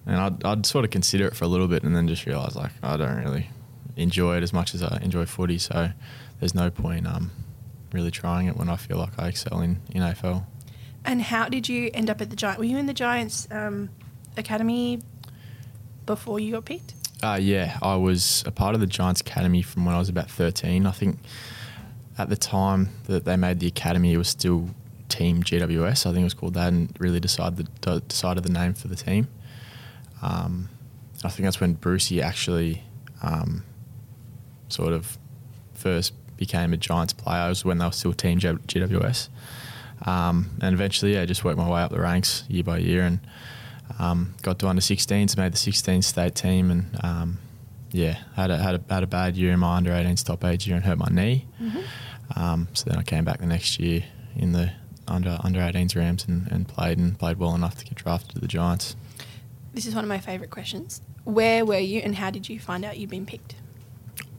and 0.06 0.16
I'd, 0.16 0.44
I'd 0.44 0.66
sort 0.66 0.84
of 0.84 0.90
consider 0.90 1.26
it 1.26 1.36
for 1.36 1.44
a 1.44 1.48
little 1.48 1.68
bit, 1.68 1.84
and 1.84 1.94
then 1.94 2.08
just 2.08 2.26
realise 2.26 2.56
like 2.56 2.72
I 2.82 2.96
don't 2.96 3.24
really 3.24 3.50
enjoy 3.96 4.36
it 4.36 4.42
as 4.42 4.52
much 4.52 4.74
as 4.74 4.82
I 4.82 4.98
enjoy 5.02 5.24
footy, 5.26 5.58
so 5.58 5.90
there's 6.40 6.54
no 6.54 6.70
point 6.70 7.06
um, 7.06 7.30
really 7.92 8.11
trying 8.11 8.46
it 8.46 8.57
when 8.57 8.68
I 8.68 8.77
feel 8.77 8.98
like 8.98 9.18
I 9.18 9.29
excel 9.29 9.61
in 9.61 9.81
in 9.90 10.03
AFL. 10.03 10.44
And 11.05 11.22
how 11.22 11.48
did 11.48 11.68
you 11.68 11.90
end 11.94 12.11
up 12.11 12.20
at 12.20 12.31
the 12.31 12.37
Giants? 12.37 12.59
Were 12.59 12.64
you 12.64 12.77
in 12.77 12.87
the 12.87 12.94
Giants 12.94 13.48
um, 13.51 13.88
academy 14.37 15.01
before 16.07 16.40
you 16.40 16.53
got 16.53 16.64
picked? 16.64 16.94
Uh, 17.22 17.38
yeah, 17.40 17.79
I 17.83 17.96
was 17.96 18.44
a 18.46 18.51
part 18.51 18.74
of 18.74 18.81
the 18.81 18.87
Giants 18.87 19.20
Academy 19.20 19.62
from 19.62 19.85
when 19.85 19.94
I 19.94 19.98
was 19.98 20.09
about 20.09 20.31
13. 20.31 20.87
I 20.87 20.90
think 20.92 21.18
at 22.16 22.29
the 22.29 22.37
time 22.37 22.90
that 23.05 23.24
they 23.24 23.37
made 23.37 23.61
the 23.61 23.66
academy, 23.66 24.12
it 24.12 24.18
was 24.18 24.29
still 24.29 24.70
Team 25.09 25.42
GWS. 25.42 26.07
I 26.07 26.11
think 26.11 26.20
it 26.20 26.24
was 26.24 26.35
called 26.35 26.55
that, 26.55 26.68
and 26.68 26.94
really 26.98 27.20
decided 27.20 27.68
the, 27.81 28.01
decided 28.01 28.44
the 28.44 28.53
name 28.53 28.74
for 28.74 28.88
the 28.88 28.96
team. 28.96 29.29
Um, 30.22 30.68
I 31.24 31.29
think 31.29 31.44
that's 31.44 31.61
when 31.61 31.74
Brucey 31.74 32.22
actually 32.22 32.83
um, 33.22 33.64
sort 34.68 34.92
of 34.92 35.18
first 35.72 36.12
became 36.38 36.72
a 36.72 36.77
Giants 36.77 37.12
player. 37.12 37.46
It 37.46 37.51
was 37.51 37.64
when 37.64 37.79
they 37.79 37.85
were 37.85 37.92
still 37.92 38.12
Team 38.12 38.38
GWS. 38.38 39.29
Um, 40.07 40.51
and 40.62 40.74
eventually, 40.74 41.14
yeah, 41.14 41.24
just 41.24 41.44
worked 41.44 41.59
my 41.59 41.68
way 41.68 41.83
up 41.83 41.90
the 41.90 42.01
ranks 42.01 42.44
year 42.48 42.62
by 42.62 42.79
year 42.79 43.03
and 43.03 43.20
um, 43.98 44.35
got 44.42 44.59
to 44.61 44.68
under 44.68 44.81
16s, 44.81 45.37
made 45.37 45.53
the 45.53 45.59
16 45.59 46.03
state 46.03 46.35
team, 46.35 46.70
and 46.70 47.05
um, 47.05 47.38
yeah, 47.90 48.18
had 48.37 48.51
a, 48.51 48.59
had 48.59 48.74
a 48.77 48.94
had 48.94 49.03
a 49.03 49.07
bad 49.07 49.37
year 49.37 49.53
in 49.53 49.61
my 49.61 49.77
under 49.77 49.90
18s 49.90 50.24
top 50.24 50.44
age 50.44 50.66
year 50.66 50.77
and 50.77 50.85
hurt 50.85 50.98
my 50.98 51.09
knee. 51.11 51.46
Um, 52.37 52.68
so 52.74 52.88
then 52.88 52.98
I 52.98 53.03
came 53.03 53.24
back 53.24 53.38
the 53.38 53.46
next 53.46 53.81
year 53.81 54.05
in 54.37 54.53
the 54.53 54.72
under 55.09 55.38
under 55.42 55.61
18s 55.61 55.96
Rams 55.96 56.27
and, 56.29 56.46
and 56.53 56.68
played 56.68 56.98
and 56.98 57.18
played 57.18 57.38
well 57.38 57.55
enough 57.55 57.77
to 57.77 57.85
get 57.85 57.94
drafted 57.96 58.35
to 58.35 58.40
the 58.40 58.46
Giants. 58.46 58.94
This 59.72 59.87
is 59.87 59.94
one 59.94 60.05
of 60.05 60.09
my 60.09 60.18
favourite 60.18 60.51
questions. 60.51 61.01
Where 61.24 61.64
were 61.64 61.79
you, 61.79 62.01
and 62.01 62.14
how 62.14 62.31
did 62.31 62.48
you 62.48 62.59
find 62.61 62.85
out 62.85 62.98
you'd 62.98 63.11
been 63.11 63.27
picked? 63.27 63.55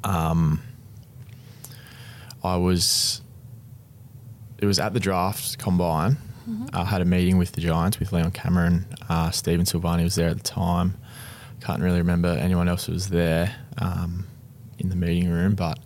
Um, 0.04 0.62
I 2.44 2.58
was. 2.58 3.22
It 4.60 4.66
was 4.66 4.80
at 4.80 4.94
the 4.94 5.00
draft 5.00 5.58
combine. 5.58 6.18
I 6.74 6.84
had 6.84 7.02
a 7.02 7.06
meeting 7.06 7.38
with 7.38 7.52
the 7.52 7.62
Giants 7.62 8.00
with 8.00 8.12
Leon 8.12 8.32
Cameron. 8.32 8.86
Uh, 9.08 9.30
Stephen 9.32 9.66
Silvagni 9.66 10.04
was 10.04 10.16
there 10.16 10.30
at 10.30 10.38
the 10.38 10.44
time. 10.44 10.96
Can't 11.62 11.82
really 11.82 12.00
remember 12.00 12.30
anyone 12.30 12.68
else 12.68 12.88
was 12.88 13.10
there 13.10 13.56
um, 13.78 14.28
in 14.80 14.90
the 14.90 14.96
meeting 14.96 15.30
room, 15.30 15.56
but 15.56 15.80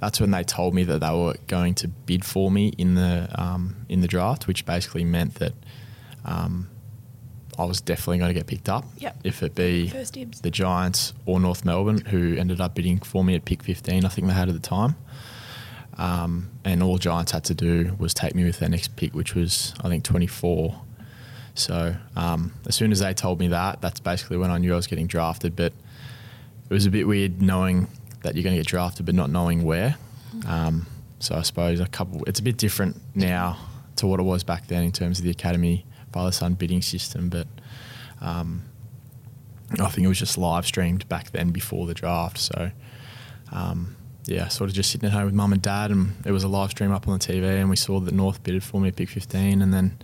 that's 0.00 0.20
when 0.20 0.30
they 0.30 0.42
told 0.42 0.74
me 0.74 0.84
that 0.84 1.00
they 1.00 1.10
were 1.10 1.36
going 1.46 1.74
to 1.76 1.88
bid 1.88 2.24
for 2.24 2.50
me 2.50 2.68
in 2.76 2.94
the 2.94 3.28
um, 3.34 3.76
in 3.88 4.00
the 4.00 4.08
draft, 4.08 4.46
which 4.46 4.66
basically 4.66 5.04
meant 5.04 5.36
that 5.36 5.54
um, 6.24 6.68
I 7.58 7.64
was 7.64 7.80
definitely 7.80 8.18
going 8.18 8.28
to 8.28 8.34
get 8.34 8.46
picked 8.46 8.68
up. 8.68 8.84
Yep. 8.98 9.16
If 9.24 9.42
it 9.42 9.54
be 9.54 9.86
the 10.42 10.50
Giants 10.50 11.14
or 11.26 11.40
North 11.40 11.64
Melbourne, 11.64 12.04
who 12.06 12.36
ended 12.36 12.60
up 12.60 12.74
bidding 12.74 12.98
for 12.98 13.24
me 13.24 13.34
at 13.34 13.44
pick 13.44 13.62
15, 13.62 14.04
I 14.04 14.08
think 14.08 14.26
they 14.26 14.34
had 14.34 14.48
at 14.48 14.54
the 14.54 14.60
time. 14.60 14.96
Um, 15.96 16.50
and 16.64 16.82
all 16.82 16.98
Giants 16.98 17.32
had 17.32 17.44
to 17.44 17.54
do 17.54 17.94
was 17.98 18.14
take 18.14 18.34
me 18.34 18.44
with 18.44 18.58
their 18.58 18.68
next 18.68 18.96
pick, 18.96 19.14
which 19.14 19.34
was, 19.34 19.74
I 19.82 19.88
think, 19.88 20.04
24. 20.04 20.80
So 21.54 21.94
um, 22.16 22.52
as 22.66 22.74
soon 22.74 22.90
as 22.90 22.98
they 22.98 23.14
told 23.14 23.38
me 23.38 23.48
that, 23.48 23.80
that's 23.80 24.00
basically 24.00 24.36
when 24.36 24.50
I 24.50 24.58
knew 24.58 24.72
I 24.72 24.76
was 24.76 24.86
getting 24.86 25.06
drafted. 25.06 25.54
But 25.54 25.72
it 26.68 26.72
was 26.72 26.86
a 26.86 26.90
bit 26.90 27.06
weird 27.06 27.40
knowing 27.40 27.88
that 28.22 28.34
you're 28.34 28.42
going 28.42 28.56
to 28.56 28.60
get 28.60 28.66
drafted, 28.66 29.06
but 29.06 29.14
not 29.14 29.30
knowing 29.30 29.62
where. 29.64 29.96
Um, 30.46 30.86
so 31.20 31.36
I 31.36 31.42
suppose 31.42 31.80
a 31.80 31.86
couple. 31.86 32.24
It's 32.24 32.40
a 32.40 32.42
bit 32.42 32.56
different 32.56 33.00
now 33.14 33.58
to 33.96 34.06
what 34.06 34.18
it 34.18 34.24
was 34.24 34.42
back 34.42 34.66
then 34.66 34.82
in 34.82 34.92
terms 34.92 35.18
of 35.18 35.24
the 35.24 35.30
academy 35.30 35.86
father 36.12 36.32
son 36.32 36.54
bidding 36.54 36.82
system. 36.82 37.28
But 37.28 37.46
um, 38.20 38.62
I 39.72 39.88
think 39.88 40.04
it 40.04 40.08
was 40.08 40.18
just 40.18 40.36
live 40.36 40.66
streamed 40.66 41.08
back 41.08 41.30
then 41.30 41.50
before 41.50 41.86
the 41.86 41.94
draft. 41.94 42.38
So, 42.38 42.70
um, 43.52 43.96
yeah, 44.26 44.48
sort 44.48 44.70
of 44.70 44.76
just 44.76 44.90
sitting 44.90 45.06
at 45.06 45.12
home 45.12 45.26
with 45.26 45.34
mum 45.34 45.52
and 45.52 45.62
dad, 45.62 45.90
and 45.90 46.14
it 46.24 46.32
was 46.32 46.44
a 46.44 46.48
live 46.48 46.70
stream 46.70 46.92
up 46.92 47.06
on 47.08 47.18
the 47.18 47.24
TV, 47.24 47.44
and 47.44 47.68
we 47.68 47.76
saw 47.76 48.00
that 48.00 48.14
North 48.14 48.42
bidded 48.42 48.62
for 48.62 48.80
me 48.80 48.88
at 48.88 48.96
pick 48.96 49.08
15, 49.08 49.60
and 49.60 49.72
then 49.72 49.96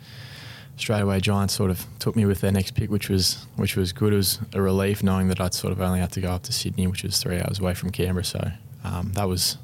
straight 0.77 1.01
away 1.01 1.21
Giants 1.21 1.55
sort 1.55 1.71
of 1.71 1.87
took 1.99 2.17
me 2.17 2.27
with 2.27 2.41
their 2.41 2.53
next 2.53 2.75
pick, 2.75 2.91
which 2.91 3.09
was 3.09 3.47
which 3.57 3.77
was 3.77 3.93
good. 3.93 4.13
It 4.13 4.17
was 4.17 4.39
a 4.55 4.61
relief 4.61 5.03
knowing 5.03 5.29
that 5.29 5.41
I'd 5.41 5.55
sort 5.55 5.73
of 5.73 5.81
only 5.81 6.01
had 6.01 6.13
to 6.13 6.21
go 6.21 6.31
up 6.31 6.43
to 6.45 6.53
Sydney, 6.53 6.87
which 6.87 7.03
was 7.03 7.19
three 7.19 7.39
hours 7.39 7.59
away 7.59 7.75
from 7.75 7.91
Canberra. 7.91 8.25
So 8.25 8.51
um, 8.85 9.13
that 9.13 9.29
was 9.29 9.59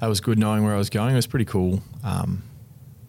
that 0.00 0.06
was 0.08 0.20
good 0.20 0.38
knowing 0.38 0.64
where 0.64 0.74
I 0.74 0.78
was 0.78 0.90
going. 0.90 1.12
It 1.12 1.16
was 1.16 1.26
pretty 1.26 1.44
cool 1.44 1.82
um, 2.04 2.42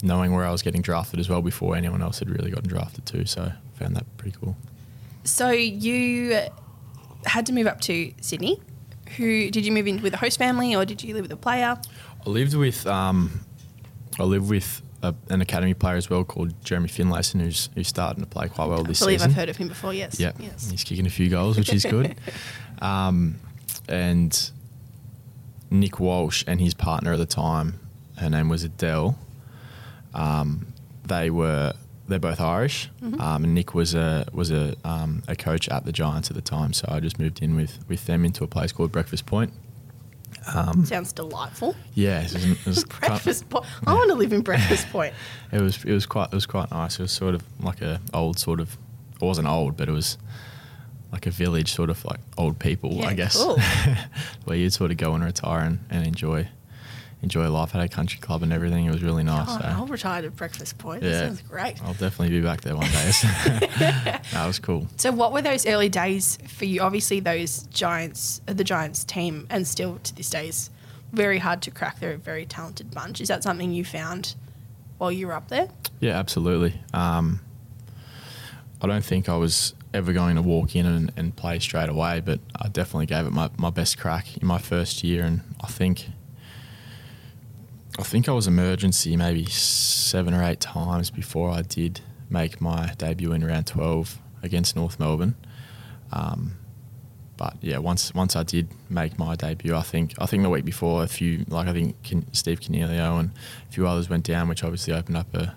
knowing 0.04 0.34
where 0.34 0.46
I 0.46 0.52
was 0.52 0.62
getting 0.62 0.82
drafted 0.82 1.20
as 1.20 1.30
well 1.30 1.42
before 1.42 1.76
anyone 1.76 2.02
else 2.02 2.20
had 2.20 2.30
really 2.30 2.52
gotten 2.52 2.68
drafted 2.70 3.06
too. 3.06 3.26
So 3.26 3.44
I 3.44 3.80
found 3.80 3.96
that 3.96 4.06
pretty 4.18 4.38
cool. 4.40 4.56
So 5.24 5.50
you 5.50 6.40
had 7.26 7.46
to 7.48 7.54
move 7.54 7.68
up 7.68 7.82
to 7.82 8.14
Sydney. 8.22 8.62
Who 9.18 9.50
did 9.50 9.66
you 9.66 9.72
move 9.72 9.88
in 9.88 10.02
with 10.02 10.14
a 10.14 10.18
host 10.18 10.38
family, 10.38 10.76
or 10.76 10.86
did 10.86 11.04
you 11.04 11.14
live 11.14 11.24
with 11.24 11.32
a 11.32 11.38
player? 11.38 11.78
I 12.26 12.30
lived 12.30 12.54
with 12.56 12.86
um, 12.88 13.42
I 14.20 14.24
lived 14.24 14.50
with 14.50 14.82
a, 15.04 15.14
an 15.30 15.42
academy 15.42 15.74
player 15.74 15.96
as 15.96 16.10
well 16.10 16.24
called 16.24 16.54
Jeremy 16.64 16.90
Finlayson, 16.90 17.40
who's 17.40 17.70
who's 17.76 17.88
starting 17.88 18.24
to 18.24 18.30
play 18.30 18.48
quite 18.50 18.68
well 18.68 18.84
this 18.84 19.00
season. 19.00 19.08
I 19.08 19.08
believe 19.08 19.20
season. 19.20 19.30
I've 19.32 19.36
heard 19.38 19.50
of 19.50 19.58
him 19.58 19.68
before. 19.68 19.94
Yes. 19.94 20.20
Yeah, 20.20 20.32
Yes. 20.40 20.70
he's 20.70 20.84
kicking 20.84 21.06
a 21.06 21.10
few 21.10 21.30
goals, 21.30 21.58
which 21.58 21.72
is 21.74 21.86
good. 21.86 22.16
um, 22.82 23.36
and 23.88 24.52
Nick 25.70 26.00
Walsh 26.00 26.44
and 26.48 26.60
his 26.60 26.74
partner 26.74 27.14
at 27.14 27.20
the 27.20 27.26
time, 27.26 27.80
her 28.18 28.30
name 28.30 28.50
was 28.50 28.64
Adele. 28.64 29.18
Um, 30.14 30.68
they 31.06 31.30
were 31.30 31.74
they're 32.08 32.20
both 32.20 32.40
Irish, 32.42 32.90
Mm-hmm. 33.02 33.20
um, 33.22 33.44
and 33.44 33.54
Nick 33.54 33.74
was 33.74 33.94
a 33.96 34.26
was 34.32 34.52
a 34.52 34.76
um, 34.84 35.24
a 35.28 35.36
coach 35.36 35.68
at 35.70 35.86
the 35.86 35.92
Giants 35.92 36.30
at 36.30 36.36
the 36.36 36.42
time. 36.42 36.74
So 36.74 36.86
I 36.90 37.00
just 37.00 37.20
moved 37.20 37.42
in 37.42 37.56
with 37.56 37.80
with 37.88 38.06
them 38.06 38.24
into 38.26 38.44
a 38.44 38.48
place 38.48 38.72
called 38.72 38.92
Breakfast 38.92 39.26
Point. 39.26 39.52
Um, 40.54 40.86
Sounds 40.86 41.12
delightful. 41.12 41.76
yeah, 41.94 42.22
it 42.22 42.32
was, 42.34 42.46
it 42.46 42.66
was 42.66 42.84
Breakfast 43.00 43.50
Point. 43.50 43.66
I 43.86 43.94
want 43.94 44.10
to 44.12 44.16
live 44.16 44.32
in 44.32 44.42
Breakfast 44.42 44.88
Point. 44.92 45.14
it 45.52 45.60
was 45.62 45.84
it 45.84 45.92
was 45.94 46.06
quite 46.06 46.30
it 46.32 46.36
was 46.36 46.46
quite 46.46 46.72
nice. 46.72 47.00
It 47.00 47.02
was 47.02 47.12
sort 47.12 47.36
of 47.36 47.44
like 47.60 47.82
a 47.82 48.00
old 48.14 48.40
sort 48.40 48.60
of 48.60 48.78
it 49.16 49.26
wasn't 49.26 49.48
old, 49.48 49.76
but 49.76 49.90
it 49.90 49.92
was 49.92 50.18
like 51.12 51.26
a 51.26 51.32
village 51.32 51.74
sort 51.74 51.90
of 51.90 52.04
like 52.06 52.20
old 52.38 52.60
people, 52.60 52.94
Yeah, 52.94 53.08
I 53.08 53.14
guess. 53.14 53.36
cool. 53.42 53.58
where 54.46 54.58
you'd 54.58 54.74
sort 54.74 54.92
of 54.92 54.98
go 54.98 55.14
and 55.16 55.24
retire 55.24 55.62
and, 55.62 55.80
and 55.90 56.06
enjoy 56.06 56.48
enjoy 57.24 57.50
life 57.50 57.74
at 57.76 57.82
a 57.82 57.88
country 57.88 58.20
club 58.20 58.44
and 58.44 58.54
everything. 58.54 58.86
It 58.86 58.92
was 58.92 59.02
really 59.02 59.24
nice. 59.24 59.48
Oh, 59.50 59.58
so 59.60 59.66
I'll 59.66 59.88
retire 59.88 60.22
to 60.22 60.30
Breakfast 60.32 60.78
Point. 60.78 61.02
That 61.02 61.10
Yeah. 61.10 61.20
sounds 61.28 61.42
great. 61.42 61.82
I'll 61.84 61.94
definitely 61.94 62.30
be 62.30 62.42
back 62.42 62.62
there 62.62 62.76
one 62.76 62.90
day. 62.92 63.12
that 64.32 64.46
was 64.46 64.60
cool. 64.60 64.88
So, 64.98 65.12
what 65.12 65.34
were 65.34 65.42
those 65.42 65.66
early 65.66 65.90
days 65.90 66.38
for 66.48 66.66
you? 66.66 66.82
Obviously, 66.82 67.20
those 67.20 67.64
Giants, 67.64 68.42
the 68.46 68.64
Giants 68.64 69.04
team, 69.04 69.48
and 69.50 69.68
still 69.68 69.98
to 70.04 70.16
this 70.16 70.30
day 70.30 70.50
is 70.50 70.70
very 71.12 71.40
hard 71.40 71.62
to 71.64 71.72
crack. 71.72 72.00
They're 72.00 72.14
a 72.14 72.18
very 72.18 72.46
talented 72.46 72.92
bunch. 72.92 73.20
Is 73.22 73.30
that 73.30 73.42
something 73.44 73.72
you 73.72 73.84
found 73.84 74.36
while 75.00 75.12
you 75.12 75.28
were 75.28 75.34
up 75.34 75.48
there? 75.48 75.70
Yeah, 76.00 76.20
absolutely. 76.20 76.80
Um, 76.94 77.40
I 78.82 78.86
don't 78.88 79.04
think 79.06 79.28
I 79.28 79.38
was 79.38 79.74
ever 79.94 80.14
going 80.14 80.36
to 80.36 80.42
walk 80.44 80.76
in 80.76 80.86
and, 80.86 81.12
and 81.18 81.36
play 81.36 81.58
straight 81.60 81.90
away, 81.90 82.20
but 82.24 82.40
I 82.56 82.68
definitely 82.68 83.08
gave 83.08 83.26
it 83.26 83.32
my, 83.32 83.50
my 83.58 83.72
best 83.72 83.98
crack 83.98 84.38
in 84.38 84.46
my 84.48 84.60
first 84.60 85.04
year, 85.04 85.24
and 85.24 85.42
I 85.62 85.68
think 85.68 86.08
I 88.00 88.04
think 88.04 88.30
I 88.30 88.32
was 88.32 88.48
emergency 88.48 89.16
maybe 89.18 89.46
seven 89.46 90.34
or 90.34 90.44
eight 90.44 90.60
times 90.60 91.10
before 91.10 91.50
I 91.50 91.64
did 91.64 92.02
make 92.30 92.62
my 92.62 92.94
debut 92.98 93.32
in 93.32 93.44
round 93.44 93.68
twelve 93.68 94.20
against 94.44 94.76
North 94.76 95.00
Melbourne. 95.00 95.36
Um, 96.12 96.58
but 97.38 97.56
yeah, 97.62 97.78
once 97.78 98.14
once 98.14 98.36
I 98.36 98.44
did 98.44 98.70
make 98.90 99.18
my 99.18 99.36
debut, 99.36 99.76
I 99.76 99.82
think 99.82 100.14
I 100.20 100.26
think 100.26 100.44
the 100.44 100.50
week 100.50 100.66
before 100.66 101.04
a 101.04 101.08
few 101.08 101.46
like 101.48 101.68
I 101.68 101.74
think 101.74 102.02
Ken, 102.04 102.26
Steve 102.34 102.60
Coniglio 102.60 103.20
and 103.20 103.32
a 103.68 103.72
few 103.72 103.88
others 103.88 104.10
went 104.10 104.26
down, 104.26 104.48
which 104.48 104.64
obviously 104.64 104.94
opened 104.94 105.18
up 105.18 105.34
a 105.34 105.56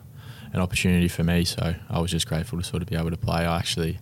an 0.53 0.61
opportunity 0.61 1.09
for 1.09 1.23
me. 1.25 1.45
So 1.45 1.75
I 1.89 2.01
was 2.01 2.11
just 2.11 2.27
grateful 2.27 2.59
to 2.59 2.65
sort 2.65 2.83
of 2.83 2.89
be 2.89 2.97
able 2.97 3.11
to 3.11 3.17
play. 3.17 3.45
I 3.47 3.59
actually 3.59 3.99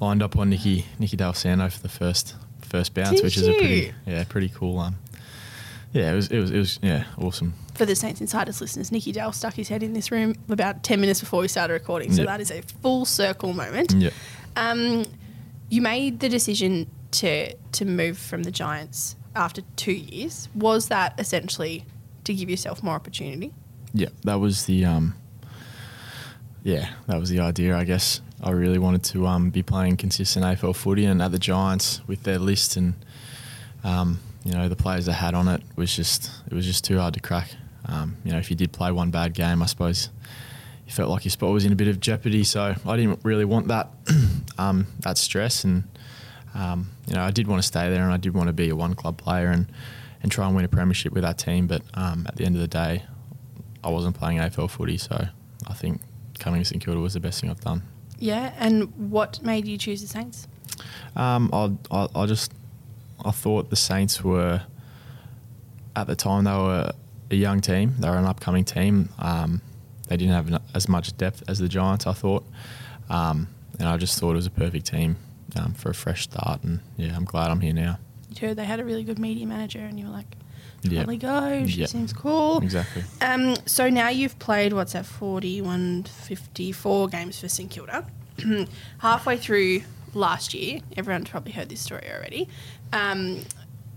lined 0.00 0.22
up 0.22 0.36
on 0.36 0.50
Nikki 0.50 0.86
Nikki 0.98 1.16
Dal 1.16 1.34
Santo 1.34 1.68
for 1.68 1.80
the 1.82 1.88
first 1.88 2.34
first 2.62 2.94
bounce, 2.94 3.16
Did 3.16 3.24
which 3.24 3.36
is 3.36 3.48
a 3.48 3.52
pretty 3.52 3.92
yeah 4.06 4.24
pretty 4.24 4.48
cool 4.48 4.78
um 4.78 4.96
yeah 5.96 6.12
it 6.12 6.14
was 6.14 6.28
it 6.28 6.38
was 6.38 6.50
it 6.50 6.58
was 6.58 6.78
yeah 6.82 7.04
awesome. 7.18 7.54
For 7.74 7.84
the 7.86 7.94
Saints 7.94 8.20
Insiders 8.20 8.60
listeners, 8.60 8.90
Nicky 8.92 9.12
Dale 9.12 9.32
stuck 9.32 9.54
his 9.54 9.68
head 9.68 9.82
in 9.82 9.92
this 9.92 10.10
room 10.10 10.34
about 10.48 10.82
10 10.82 11.00
minutes 11.00 11.20
before 11.20 11.40
we 11.40 11.48
started 11.48 11.74
recording. 11.74 12.10
So 12.12 12.22
Yep. 12.22 12.26
that 12.26 12.40
is 12.40 12.50
a 12.50 12.62
full 12.82 13.04
circle 13.04 13.52
moment. 13.52 13.92
Yeah. 13.92 14.10
Um, 14.56 15.04
you 15.68 15.82
made 15.82 16.20
the 16.20 16.28
decision 16.28 16.86
to 17.12 17.54
to 17.72 17.84
move 17.84 18.16
from 18.18 18.42
the 18.44 18.50
Giants 18.50 19.16
after 19.34 19.62
two 19.76 19.92
years. 19.92 20.48
Was 20.54 20.88
that 20.88 21.14
essentially 21.18 21.84
to 22.24 22.32
give 22.34 22.48
yourself 22.50 22.82
more 22.82 22.94
opportunity? 22.94 23.52
Yeah, 23.92 24.08
that 24.24 24.40
was 24.40 24.64
the 24.66 24.84
um, 24.84 25.14
yeah, 26.62 26.90
that 27.06 27.18
was 27.20 27.30
the 27.30 27.40
idea. 27.40 27.76
I 27.76 27.84
guess 27.84 28.20
I 28.42 28.50
really 28.50 28.78
wanted 28.78 29.02
to 29.04 29.26
um, 29.26 29.50
be 29.50 29.62
playing 29.62 29.96
consistent 29.98 30.44
AFL 30.44 30.74
footy, 30.74 31.04
and 31.04 31.22
at 31.22 31.30
the 31.32 31.38
Giants 31.38 32.00
with 32.06 32.22
their 32.24 32.38
list 32.38 32.76
and 32.76 32.94
um, 33.84 34.18
you 34.46 34.52
know 34.52 34.68
the 34.68 34.76
players 34.76 35.06
they 35.06 35.12
had 35.12 35.34
on 35.34 35.48
it 35.48 35.60
was 35.74 35.94
just 35.94 36.30
it 36.46 36.54
was 36.54 36.64
just 36.64 36.84
too 36.84 36.98
hard 36.98 37.14
to 37.14 37.20
crack. 37.20 37.50
Um, 37.86 38.16
you 38.24 38.32
know, 38.32 38.38
if 38.38 38.48
you 38.48 38.56
did 38.56 38.72
play 38.72 38.92
one 38.92 39.10
bad 39.10 39.34
game, 39.34 39.62
I 39.62 39.66
suppose 39.66 40.08
you 40.86 40.92
felt 40.92 41.10
like 41.10 41.24
your 41.24 41.32
spot 41.32 41.52
was 41.52 41.64
in 41.64 41.72
a 41.72 41.76
bit 41.76 41.88
of 41.88 41.98
jeopardy. 42.00 42.44
So 42.44 42.74
I 42.86 42.96
didn't 42.96 43.20
really 43.24 43.44
want 43.44 43.68
that 43.68 43.90
um, 44.58 44.86
that 45.00 45.18
stress, 45.18 45.64
and 45.64 45.84
um, 46.54 46.90
you 47.08 47.14
know 47.14 47.22
I 47.22 47.32
did 47.32 47.48
want 47.48 47.60
to 47.60 47.66
stay 47.66 47.90
there, 47.90 48.04
and 48.04 48.12
I 48.12 48.18
did 48.18 48.34
want 48.34 48.46
to 48.46 48.52
be 48.52 48.70
a 48.70 48.76
one 48.76 48.94
club 48.94 49.18
player 49.18 49.48
and 49.48 49.70
and 50.22 50.30
try 50.30 50.46
and 50.46 50.54
win 50.54 50.64
a 50.64 50.68
premiership 50.68 51.12
with 51.12 51.24
that 51.24 51.38
team. 51.38 51.66
But 51.66 51.82
um, 51.94 52.24
at 52.28 52.36
the 52.36 52.44
end 52.44 52.54
of 52.54 52.60
the 52.60 52.68
day, 52.68 53.02
I 53.82 53.90
wasn't 53.90 54.16
playing 54.16 54.38
AFL 54.38 54.70
footy, 54.70 54.96
so 54.96 55.26
I 55.66 55.74
think 55.74 56.00
coming 56.38 56.60
to 56.60 56.64
St 56.64 56.84
Kilda 56.84 57.00
was 57.00 57.14
the 57.14 57.20
best 57.20 57.40
thing 57.40 57.50
I've 57.50 57.60
done. 57.60 57.82
Yeah. 58.18 58.52
And 58.58 59.10
what 59.10 59.42
made 59.42 59.66
you 59.66 59.76
choose 59.76 60.00
the 60.00 60.08
Saints? 60.08 60.48
Um, 61.16 61.50
I, 61.52 61.72
I, 61.90 62.08
I 62.14 62.26
just 62.26 62.52
I 63.26 63.30
thought 63.32 63.70
the 63.70 63.76
Saints 63.76 64.22
were 64.22 64.62
at 65.94 66.06
the 66.06 66.16
time 66.16 66.44
they 66.44 66.50
were 66.52 66.92
a 67.30 67.34
young 67.34 67.60
team. 67.60 67.94
They 67.98 68.08
were 68.08 68.16
an 68.16 68.24
upcoming 68.26 68.64
team. 68.64 69.08
Um, 69.18 69.60
they 70.08 70.16
didn't 70.16 70.34
have 70.34 70.62
as 70.74 70.88
much 70.88 71.16
depth 71.16 71.42
as 71.48 71.58
the 71.58 71.68
Giants. 71.68 72.06
I 72.06 72.12
thought, 72.12 72.44
um, 73.10 73.48
and 73.78 73.88
I 73.88 73.96
just 73.96 74.18
thought 74.20 74.32
it 74.32 74.36
was 74.36 74.46
a 74.46 74.50
perfect 74.50 74.86
team 74.86 75.16
um, 75.56 75.72
for 75.74 75.90
a 75.90 75.94
fresh 75.94 76.22
start. 76.24 76.62
And 76.62 76.80
yeah, 76.96 77.16
I'm 77.16 77.24
glad 77.24 77.50
I'm 77.50 77.60
here 77.60 77.72
now. 77.74 77.98
You 78.30 78.48
heard 78.48 78.56
they 78.56 78.64
had 78.64 78.78
a 78.80 78.84
really 78.84 79.02
good 79.02 79.18
media 79.18 79.46
manager, 79.46 79.80
and 79.80 79.98
you 79.98 80.06
were 80.06 80.12
like, 80.12 80.36
"Let 80.84 81.18
go. 81.18 81.66
She 81.66 81.80
Yeah. 81.80 81.86
seems 81.86 82.12
cool." 82.12 82.58
exactly. 82.62 83.02
Um, 83.20 83.56
so 83.66 83.88
now 83.88 84.08
you've 84.10 84.38
played 84.38 84.72
what's 84.72 84.92
that, 84.92 85.06
41, 85.06 86.04
54 86.04 87.08
games 87.08 87.40
for 87.40 87.48
St 87.48 87.70
Kilda. 87.70 88.06
Halfway 88.98 89.38
through 89.38 89.82
last 90.14 90.54
year, 90.54 90.80
everyone's 90.96 91.28
probably 91.30 91.52
heard 91.52 91.68
this 91.68 91.80
story 91.80 92.06
already. 92.14 92.48
Um, 92.92 93.42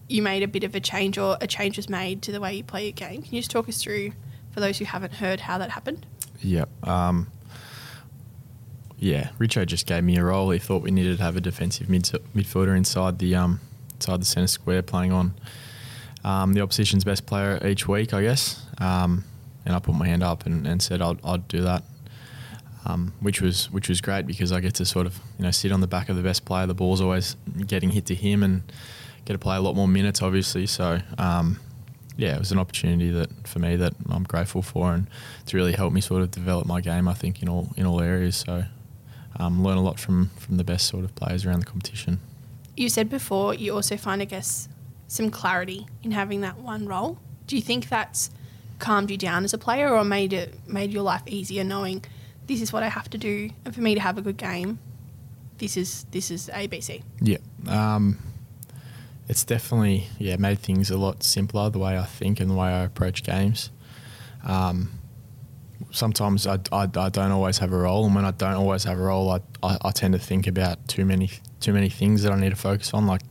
you 0.08 0.22
made 0.22 0.44
a 0.44 0.48
bit 0.48 0.64
of 0.64 0.74
a 0.76 0.80
change, 0.80 1.18
or 1.18 1.38
a 1.42 1.48
change 1.48 1.78
was 1.78 1.90
made 1.90 2.22
to 2.24 2.32
the 2.32 2.42
way 2.42 2.56
you 2.56 2.64
play 2.64 2.84
your 2.86 2.94
game. 2.94 3.22
Can 3.22 3.36
you 3.36 3.42
just 3.42 3.52
talk 3.52 3.70
us 3.70 3.82
through, 3.82 4.12
for 4.52 4.60
those 4.60 4.80
who 4.80 4.86
haven't 4.86 5.14
heard, 5.14 5.40
how 5.42 5.58
that 5.60 5.70
happened? 5.70 6.06
Yep. 6.42 6.88
Um, 6.88 7.32
yeah, 8.98 9.30
Richo 9.40 9.66
just 9.66 9.86
gave 9.86 10.04
me 10.04 10.18
a 10.18 10.24
role. 10.24 10.50
He 10.50 10.60
thought 10.60 10.82
we 10.82 10.92
needed 10.92 11.18
to 11.18 11.24
have 11.24 11.36
a 11.36 11.42
defensive 11.42 11.90
mid- 11.90 12.04
midfielder 12.36 12.76
inside 12.76 13.20
the 13.20 13.36
um, 13.36 13.62
inside 13.96 14.22
the 14.22 14.26
centre 14.26 14.48
square, 14.48 14.82
playing 14.82 15.12
on 15.12 15.34
um, 16.24 16.54
the 16.54 16.62
opposition's 16.62 17.04
best 17.04 17.26
player 17.26 17.66
each 17.66 17.88
week, 17.88 18.14
I 18.14 18.22
guess. 18.22 18.66
Um, 18.80 19.24
and 19.66 19.76
I 19.76 19.80
put 19.80 19.96
my 19.96 20.08
hand 20.08 20.24
up 20.24 20.46
and, 20.46 20.66
and 20.66 20.82
said 20.82 21.02
I'd, 21.02 21.24
I'd 21.24 21.48
do 21.48 21.62
that, 21.62 21.84
um, 22.86 23.14
which 23.20 23.42
was 23.42 23.72
which 23.72 23.90
was 23.90 24.02
great 24.02 24.26
because 24.26 24.52
I 24.52 24.60
get 24.60 24.76
to 24.76 24.86
sort 24.86 25.06
of 25.06 25.20
you 25.38 25.46
know 25.46 25.52
sit 25.52 25.72
on 25.72 25.82
the 25.82 25.88
back 25.88 26.10
of 26.10 26.16
the 26.16 26.24
best 26.24 26.46
player. 26.46 26.66
The 26.66 26.74
ball's 26.74 27.02
always 27.02 27.36
getting 27.66 27.90
hit 27.92 28.06
to 28.08 28.16
him 28.16 28.44
and 28.44 28.64
get 29.26 29.34
to 29.34 29.40
play 29.40 29.56
a 29.56 29.62
lot 29.62 29.76
more 29.76 29.88
minutes, 29.88 30.22
obviously. 30.22 30.66
So. 30.66 31.00
Um, 31.18 31.60
yeah, 32.20 32.36
it 32.36 32.40
was 32.40 32.52
an 32.52 32.60
opportunity 32.60 33.12
that 33.12 33.48
for 33.48 33.60
me 33.60 33.78
that 33.78 33.94
I'm 34.10 34.24
grateful 34.24 34.62
for, 34.62 34.94
and 34.94 35.08
to 35.46 35.56
really 35.56 35.72
help 35.72 35.94
me 35.94 36.02
sort 36.02 36.22
of 36.22 36.32
develop 36.32 36.68
my 36.68 36.82
game. 36.82 37.08
I 37.08 37.14
think 37.14 37.42
in 37.42 37.48
all 37.48 37.70
in 37.78 37.86
all 37.86 38.02
areas. 38.02 38.36
So, 38.36 38.66
um, 39.40 39.64
learn 39.64 39.78
a 39.78 39.82
lot 39.82 40.02
from 40.02 40.30
from 40.38 40.58
the 40.58 40.66
best 40.66 40.88
sort 40.88 41.06
of 41.06 41.16
players 41.16 41.46
around 41.46 41.62
the 41.62 41.66
competition. 41.66 42.20
You 42.76 42.90
said 42.90 43.10
before 43.10 43.54
you 43.54 43.74
also 43.74 43.96
find, 43.96 44.22
I 44.22 44.26
guess, 44.26 44.68
some 45.08 45.30
clarity 45.30 45.88
in 46.04 46.12
having 46.12 46.42
that 46.42 46.58
one 46.58 46.88
role. 46.88 47.20
Do 47.48 47.56
you 47.56 47.62
think 47.62 47.88
that's 47.88 48.32
calmed 48.80 49.12
you 49.12 49.18
down 49.18 49.46
as 49.46 49.54
a 49.54 49.58
player, 49.58 49.90
or 49.90 50.04
made 50.04 50.34
it 50.34 50.56
made 50.68 50.92
your 50.92 51.04
life 51.04 51.24
easier 51.26 51.64
knowing 51.64 52.04
this 52.50 52.62
is 52.64 52.74
what 52.74 52.82
I 52.82 52.90
have 52.90 53.10
to 53.12 53.18
do, 53.18 53.52
and 53.64 53.76
for 53.76 53.82
me 53.82 53.94
to 53.94 54.02
have 54.02 54.18
a 54.18 54.22
good 54.22 54.38
game, 54.38 54.80
this 55.60 55.78
is 55.78 56.06
this 56.12 56.32
is 56.32 56.50
ABC. 56.52 57.04
Yeah, 57.22 57.38
um, 57.68 58.18
it's 59.30 59.44
definitely 59.44 60.08
yeah 60.18 60.36
made 60.38 60.58
things 60.58 60.90
a 60.90 60.98
lot 60.98 61.22
simpler 61.22 61.70
the 61.70 61.78
way 61.78 61.98
I 61.98 62.06
think 62.06 62.40
and 62.40 62.50
the 62.50 62.56
way 62.56 62.70
I 62.70 62.84
approach 62.84 63.22
games. 63.24 63.70
Um, 64.44 64.90
sometimes 65.92 66.48
I, 66.48 66.58
I, 66.72 66.90
I 66.96 67.10
don't 67.10 67.32
always 67.32 67.60
have 67.60 67.72
a 67.72 67.78
role, 67.78 68.04
and 68.06 68.16
when 68.16 68.26
I 68.26 68.32
don't 68.32 68.56
always 68.56 68.84
have 68.84 68.98
a 68.98 69.04
role, 69.04 69.30
I, 69.30 69.42
I, 69.62 69.78
I 69.84 69.92
tend 69.92 70.14
to 70.14 70.20
think 70.20 70.48
about 70.48 70.88
too 70.88 71.06
many 71.06 71.30
too 71.60 71.72
many 71.72 71.90
things 71.90 72.24
that 72.24 72.32
I 72.32 72.40
need 72.40 72.50
to 72.50 72.56
focus 72.56 72.96
on, 72.96 73.06
like 73.06 73.22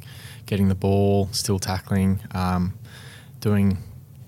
getting 0.47 0.69
the 0.69 0.77
ball, 0.77 1.29
still 1.33 1.59
tackling, 1.59 2.21
um, 2.31 2.79
doing 3.41 3.79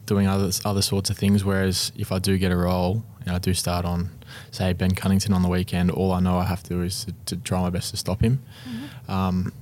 doing 0.06 0.26
other 0.26 0.50
other 0.64 0.82
sorts 0.82 1.10
of 1.10 1.16
things. 1.16 1.44
Whereas 1.44 1.92
if 1.94 2.10
I 2.10 2.18
do 2.18 2.36
get 2.38 2.50
a 2.50 2.56
role 2.56 3.04
and 3.24 3.36
I 3.36 3.38
do 3.38 3.54
start 3.54 3.84
on, 3.84 4.10
say 4.50 4.72
Ben 4.72 4.94
Cunnington 4.94 5.32
on 5.32 5.42
the 5.42 5.48
weekend, 5.48 5.90
all 5.90 6.12
I 6.12 6.20
know 6.20 6.38
I 6.38 6.44
have 6.44 6.62
to 6.64 6.70
do 6.70 6.82
is 6.82 7.04
to, 7.04 7.14
to 7.26 7.36
try 7.36 7.60
my 7.60 7.70
best 7.70 7.90
to 7.90 7.96
stop 7.96 8.20
him. 8.22 8.42
Um, 9.08 9.52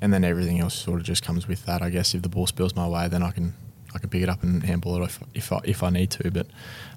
and 0.00 0.12
then 0.12 0.24
everything 0.24 0.60
else 0.60 0.74
sort 0.74 1.00
of 1.00 1.06
just 1.06 1.22
comes 1.22 1.48
with 1.48 1.64
that. 1.66 1.82
I 1.82 1.90
guess 1.90 2.14
if 2.14 2.22
the 2.22 2.28
ball 2.28 2.46
spills 2.46 2.74
my 2.76 2.86
way, 2.86 3.08
then 3.08 3.22
I 3.22 3.30
can 3.30 3.54
I 3.94 3.98
can 3.98 4.10
pick 4.10 4.22
it 4.22 4.28
up 4.28 4.42
and 4.42 4.62
handball 4.62 5.02
it 5.02 5.04
if 5.04 5.20
if 5.34 5.52
I, 5.52 5.60
if 5.64 5.82
I 5.82 5.90
need 5.90 6.10
to. 6.12 6.30
But 6.30 6.46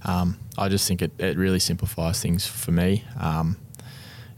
um, 0.03 0.37
I 0.57 0.69
just 0.69 0.87
think 0.87 1.01
it, 1.01 1.11
it 1.17 1.37
really 1.37 1.59
simplifies 1.59 2.21
things 2.21 2.45
for 2.45 2.71
me. 2.71 3.05
Um, 3.19 3.57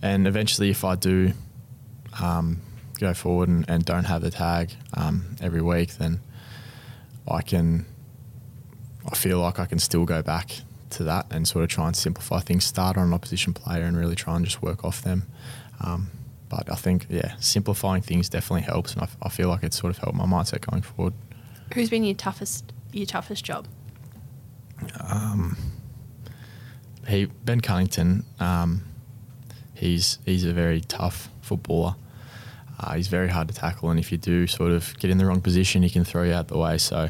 and 0.01 0.27
eventually, 0.27 0.69
if 0.69 0.83
I 0.83 0.95
do 0.95 1.33
um, 2.21 2.61
go 2.99 3.13
forward 3.13 3.49
and, 3.49 3.65
and 3.67 3.83
don't 3.83 4.05
have 4.05 4.21
the 4.21 4.31
tag 4.31 4.71
um, 4.93 5.35
every 5.41 5.61
week, 5.61 5.97
then 5.97 6.19
I 7.27 7.41
can. 7.41 7.85
I 9.11 9.15
feel 9.15 9.39
like 9.39 9.59
I 9.59 9.65
can 9.65 9.79
still 9.79 10.05
go 10.05 10.21
back 10.21 10.61
to 10.91 11.03
that 11.05 11.25
and 11.31 11.47
sort 11.47 11.63
of 11.63 11.69
try 11.69 11.87
and 11.87 11.95
simplify 11.95 12.39
things. 12.39 12.63
Start 12.65 12.97
on 12.97 13.07
an 13.07 13.13
opposition 13.13 13.53
player 13.53 13.83
and 13.83 13.97
really 13.97 14.15
try 14.15 14.35
and 14.35 14.45
just 14.45 14.61
work 14.61 14.83
off 14.83 15.01
them. 15.01 15.23
Um, 15.79 16.11
but 16.49 16.69
I 16.71 16.75
think, 16.75 17.07
yeah, 17.09 17.35
simplifying 17.39 18.01
things 18.01 18.29
definitely 18.29 18.63
helps, 18.63 18.93
and 18.93 19.01
I, 19.03 19.07
I 19.23 19.29
feel 19.29 19.47
like 19.47 19.63
it's 19.63 19.77
sort 19.77 19.91
of 19.91 19.99
helped 19.99 20.17
my 20.17 20.25
mindset 20.25 20.69
going 20.69 20.81
forward. 20.81 21.13
Who's 21.73 21.89
been 21.89 22.03
your 22.03 22.15
toughest 22.15 22.73
your 22.91 23.05
toughest 23.05 23.45
job? 23.45 23.67
Um, 24.99 25.57
He 27.07 27.25
Ben 27.25 27.61
Cunnington, 27.61 28.25
um, 28.39 28.83
he's 29.73 30.19
he's 30.25 30.43
a 30.43 30.53
very 30.53 30.81
tough 30.81 31.29
footballer. 31.41 31.95
Uh, 32.79 32.95
he's 32.95 33.07
very 33.07 33.29
hard 33.29 33.47
to 33.47 33.53
tackle, 33.53 33.89
and 33.89 33.99
if 33.99 34.11
you 34.11 34.17
do 34.17 34.47
sort 34.47 34.71
of 34.71 34.97
get 34.99 35.09
in 35.09 35.17
the 35.17 35.25
wrong 35.25 35.39
position, 35.41 35.83
he 35.83 35.89
can 35.89 36.03
throw 36.03 36.23
you 36.23 36.33
out 36.33 36.47
the 36.47 36.57
way. 36.57 36.77
So, 36.77 37.09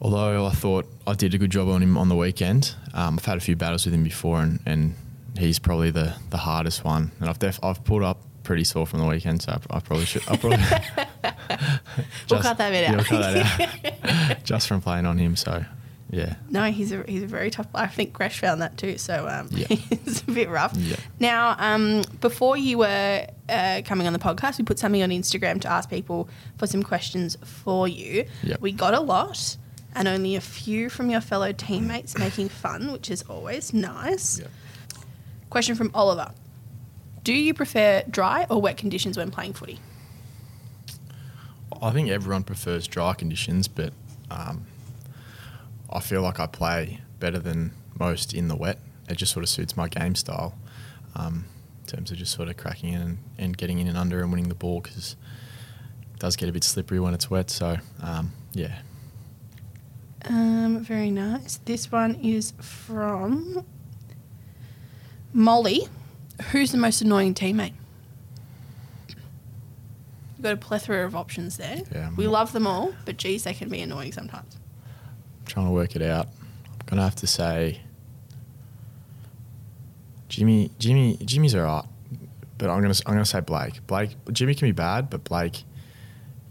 although 0.00 0.46
I 0.46 0.50
thought 0.50 0.86
I 1.06 1.14
did 1.14 1.34
a 1.34 1.38
good 1.38 1.50
job 1.50 1.68
on 1.68 1.82
him 1.82 1.96
on 1.98 2.08
the 2.08 2.16
weekend, 2.16 2.74
um, 2.94 3.18
I've 3.18 3.24
had 3.24 3.36
a 3.36 3.40
few 3.40 3.56
battles 3.56 3.84
with 3.84 3.94
him 3.94 4.04
before, 4.04 4.40
and, 4.40 4.60
and 4.66 4.94
he's 5.38 5.58
probably 5.58 5.90
the, 5.90 6.14
the 6.30 6.36
hardest 6.38 6.84
one. 6.84 7.12
And 7.20 7.28
I've 7.28 7.38
def- 7.38 7.62
I've 7.62 7.84
pulled 7.84 8.02
up 8.02 8.22
pretty 8.42 8.64
sore 8.64 8.86
from 8.86 9.00
the 9.00 9.06
weekend, 9.06 9.42
so 9.42 9.52
I, 9.52 9.76
I 9.76 9.80
probably 9.80 10.06
should. 10.06 10.22
I 10.28 10.36
probably 10.36 10.58
We'll 12.30 12.40
cut 12.42 12.58
that 12.58 12.70
bit 12.70 12.82
yeah, 12.82 12.90
out. 12.90 12.96
we'll 12.96 13.04
cut 13.04 13.20
that 13.20 14.30
out. 14.30 14.44
just 14.44 14.66
from 14.68 14.80
playing 14.80 15.06
on 15.06 15.18
him. 15.18 15.36
So, 15.36 15.64
yeah. 16.10 16.34
No, 16.50 16.64
he's 16.70 16.92
a 16.92 17.02
he's 17.08 17.22
a 17.22 17.26
very 17.26 17.50
tough. 17.50 17.66
I 17.74 17.86
think 17.86 18.12
Gresh 18.12 18.38
found 18.40 18.62
that 18.62 18.76
too. 18.76 18.98
So 18.98 19.26
um, 19.28 19.48
Yeah. 19.50 19.66
it's 19.70 20.22
a 20.22 20.30
bit 20.30 20.48
rough. 20.48 20.74
Yeah. 20.76 20.96
Now, 21.20 21.56
um, 21.58 22.02
before 22.20 22.56
you 22.56 22.78
were 22.78 23.26
uh, 23.48 23.82
coming 23.84 24.06
on 24.06 24.12
the 24.12 24.18
podcast, 24.18 24.58
we 24.58 24.64
put 24.64 24.78
something 24.78 25.02
on 25.02 25.10
Instagram 25.10 25.60
to 25.62 25.68
ask 25.70 25.88
people 25.90 26.28
for 26.58 26.66
some 26.66 26.82
questions 26.82 27.36
for 27.44 27.88
you. 27.88 28.26
Yep. 28.42 28.60
We 28.60 28.72
got 28.72 28.94
a 28.94 29.00
lot, 29.00 29.56
and 29.94 30.08
only 30.08 30.36
a 30.36 30.40
few 30.40 30.90
from 30.90 31.10
your 31.10 31.20
fellow 31.20 31.52
teammates 31.52 32.18
making 32.18 32.48
fun, 32.48 32.92
which 32.92 33.10
is 33.10 33.22
always 33.22 33.72
nice. 33.72 34.38
Yep. 34.38 34.50
Question 35.50 35.74
from 35.76 35.90
Oliver: 35.94 36.32
Do 37.22 37.32
you 37.32 37.54
prefer 37.54 38.02
dry 38.10 38.46
or 38.50 38.60
wet 38.60 38.76
conditions 38.76 39.16
when 39.16 39.30
playing 39.30 39.54
footy? 39.54 39.80
I 41.82 41.90
think 41.90 42.08
everyone 42.08 42.44
prefers 42.44 42.86
dry 42.86 43.14
conditions, 43.14 43.68
but 43.68 43.92
um, 44.30 44.66
I 45.90 46.00
feel 46.00 46.22
like 46.22 46.40
I 46.40 46.46
play 46.46 47.00
better 47.20 47.38
than 47.38 47.72
most 47.98 48.34
in 48.34 48.48
the 48.48 48.56
wet. 48.56 48.78
It 49.08 49.16
just 49.16 49.32
sort 49.32 49.42
of 49.42 49.48
suits 49.48 49.76
my 49.76 49.88
game 49.88 50.14
style 50.14 50.56
um, 51.14 51.44
in 51.80 51.86
terms 51.86 52.10
of 52.10 52.16
just 52.16 52.32
sort 52.32 52.48
of 52.48 52.56
cracking 52.56 52.94
in 52.94 53.00
and, 53.00 53.18
and 53.38 53.56
getting 53.56 53.78
in 53.78 53.86
and 53.86 53.98
under 53.98 54.20
and 54.22 54.30
winning 54.30 54.48
the 54.48 54.54
ball 54.54 54.80
because 54.80 55.16
it 56.14 56.18
does 56.18 56.36
get 56.36 56.48
a 56.48 56.52
bit 56.52 56.64
slippery 56.64 57.00
when 57.00 57.14
it's 57.14 57.30
wet. 57.30 57.50
So, 57.50 57.76
um, 58.02 58.32
yeah. 58.52 58.78
Um, 60.28 60.80
very 60.82 61.10
nice. 61.10 61.58
This 61.64 61.92
one 61.92 62.14
is 62.16 62.52
from 62.60 63.64
Molly. 65.32 65.88
Who's 66.50 66.72
the 66.72 66.78
most 66.78 67.02
annoying 67.02 67.34
teammate? 67.34 67.74
You've 69.08 70.42
got 70.42 70.52
a 70.54 70.56
plethora 70.56 71.04
of 71.04 71.14
options 71.14 71.56
there. 71.56 71.82
Yeah, 71.92 72.10
we 72.16 72.26
love 72.26 72.52
them 72.52 72.66
all, 72.66 72.94
but 73.04 73.16
geez, 73.16 73.44
they 73.44 73.54
can 73.54 73.68
be 73.68 73.80
annoying 73.80 74.12
sometimes. 74.12 74.56
I'm 75.40 75.46
trying 75.46 75.66
to 75.66 75.72
work 75.72 75.94
it 75.94 76.02
out. 76.02 76.26
I'm 76.26 76.86
gonna 76.86 77.02
have 77.02 77.16
to 77.16 77.26
say 77.26 77.80
Jimmy. 80.28 80.70
Jimmy. 80.78 81.16
Jimmy's 81.24 81.54
alright, 81.54 81.84
but 82.58 82.70
I'm 82.70 82.80
gonna. 82.80 82.94
I'm 83.06 83.12
gonna 83.14 83.24
say 83.24 83.40
Blake. 83.40 83.86
Blake. 83.86 84.16
Jimmy 84.32 84.54
can 84.54 84.68
be 84.68 84.72
bad, 84.72 85.10
but 85.10 85.22
Blake 85.24 85.64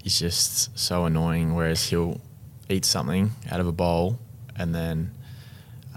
is 0.06 0.20
just 0.20 0.78
so 0.78 1.06
annoying. 1.06 1.56
Whereas 1.56 1.88
he'll 1.90 2.22
eat 2.70 2.86
something 2.86 3.32
out 3.52 3.60
of 3.60 3.68
a 3.68 3.72
bowl, 3.72 4.20
and 4.56 4.74
then 4.74 5.12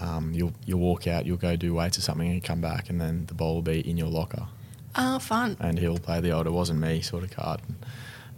um, 0.00 0.32
you'll 0.34 0.52
you'll 0.64 0.80
walk 0.80 1.06
out. 1.06 1.26
You'll 1.26 1.36
go 1.36 1.56
do 1.56 1.74
weights 1.74 1.98
or 1.98 2.02
something, 2.02 2.28
and 2.30 2.42
come 2.42 2.60
back, 2.60 2.90
and 2.90 3.00
then 3.00 3.26
the 3.26 3.34
bowl 3.34 3.54
will 3.54 3.62
be 3.62 3.88
in 3.88 3.96
your 3.96 4.08
locker, 4.08 4.46
Oh, 4.94 5.18
fun. 5.18 5.56
and 5.60 5.78
he'll 5.78 5.98
play 5.98 6.20
the 6.20 6.30
old 6.32 6.46
"it 6.46 6.50
wasn't 6.52 6.80
me" 6.80 7.00
sort 7.00 7.22
of 7.24 7.30
card. 7.30 7.60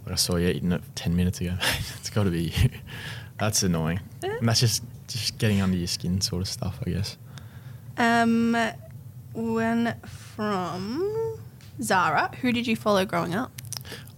But 0.03 0.13
I 0.13 0.15
saw 0.15 0.37
you 0.37 0.47
eating 0.47 0.71
it 0.71 0.81
ten 0.95 1.15
minutes 1.15 1.41
ago. 1.41 1.55
it's 1.99 2.09
got 2.09 2.23
to 2.23 2.31
be 2.31 2.43
you. 2.55 2.69
That's 3.39 3.63
annoying. 3.63 3.99
And 4.23 4.47
that's 4.47 4.59
just 4.59 4.83
just 5.07 5.37
getting 5.37 5.61
under 5.61 5.77
your 5.77 5.87
skin 5.87 6.21
sort 6.21 6.41
of 6.41 6.47
stuff, 6.47 6.79
I 6.85 6.91
guess. 6.91 7.17
Um, 7.97 8.55
one 9.33 9.95
from 10.05 11.37
Zara. 11.81 12.31
Who 12.41 12.51
did 12.51 12.67
you 12.67 12.75
follow 12.75 13.05
growing 13.05 13.33
up? 13.35 13.51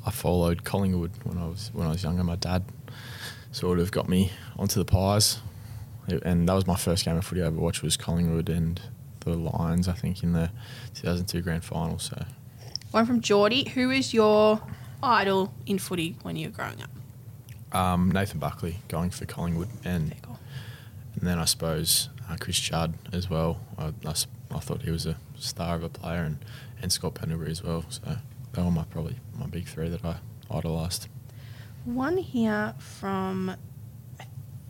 I 0.06 0.12
followed 0.12 0.64
Collingwood 0.64 1.12
when 1.24 1.38
I 1.38 1.46
was 1.48 1.70
when 1.74 1.88
I 1.88 1.92
was 1.92 2.04
younger. 2.04 2.24
My 2.24 2.36
dad 2.36 2.64
sort 3.52 3.80
of 3.80 3.92
got 3.92 4.08
me 4.10 4.32
onto 4.58 4.80
the 4.80 4.86
Pies, 4.86 5.40
and 6.24 6.48
that 6.48 6.54
was 6.54 6.68
my 6.68 6.76
first 6.76 7.06
game 7.06 7.18
of 7.18 7.26
footy 7.26 7.42
I 7.42 7.48
ever 7.48 7.58
watched 7.58 7.84
was 7.84 7.98
Collingwood 7.98 8.50
and 8.50 8.82
the 9.22 9.36
Lions. 9.36 9.88
I 9.88 9.94
think 9.94 10.24
in 10.24 10.34
the 10.34 10.52
2002 10.96 11.42
grand 11.42 11.64
final. 11.64 12.00
So 12.00 12.26
One 12.92 13.06
from 13.06 13.22
Geordie. 13.22 13.70
Who 13.70 13.92
is 13.92 14.14
your 14.14 14.62
idol 15.04 15.54
in 15.66 15.80
footy 15.80 16.16
when 16.24 16.36
you 16.36 16.48
were 16.50 16.54
growing 16.56 16.82
up? 16.82 16.90
um, 17.74 18.12
Nathan 18.12 18.40
Buckley 18.40 18.80
going 18.90 19.12
for 19.12 19.26
Collingwood, 19.26 19.70
and 19.86 20.14
cool. 20.22 20.38
and 21.16 21.28
then 21.28 21.40
I 21.40 21.46
suppose 21.46 22.10
uh, 22.30 22.36
Chris 22.40 22.60
Judd 22.60 22.96
as 23.14 23.30
well. 23.30 23.62
I 23.78 23.94
I 24.06 24.60
thought 24.60 24.82
he 24.82 24.92
was 24.92 25.06
a 25.06 25.16
star 25.38 25.76
of 25.76 25.84
a 25.84 25.90
player, 25.90 26.24
and, 26.24 26.44
and 26.82 26.92
Scott 26.92 27.14
Pendlebury 27.16 27.50
as 27.52 27.64
well. 27.64 27.86
So 27.90 28.18
they 28.52 28.62
were 28.62 28.72
my 28.72 28.84
probably 28.84 29.16
my 29.40 29.46
big 29.48 29.68
three 29.68 29.88
that 29.88 30.04
I 30.04 30.18
idolised. 30.50 31.08
One 31.86 32.18
here 32.18 32.74
from, 32.80 33.50
I 34.20 34.26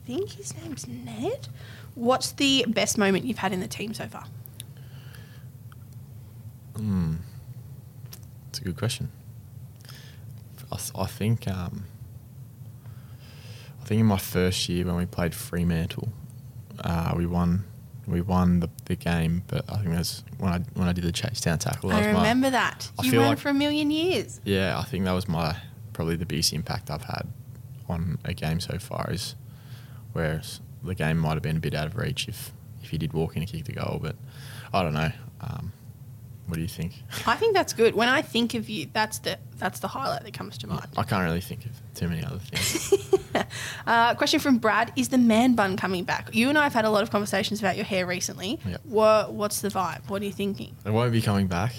think 0.06 0.32
his 0.32 0.56
name's 0.58 0.88
Ned. 0.88 1.48
What's 1.96 2.32
the 2.32 2.66
best 2.68 2.98
moment 2.98 3.26
you've 3.26 3.38
had 3.40 3.52
in 3.52 3.60
the 3.60 3.68
team 3.68 3.94
so 3.94 4.08
far? 4.08 4.26
Hmm. 6.76 7.16
It's 8.50 8.60
a 8.60 8.64
good 8.64 8.78
question. 8.78 9.10
I, 10.72 10.78
I 10.96 11.06
think 11.06 11.48
um, 11.48 11.86
I 13.82 13.86
think 13.86 14.00
in 14.00 14.06
my 14.06 14.18
first 14.18 14.70
year 14.70 14.86
when 14.86 14.96
we 14.96 15.06
played 15.06 15.36
Fremantle, 15.36 16.10
uh, 16.84 17.14
we 17.16 17.26
won 17.26 17.66
we 18.08 18.22
won 18.22 18.62
the, 18.62 18.70
the 18.86 18.96
game, 18.96 19.44
but 19.48 19.70
I 19.70 19.78
think 19.78 19.92
that's 19.92 20.24
when 20.38 20.52
I 20.54 20.60
when 20.76 20.88
I 20.88 20.94
did 20.94 21.04
the 21.04 21.12
chase 21.12 21.42
down 21.42 21.60
tackle. 21.60 21.92
I 21.92 21.98
was 21.98 22.06
my- 22.08 22.14
remember 22.14 22.50
that. 22.52 22.90
I 22.98 23.04
You 23.04 23.12
feel 23.12 23.22
ran 23.22 23.30
like- 23.32 23.38
for 23.40 23.50
a 23.50 23.54
million 23.54 23.92
years. 23.92 24.40
yeah, 24.46 24.80
I 24.80 24.84
think 24.84 25.04
that 25.06 25.12
was 25.12 25.28
my 25.28 25.58
probably 25.94 26.16
the 26.16 26.26
biggest 26.26 26.54
impact 26.54 26.90
I've 26.90 27.04
had 27.04 27.28
on 27.88 28.20
a 28.26 28.34
game 28.34 28.60
so 28.60 28.78
far. 28.78 29.10
Is 29.12 29.36
where 30.14 30.42
the 30.84 30.96
game 30.96 31.18
might 31.18 31.34
have 31.34 31.44
been 31.44 31.58
a 31.58 31.62
bit 31.62 31.74
out 31.74 31.88
of 31.88 31.96
reach 31.96 32.28
if 32.28 32.52
if 32.84 32.92
you 32.92 33.00
did 33.00 33.14
walk 33.14 33.36
in 33.36 33.44
and 33.44 33.52
kick 33.52 33.66
the 33.66 33.74
goal, 33.74 34.00
but 34.02 34.16
I 34.74 34.84
don't 34.84 34.94
know. 34.94 35.12
Um, 35.42 35.72
what 36.48 36.56
do 36.56 36.62
you 36.62 36.68
think? 36.68 36.94
I 37.26 37.36
think 37.36 37.54
that's 37.54 37.72
good. 37.72 37.96
When 37.96 38.10
I 38.10 38.22
think 38.22 38.56
of 38.56 38.70
you, 38.70 38.88
that's 38.92 39.20
the 39.20 39.38
that's 39.58 39.80
the 39.80 39.88
highlight 39.88 40.24
that 40.24 40.34
comes 40.34 40.58
to 40.60 40.68
mind. 40.68 40.88
I 40.98 41.04
can't 41.04 41.24
really 41.24 41.40
think 41.40 41.66
of 41.66 41.72
too 41.94 42.10
many 42.10 42.24
other 42.24 42.40
things. 42.40 42.94
Uh, 43.88 44.14
question 44.16 44.40
from 44.40 44.58
Brad: 44.58 44.92
Is 44.98 45.08
the 45.08 45.18
man 45.18 45.56
bun 45.56 45.78
coming 45.78 46.04
back? 46.04 46.36
You 46.36 46.50
and 46.50 46.58
I 46.58 46.64
have 46.64 46.74
had 46.74 46.84
a 46.84 46.90
lot 46.90 47.02
of 47.02 47.12
conversations 47.12 47.60
about 47.60 47.78
your 47.78 47.86
hair 47.86 48.06
recently. 48.06 48.60
Yep. 48.66 48.82
What 48.84 49.34
What's 49.34 49.62
the 49.62 49.70
vibe? 49.70 50.10
What 50.10 50.22
are 50.22 50.26
you 50.26 50.34
thinking? 50.34 50.76
It 50.86 50.92
won't 50.92 51.12
be 51.14 51.22
coming 51.22 51.48
back. 51.48 51.74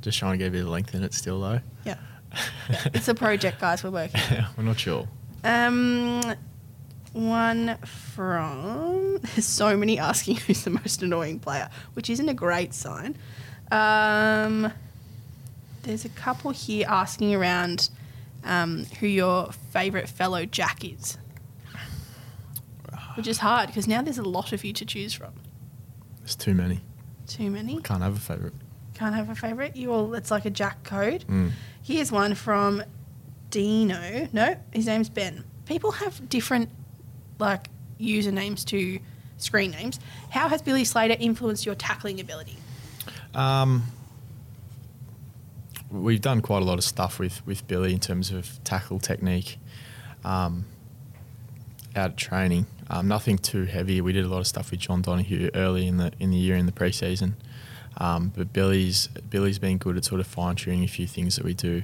Just 0.00 0.18
trying 0.18 0.32
to 0.32 0.38
get 0.38 0.48
a 0.48 0.50
bit 0.52 0.62
of 0.62 0.68
length 0.68 0.94
in 0.94 1.02
it 1.02 1.12
still, 1.12 1.40
though. 1.40 1.60
Yeah, 1.84 1.96
it's 2.86 3.08
a 3.08 3.14
project, 3.14 3.60
guys. 3.60 3.82
We're 3.82 3.90
working. 3.90 4.20
We're 4.56 4.64
not 4.64 4.78
sure. 4.78 5.08
Um, 5.44 6.20
one 7.12 7.76
from 7.78 9.18
there's 9.18 9.46
so 9.46 9.76
many 9.76 9.98
asking 9.98 10.36
who's 10.46 10.64
the 10.64 10.70
most 10.70 11.02
annoying 11.02 11.40
player, 11.40 11.68
which 11.94 12.10
isn't 12.10 12.28
a 12.28 12.34
great 12.34 12.74
sign. 12.74 13.16
Um, 13.70 14.72
there's 15.82 16.04
a 16.04 16.08
couple 16.10 16.50
here 16.50 16.86
asking 16.88 17.34
around 17.34 17.90
um, 18.44 18.84
who 19.00 19.06
your 19.06 19.52
favourite 19.72 20.08
fellow 20.08 20.44
Jack 20.44 20.84
is. 20.84 21.18
which 23.16 23.26
is 23.26 23.38
hard 23.38 23.68
because 23.68 23.88
now 23.88 24.02
there's 24.02 24.18
a 24.18 24.22
lot 24.22 24.52
of 24.52 24.64
you 24.64 24.72
to 24.72 24.84
choose 24.84 25.12
from. 25.14 25.32
There's 26.20 26.36
too 26.36 26.54
many. 26.54 26.80
Too 27.26 27.50
many. 27.50 27.80
Can't 27.82 28.02
have 28.02 28.16
a 28.16 28.20
favourite. 28.20 28.54
Can't 28.94 29.14
have 29.14 29.30
a 29.30 29.34
favourite. 29.34 29.76
You 29.76 29.92
all, 29.92 30.14
it's 30.14 30.30
like 30.30 30.44
a 30.44 30.50
Jack 30.50 30.82
code. 30.84 31.24
Mm. 31.28 31.52
Here's 31.82 32.12
one 32.12 32.34
from 32.34 32.82
Dino. 33.50 34.28
No, 34.32 34.56
his 34.72 34.86
name's 34.86 35.08
Ben. 35.08 35.44
People 35.66 35.92
have 35.92 36.28
different 36.28 36.70
like 37.38 37.68
usernames 38.00 38.64
to 38.66 38.98
screen 39.38 39.70
names. 39.70 39.98
How 40.30 40.48
has 40.48 40.62
Billy 40.62 40.84
Slater 40.84 41.16
influenced 41.18 41.64
your 41.66 41.74
tackling 41.74 42.20
ability? 42.20 42.56
Um, 43.34 43.84
we've 45.90 46.20
done 46.20 46.40
quite 46.40 46.62
a 46.62 46.64
lot 46.64 46.78
of 46.78 46.84
stuff 46.84 47.18
with, 47.18 47.44
with 47.46 47.66
Billy 47.66 47.92
in 47.92 48.00
terms 48.00 48.30
of 48.30 48.62
tackle 48.64 48.98
technique 48.98 49.58
um, 50.24 50.66
out 51.96 52.10
of 52.10 52.16
training. 52.16 52.66
Um, 52.88 53.08
nothing 53.08 53.38
too 53.38 53.64
heavy. 53.64 54.00
We 54.00 54.12
did 54.12 54.24
a 54.24 54.28
lot 54.28 54.40
of 54.40 54.46
stuff 54.46 54.70
with 54.70 54.80
John 54.80 55.02
Donehue 55.02 55.50
early 55.54 55.86
in 55.86 55.96
the 55.96 56.12
in 56.18 56.30
the 56.30 56.36
year 56.36 56.56
in 56.56 56.66
the 56.66 56.72
preseason. 56.72 57.34
Um, 58.00 58.32
but 58.34 58.52
Billy's 58.52 59.08
Billy's 59.28 59.58
been 59.58 59.78
good 59.78 59.96
at 59.96 60.04
sort 60.04 60.20
of 60.20 60.26
fine 60.26 60.56
tuning 60.56 60.82
a 60.82 60.88
few 60.88 61.06
things 61.06 61.36
that 61.36 61.44
we 61.44 61.54
do 61.54 61.82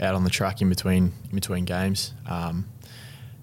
out 0.00 0.14
on 0.14 0.24
the 0.24 0.30
track 0.30 0.62
in 0.62 0.68
between 0.70 1.12
in 1.28 1.34
between 1.34 1.66
games. 1.66 2.14
Um, 2.26 2.66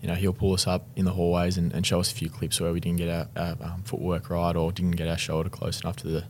you 0.01 0.07
know, 0.07 0.15
he'll 0.15 0.33
pull 0.33 0.53
us 0.53 0.67
up 0.67 0.87
in 0.95 1.05
the 1.05 1.13
hallways 1.13 1.57
and, 1.57 1.73
and 1.73 1.85
show 1.85 1.99
us 1.99 2.11
a 2.11 2.15
few 2.15 2.29
clips 2.29 2.59
where 2.61 2.71
we 2.71 2.79
didn't 2.79 2.97
get 2.97 3.09
our, 3.09 3.27
our 3.35 3.57
um, 3.61 3.83
footwork 3.83 4.29
right 4.29 4.55
or 4.55 4.71
didn't 4.71 4.91
get 4.91 5.07
our 5.07 5.17
shoulder 5.17 5.49
close 5.49 5.81
enough 5.81 5.95
to 5.97 6.07
the 6.07 6.23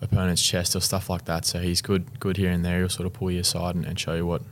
opponent's 0.00 0.42
chest 0.42 0.74
or 0.74 0.80
stuff 0.80 1.10
like 1.10 1.24
that. 1.26 1.44
So 1.44 1.58
he's 1.60 1.82
good 1.82 2.20
good 2.20 2.36
here 2.36 2.50
and 2.50 2.64
there. 2.64 2.78
He'll 2.78 2.88
sort 2.88 3.06
of 3.06 3.12
pull 3.12 3.32
you 3.32 3.40
aside 3.40 3.74
and, 3.74 3.84
and 3.84 3.98
show 3.98 4.14
you 4.14 4.26
what 4.26 4.42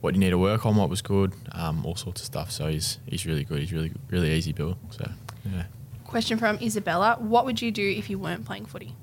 what 0.00 0.14
you 0.14 0.20
need 0.20 0.30
to 0.30 0.38
work 0.38 0.64
on, 0.64 0.76
what 0.76 0.88
was 0.88 1.02
good, 1.02 1.32
um, 1.52 1.84
all 1.84 1.96
sorts 1.96 2.20
of 2.20 2.26
stuff. 2.26 2.52
So 2.52 2.68
he's 2.68 2.98
he's 3.06 3.26
really 3.26 3.42
good. 3.42 3.58
He's 3.58 3.72
really 3.72 3.92
really 4.08 4.32
easy 4.32 4.52
Bill. 4.52 4.78
So 4.90 5.10
yeah, 5.44 5.64
Question 6.04 6.38
from 6.38 6.58
Isabella. 6.62 7.16
What 7.18 7.44
would 7.44 7.60
you 7.60 7.72
do 7.72 7.88
if 7.88 8.08
you 8.08 8.18
weren't 8.18 8.44
playing 8.44 8.66
footy? 8.66 8.94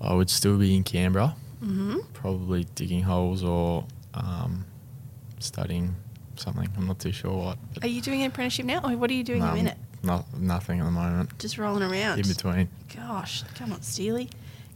I 0.00 0.14
would 0.14 0.30
still 0.30 0.58
be 0.58 0.76
in 0.76 0.82
Canberra, 0.84 1.34
Mm-hmm. 1.62 1.98
probably 2.12 2.64
digging 2.74 3.02
holes 3.02 3.42
or 3.42 3.86
um, 4.12 4.66
studying 5.38 5.96
something. 6.36 6.68
I'm 6.76 6.86
not 6.86 6.98
too 6.98 7.12
sure 7.12 7.32
what. 7.32 7.58
Are 7.82 7.88
you 7.88 8.02
doing 8.02 8.20
an 8.22 8.28
apprenticeship 8.28 8.66
now, 8.66 8.80
or 8.84 8.96
what 8.98 9.10
are 9.10 9.14
you 9.14 9.24
doing 9.24 9.40
no, 9.40 9.46
in 9.46 9.52
a 9.52 9.54
minute? 9.54 9.78
Not 10.02 10.26
nothing 10.38 10.80
at 10.80 10.84
the 10.84 10.90
moment. 10.90 11.38
Just 11.38 11.56
rolling 11.56 11.82
around. 11.82 12.18
In 12.18 12.28
between. 12.28 12.68
Gosh, 12.94 13.44
come 13.54 13.72
on, 13.72 13.80
Steely. 13.80 14.28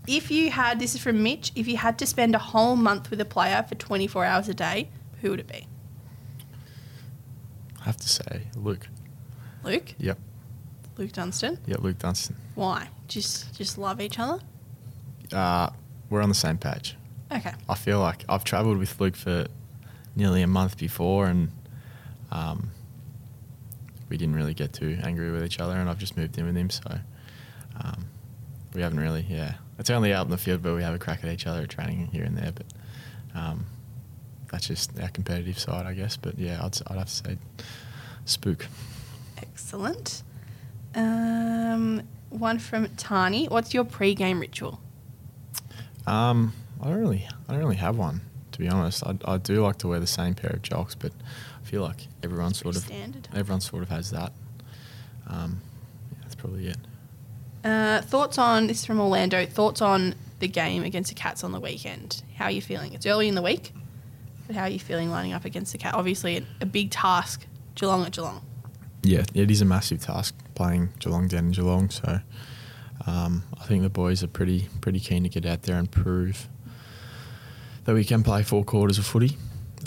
If 0.07 0.31
you 0.31 0.51
had, 0.51 0.81
this 0.81 0.95
is 0.95 1.03
from 1.03 1.23
Mitch, 1.23 1.53
if 1.55 1.69
you 1.69 1.77
had 1.77 1.99
to 1.99 2.07
spend 2.07 2.35
a 2.35 2.39
whole 2.39 2.77
month 2.77 3.11
with 3.11 3.21
a 3.21 3.27
player 3.27 3.63
for 3.69 3.75
24 3.75 4.25
hours 4.25 4.49
a 4.49 4.55
day, 4.55 4.89
who 5.21 5.31
would 5.31 5.41
it 5.41 5.47
be? 5.49 5.67
I 7.81 7.85
have 7.85 7.99
to 7.99 8.09
say, 8.09 8.43
Luke. 8.57 8.89
Luke? 9.63 9.95
Yep. 9.99 10.19
Luke 10.97 11.13
Dunstan? 11.13 11.59
Yep, 11.67 11.81
Luke 11.83 11.99
Dunstan. 11.99 12.37
Why? 12.55 12.89
Just 13.07 13.55
just 13.55 13.77
love 13.79 14.01
each 14.01 14.19
other? 14.19 14.41
Uh, 15.33 15.71
we're 16.11 16.23
on 16.23 16.29
the 16.29 16.35
same 16.35 16.59
page. 16.59 16.97
Okay. 17.31 17.53
I 17.69 17.75
feel 17.75 18.01
like 18.01 18.25
I've 18.29 18.45
travelled 18.45 18.79
with 18.79 18.99
Luke 19.01 19.17
for 19.17 19.47
nearly 20.17 20.43
a 20.43 20.47
month 20.47 20.79
before, 20.79 21.27
and 21.27 21.51
um, 22.31 22.71
we 24.09 24.17
didn't 24.17 24.35
really 24.35 24.55
get 24.55 24.73
too 24.73 24.99
angry 25.03 25.31
with 25.31 25.45
each 25.45 25.61
other, 25.61 25.75
and 25.75 25.89
I've 25.89 25.99
just 25.99 26.17
moved 26.17 26.39
in 26.39 26.47
with 26.47 26.57
him, 26.57 26.71
so 26.71 26.99
um, 27.83 28.07
we 28.75 28.81
haven't 28.81 29.01
really, 29.01 29.27
yeah. 29.29 29.55
It's 29.79 29.91
only 29.91 30.13
out 30.13 30.25
in 30.25 30.31
the 30.31 30.39
field, 30.39 30.63
but 30.63 30.75
we 30.75 30.83
have 30.83 30.95
a 30.95 30.99
crack 30.99 31.23
at 31.23 31.31
each 31.31 31.47
other 31.47 31.63
at 31.63 31.69
training 31.69 32.09
here 32.09 32.25
and 32.25 32.37
there, 32.37 32.53
but 32.53 32.67
um, 33.35 33.67
that's 34.51 34.67
just 34.67 34.99
our 34.99 35.09
competitive 35.09 35.59
side, 35.59 35.87
I 35.87 35.93
guess. 35.95 36.17
But 36.17 36.39
yeah, 36.39 36.65
I'd, 36.65 36.79
I'd 36.89 36.99
have 36.99 37.09
to 37.09 37.13
say 37.13 37.39
spook. 38.25 38.67
Excellent. 39.37 40.23
Um, 40.95 42.03
one 42.31 42.59
from 42.59 42.89
Tani. 42.97 43.47
What's 43.47 43.73
your 43.73 43.85
pre-game 43.85 44.41
ritual? 44.41 44.81
Um, 46.09 46.53
I 46.81 46.89
don't 46.89 47.01
really, 47.01 47.27
I 47.49 47.53
don't 47.53 47.63
really 47.63 47.77
have 47.77 47.97
one 47.97 48.23
to 48.59 48.65
be 48.65 48.69
honest. 48.69 49.05
I, 49.07 49.17
I 49.25 49.39
do 49.39 49.63
like 49.63 49.79
to 49.79 49.89
wear 49.89 50.01
the 50.01 50.07
same 50.07 50.35
pair 50.35 50.51
of 50.51 50.63
jocks, 50.63 50.95
but 50.95 51.13
I 51.63 51.67
feel 51.67 51.83
like 51.83 52.09
everyone 52.23 52.55
sort 52.55 52.77
of, 52.77 52.83
standard. 52.83 53.29
everyone 53.35 53.61
sort 53.61 53.83
of 53.85 53.89
has 53.89 54.11
that. 54.11 54.33
Um, 55.29 55.61
yeah, 56.11 56.19
that's 56.23 56.35
probably 56.35 56.69
it. 56.69 56.79
Uh, 57.65 58.01
thoughts 58.03 58.39
on 58.39 58.67
this 58.67 58.81
is 58.81 58.85
from 58.85 59.01
Orlando. 59.01 59.47
Thoughts 59.47 59.81
on 59.81 60.15
the 60.41 60.49
game 60.49 60.83
against 60.83 61.11
the 61.11 61.15
Cats 61.15 61.45
on 61.45 61.53
the 61.53 61.61
weekend? 61.61 62.23
How 62.37 62.47
are 62.47 62.51
you 62.51 62.63
feeling? 62.63 62.95
It's 62.95 63.07
early 63.07 63.29
in 63.29 63.35
the 63.35 63.43
week, 63.43 63.73
but 64.47 64.57
how 64.57 64.63
are 64.63 64.69
you 64.69 64.81
feeling 64.81 65.11
lining 65.11 65.33
up 65.33 65.45
against 65.45 65.73
the 65.73 65.79
Cat? 65.79 65.95
Obviously, 65.95 66.39
a, 66.39 66.43
a 66.63 66.67
big 66.67 66.91
task. 66.91 67.47
Geelong 67.77 68.05
at 68.05 68.13
Geelong. 68.13 68.43
Yeah, 69.05 69.23
it 69.35 69.53
is 69.53 69.61
a 69.61 69.65
massive 69.65 70.01
task 70.01 70.35
playing 70.57 70.89
Geelong 70.99 71.29
down 71.29 71.47
in 71.47 71.53
Geelong. 71.53 71.91
So 71.91 72.21
um, 73.09 73.45
I 73.59 73.65
think 73.65 73.83
the 73.83 73.89
boys 73.89 74.23
are 74.23 74.29
pretty 74.29 74.69
pretty 74.81 75.01
keen 75.01 75.23
to 75.23 75.29
get 75.29 75.47
out 75.47 75.63
there 75.63 75.77
and 75.77 75.91
prove 75.91 76.47
that 77.85 77.95
we 77.95 78.05
can 78.05 78.23
play 78.23 78.43
four 78.43 78.65
quarters 78.65 78.99
of 78.99 79.07
footy. 79.07 79.39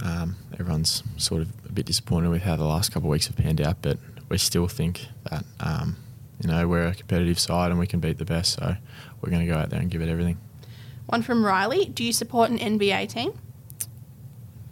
Um, 0.04 0.36
everyone's 0.60 1.04
sort 1.18 1.44
of 1.44 1.50
a 1.70 1.72
bit 1.72 1.86
disappointed 1.86 2.30
with 2.30 2.42
how 2.42 2.56
the 2.56 2.66
last 2.66 2.92
couple 2.92 3.10
of 3.10 3.12
weeks 3.12 3.28
have 3.28 3.36
panned 3.36 3.62
out, 3.62 3.78
but 3.82 4.00
we 4.30 4.38
still 4.40 4.68
think 4.68 5.06
that 5.30 5.46
um, 5.60 5.98
you 6.42 6.50
know 6.50 6.68
we're 6.68 6.88
a 6.88 6.96
competitive 6.96 7.38
side 7.38 7.70
and 7.70 7.80
we 7.80 7.86
can 7.86 8.00
beat 8.00 8.18
the 8.18 8.26
best. 8.26 8.54
So 8.54 8.76
we're 9.22 9.30
going 9.30 9.46
to 9.46 9.52
go 9.52 9.58
out 9.58 9.70
there 9.70 9.80
and 9.80 9.92
give 9.92 10.02
it 10.02 10.10
everything. 10.10 10.40
One 11.06 11.22
from 11.22 11.46
Riley. 11.46 11.86
Do 11.86 12.04
you 12.04 12.14
support 12.14 12.50
an 12.50 12.58
NBA 12.58 13.10
team? 13.10 13.38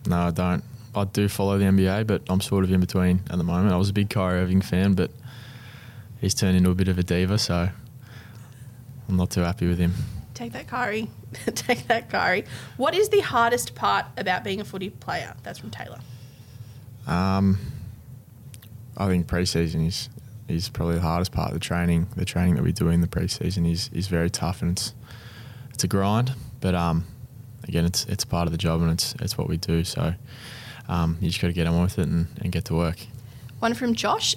No, 0.08 0.18
I 0.28 0.32
don't. 0.32 0.64
I 0.95 1.04
do 1.04 1.28
follow 1.28 1.60
the 1.60 1.66
NBA, 1.66 2.08
but 2.08 2.24
I'm 2.30 2.41
sort 2.41 2.64
of 2.64 2.72
in 2.72 2.80
between 2.80 3.22
at 3.30 3.38
the 3.38 3.43
moment. 3.43 3.74
I 3.74 3.78
was 3.78 3.89
a 3.89 3.93
big 3.93 4.10
Kyrie 4.10 4.39
Irving 4.39 4.62
fan, 4.62 4.93
but 4.93 5.12
he's 6.20 6.34
turned 6.34 6.58
into 6.58 6.72
a 6.72 6.76
bit 6.76 6.88
of 6.88 6.97
a 6.97 7.04
diva, 7.04 7.38
so 7.38 7.70
I'm 9.10 9.18
not 9.18 9.32
too 9.32 9.41
happy 9.41 9.68
with 9.68 9.80
him. 9.80 9.93
Take 10.36 10.53
that, 10.53 10.68
Kyrie. 10.68 11.10
Take 11.55 11.88
that, 11.88 12.10
Kyrie. 12.10 12.45
What 12.78 12.93
is 12.95 13.10
the 13.10 13.22
hardest 13.22 13.76
part 13.76 14.05
about 14.18 14.43
being 14.43 14.62
a 14.62 14.64
footy 14.64 14.91
player? 14.91 15.36
That's 15.43 15.60
from 15.60 15.72
Taylor. 15.72 15.99
Um, 17.07 17.57
I 18.95 19.07
think 19.07 19.28
preseason 19.28 19.88
is 19.88 20.10
is 20.47 20.68
probably 20.70 20.95
the 20.95 21.01
hardest 21.01 21.32
part 21.32 21.49
of 21.49 21.53
the 21.53 21.60
training. 21.60 22.07
The 22.16 22.26
training 22.26 22.55
that 22.55 22.64
we 22.64 22.72
do 22.72 22.89
in 22.89 23.01
the 23.01 23.07
preseason 23.07 23.70
is 23.70 23.89
is 23.93 24.07
very 24.07 24.30
tough 24.30 24.62
and 24.62 24.72
it's 24.72 24.93
it's 25.74 25.84
a 25.84 25.88
grind. 25.88 26.34
But 26.62 26.76
um, 26.76 27.05
again, 27.68 27.86
it's 27.86 28.05
it's 28.05 28.26
part 28.26 28.47
of 28.47 28.51
the 28.51 28.57
job 28.57 28.82
and 28.82 28.91
it's 28.91 29.16
it's 29.16 29.38
what 29.38 29.49
we 29.49 29.57
do. 29.57 29.84
So 29.84 30.14
um, 30.88 31.18
you 31.20 31.30
just 31.30 31.41
got 31.41 31.47
to 31.47 31.53
get 31.53 31.66
on 31.66 31.82
with 31.82 31.97
it 31.97 32.07
and, 32.07 32.28
and 32.41 32.51
get 32.51 32.66
to 32.66 32.76
work. 32.76 32.97
One 33.60 33.74
from 33.74 33.93
Josh, 33.95 34.36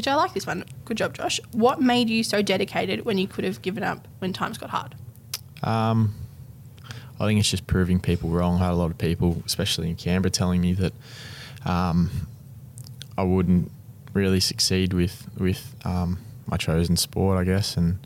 which 0.00 0.08
I 0.08 0.14
like 0.14 0.32
this 0.32 0.46
one. 0.46 0.64
Good 0.86 0.96
job, 0.96 1.12
Josh. 1.12 1.40
What 1.52 1.82
made 1.82 2.08
you 2.08 2.24
so 2.24 2.40
dedicated 2.40 3.04
when 3.04 3.18
you 3.18 3.28
could 3.28 3.44
have 3.44 3.60
given 3.60 3.82
up 3.82 4.08
when 4.18 4.32
times 4.32 4.56
got 4.56 4.70
hard? 4.70 4.94
Um, 5.62 6.14
I 7.20 7.26
think 7.26 7.38
it's 7.38 7.50
just 7.50 7.66
proving 7.66 8.00
people 8.00 8.30
wrong. 8.30 8.54
I 8.54 8.64
had 8.64 8.72
a 8.72 8.76
lot 8.76 8.90
of 8.90 8.96
people, 8.96 9.42
especially 9.44 9.90
in 9.90 9.96
Canberra, 9.96 10.30
telling 10.30 10.62
me 10.62 10.72
that 10.72 10.94
um, 11.66 12.10
I 13.18 13.24
wouldn't 13.24 13.70
really 14.14 14.40
succeed 14.40 14.94
with 14.94 15.28
with 15.36 15.74
um, 15.84 16.18
my 16.46 16.56
chosen 16.56 16.96
sport, 16.96 17.36
I 17.36 17.44
guess, 17.44 17.76
and 17.76 17.98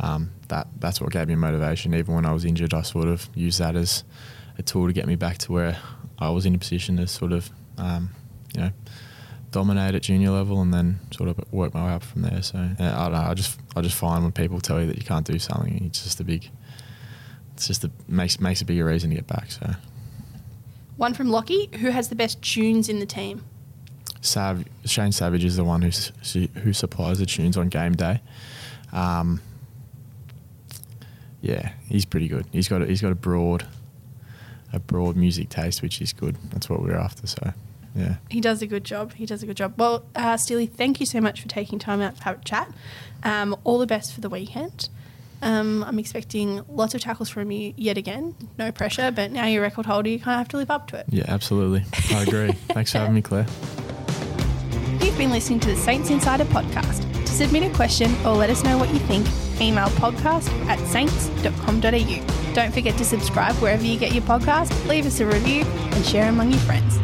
um, 0.00 0.30
that 0.48 0.66
that's 0.78 0.98
what 0.98 1.12
gave 1.12 1.28
me 1.28 1.34
motivation. 1.34 1.94
Even 1.94 2.14
when 2.14 2.24
I 2.24 2.32
was 2.32 2.46
injured, 2.46 2.72
I 2.72 2.80
sort 2.80 3.08
of 3.08 3.28
used 3.34 3.58
that 3.58 3.76
as 3.76 4.02
a 4.56 4.62
tool 4.62 4.86
to 4.86 4.94
get 4.94 5.06
me 5.06 5.14
back 5.14 5.36
to 5.38 5.52
where 5.52 5.76
I 6.18 6.30
was 6.30 6.46
in 6.46 6.54
a 6.54 6.58
position 6.58 6.96
to 6.96 7.06
sort 7.06 7.32
of, 7.32 7.50
um, 7.76 8.08
you 8.54 8.62
know, 8.62 8.70
dominate 9.50 9.94
at 9.94 10.02
junior 10.02 10.30
level 10.30 10.60
and 10.60 10.72
then 10.72 11.00
sort 11.10 11.28
of 11.28 11.40
work 11.52 11.74
my 11.74 11.86
way 11.86 11.92
up 11.92 12.02
from 12.02 12.22
there. 12.22 12.42
So 12.42 12.58
yeah, 12.78 13.00
I 13.00 13.04
don't 13.04 13.12
know. 13.12 13.28
I 13.30 13.34
just 13.34 13.58
I 13.76 13.80
just 13.80 13.96
find 13.96 14.22
when 14.22 14.32
people 14.32 14.60
tell 14.60 14.80
you 14.80 14.86
that 14.86 14.96
you 14.96 15.04
can't 15.04 15.26
do 15.26 15.38
something, 15.38 15.84
it's 15.86 16.04
just 16.04 16.20
a 16.20 16.24
big. 16.24 16.50
It's 17.54 17.66
just 17.66 17.84
a 17.84 17.90
makes 18.06 18.40
makes 18.40 18.60
a 18.60 18.64
bigger 18.64 18.84
reason 18.84 19.10
to 19.10 19.16
get 19.16 19.26
back. 19.26 19.50
So 19.50 19.74
One 20.96 21.14
from 21.14 21.28
Lockie. 21.28 21.70
Who 21.80 21.90
has 21.90 22.08
the 22.08 22.14
best 22.14 22.40
tunes 22.42 22.88
in 22.88 23.00
the 23.00 23.06
team? 23.06 23.44
Sav, 24.20 24.64
Shane 24.84 25.12
Savage 25.12 25.44
is 25.44 25.56
the 25.56 25.64
one 25.64 25.82
who 25.82 25.90
who 26.60 26.72
supplies 26.72 27.18
the 27.18 27.26
tunes 27.26 27.56
on 27.56 27.68
game 27.68 27.94
day. 27.94 28.20
Um, 28.92 29.40
yeah, 31.40 31.72
he's 31.88 32.04
pretty 32.04 32.28
good. 32.28 32.46
He's 32.52 32.68
got 32.68 32.82
a, 32.82 32.86
he's 32.86 33.00
got 33.00 33.12
a 33.12 33.16
broad 33.16 33.66
a 34.72 34.78
broad 34.78 35.16
music 35.16 35.48
taste, 35.48 35.82
which 35.82 36.00
is 36.00 36.12
good. 36.12 36.36
That's 36.50 36.68
what 36.68 36.82
we're 36.82 36.96
after. 36.96 37.26
So 37.26 37.52
yeah. 37.98 38.16
He 38.30 38.40
does 38.40 38.62
a 38.62 38.66
good 38.66 38.84
job. 38.84 39.14
He 39.14 39.26
does 39.26 39.42
a 39.42 39.46
good 39.46 39.56
job. 39.56 39.74
Well, 39.76 40.04
uh, 40.14 40.36
Steely, 40.36 40.66
thank 40.66 41.00
you 41.00 41.06
so 41.06 41.20
much 41.20 41.42
for 41.42 41.48
taking 41.48 41.78
time 41.78 42.00
out 42.00 42.16
to 42.16 42.22
have 42.24 42.40
a 42.40 42.44
chat. 42.44 42.72
Um, 43.22 43.56
all 43.64 43.78
the 43.78 43.86
best 43.86 44.14
for 44.14 44.20
the 44.20 44.28
weekend. 44.28 44.88
Um, 45.40 45.84
I'm 45.84 45.98
expecting 45.98 46.62
lots 46.68 46.94
of 46.94 47.00
tackles 47.00 47.28
from 47.28 47.50
you 47.50 47.72
yet 47.76 47.96
again. 47.96 48.34
No 48.58 48.72
pressure, 48.72 49.10
but 49.10 49.30
now 49.30 49.46
you're 49.46 49.62
a 49.62 49.66
record 49.66 49.86
holder, 49.86 50.08
you 50.08 50.18
kind 50.18 50.34
of 50.34 50.38
have 50.38 50.48
to 50.48 50.56
live 50.56 50.70
up 50.70 50.88
to 50.88 50.98
it. 50.98 51.06
Yeah, 51.08 51.24
absolutely. 51.28 51.84
I 52.10 52.22
agree. 52.22 52.52
Thanks 52.68 52.92
for 52.92 52.98
having 52.98 53.14
me, 53.14 53.22
Clair. 53.22 53.46
You've 55.00 55.16
been 55.16 55.30
listening 55.30 55.60
to 55.60 55.68
the 55.68 55.76
Saints 55.76 56.10
Insider 56.10 56.44
podcast. 56.46 57.04
To 57.24 57.32
submit 57.32 57.70
a 57.70 57.74
question 57.74 58.14
or 58.26 58.34
let 58.34 58.50
us 58.50 58.64
know 58.64 58.78
what 58.78 58.92
you 58.92 58.98
think, 59.00 59.26
email 59.60 59.88
podcast 59.90 60.48
at 60.66 60.78
saints.com.au. 60.88 62.52
Don't 62.54 62.72
forget 62.72 62.96
to 62.98 63.04
subscribe 63.04 63.54
wherever 63.56 63.84
you 63.84 63.98
get 63.98 64.12
your 64.12 64.24
podcast, 64.24 64.88
leave 64.88 65.06
us 65.06 65.20
a 65.20 65.26
review, 65.26 65.62
and 65.62 66.04
share 66.04 66.28
among 66.28 66.50
your 66.50 66.60
friends. 66.60 66.98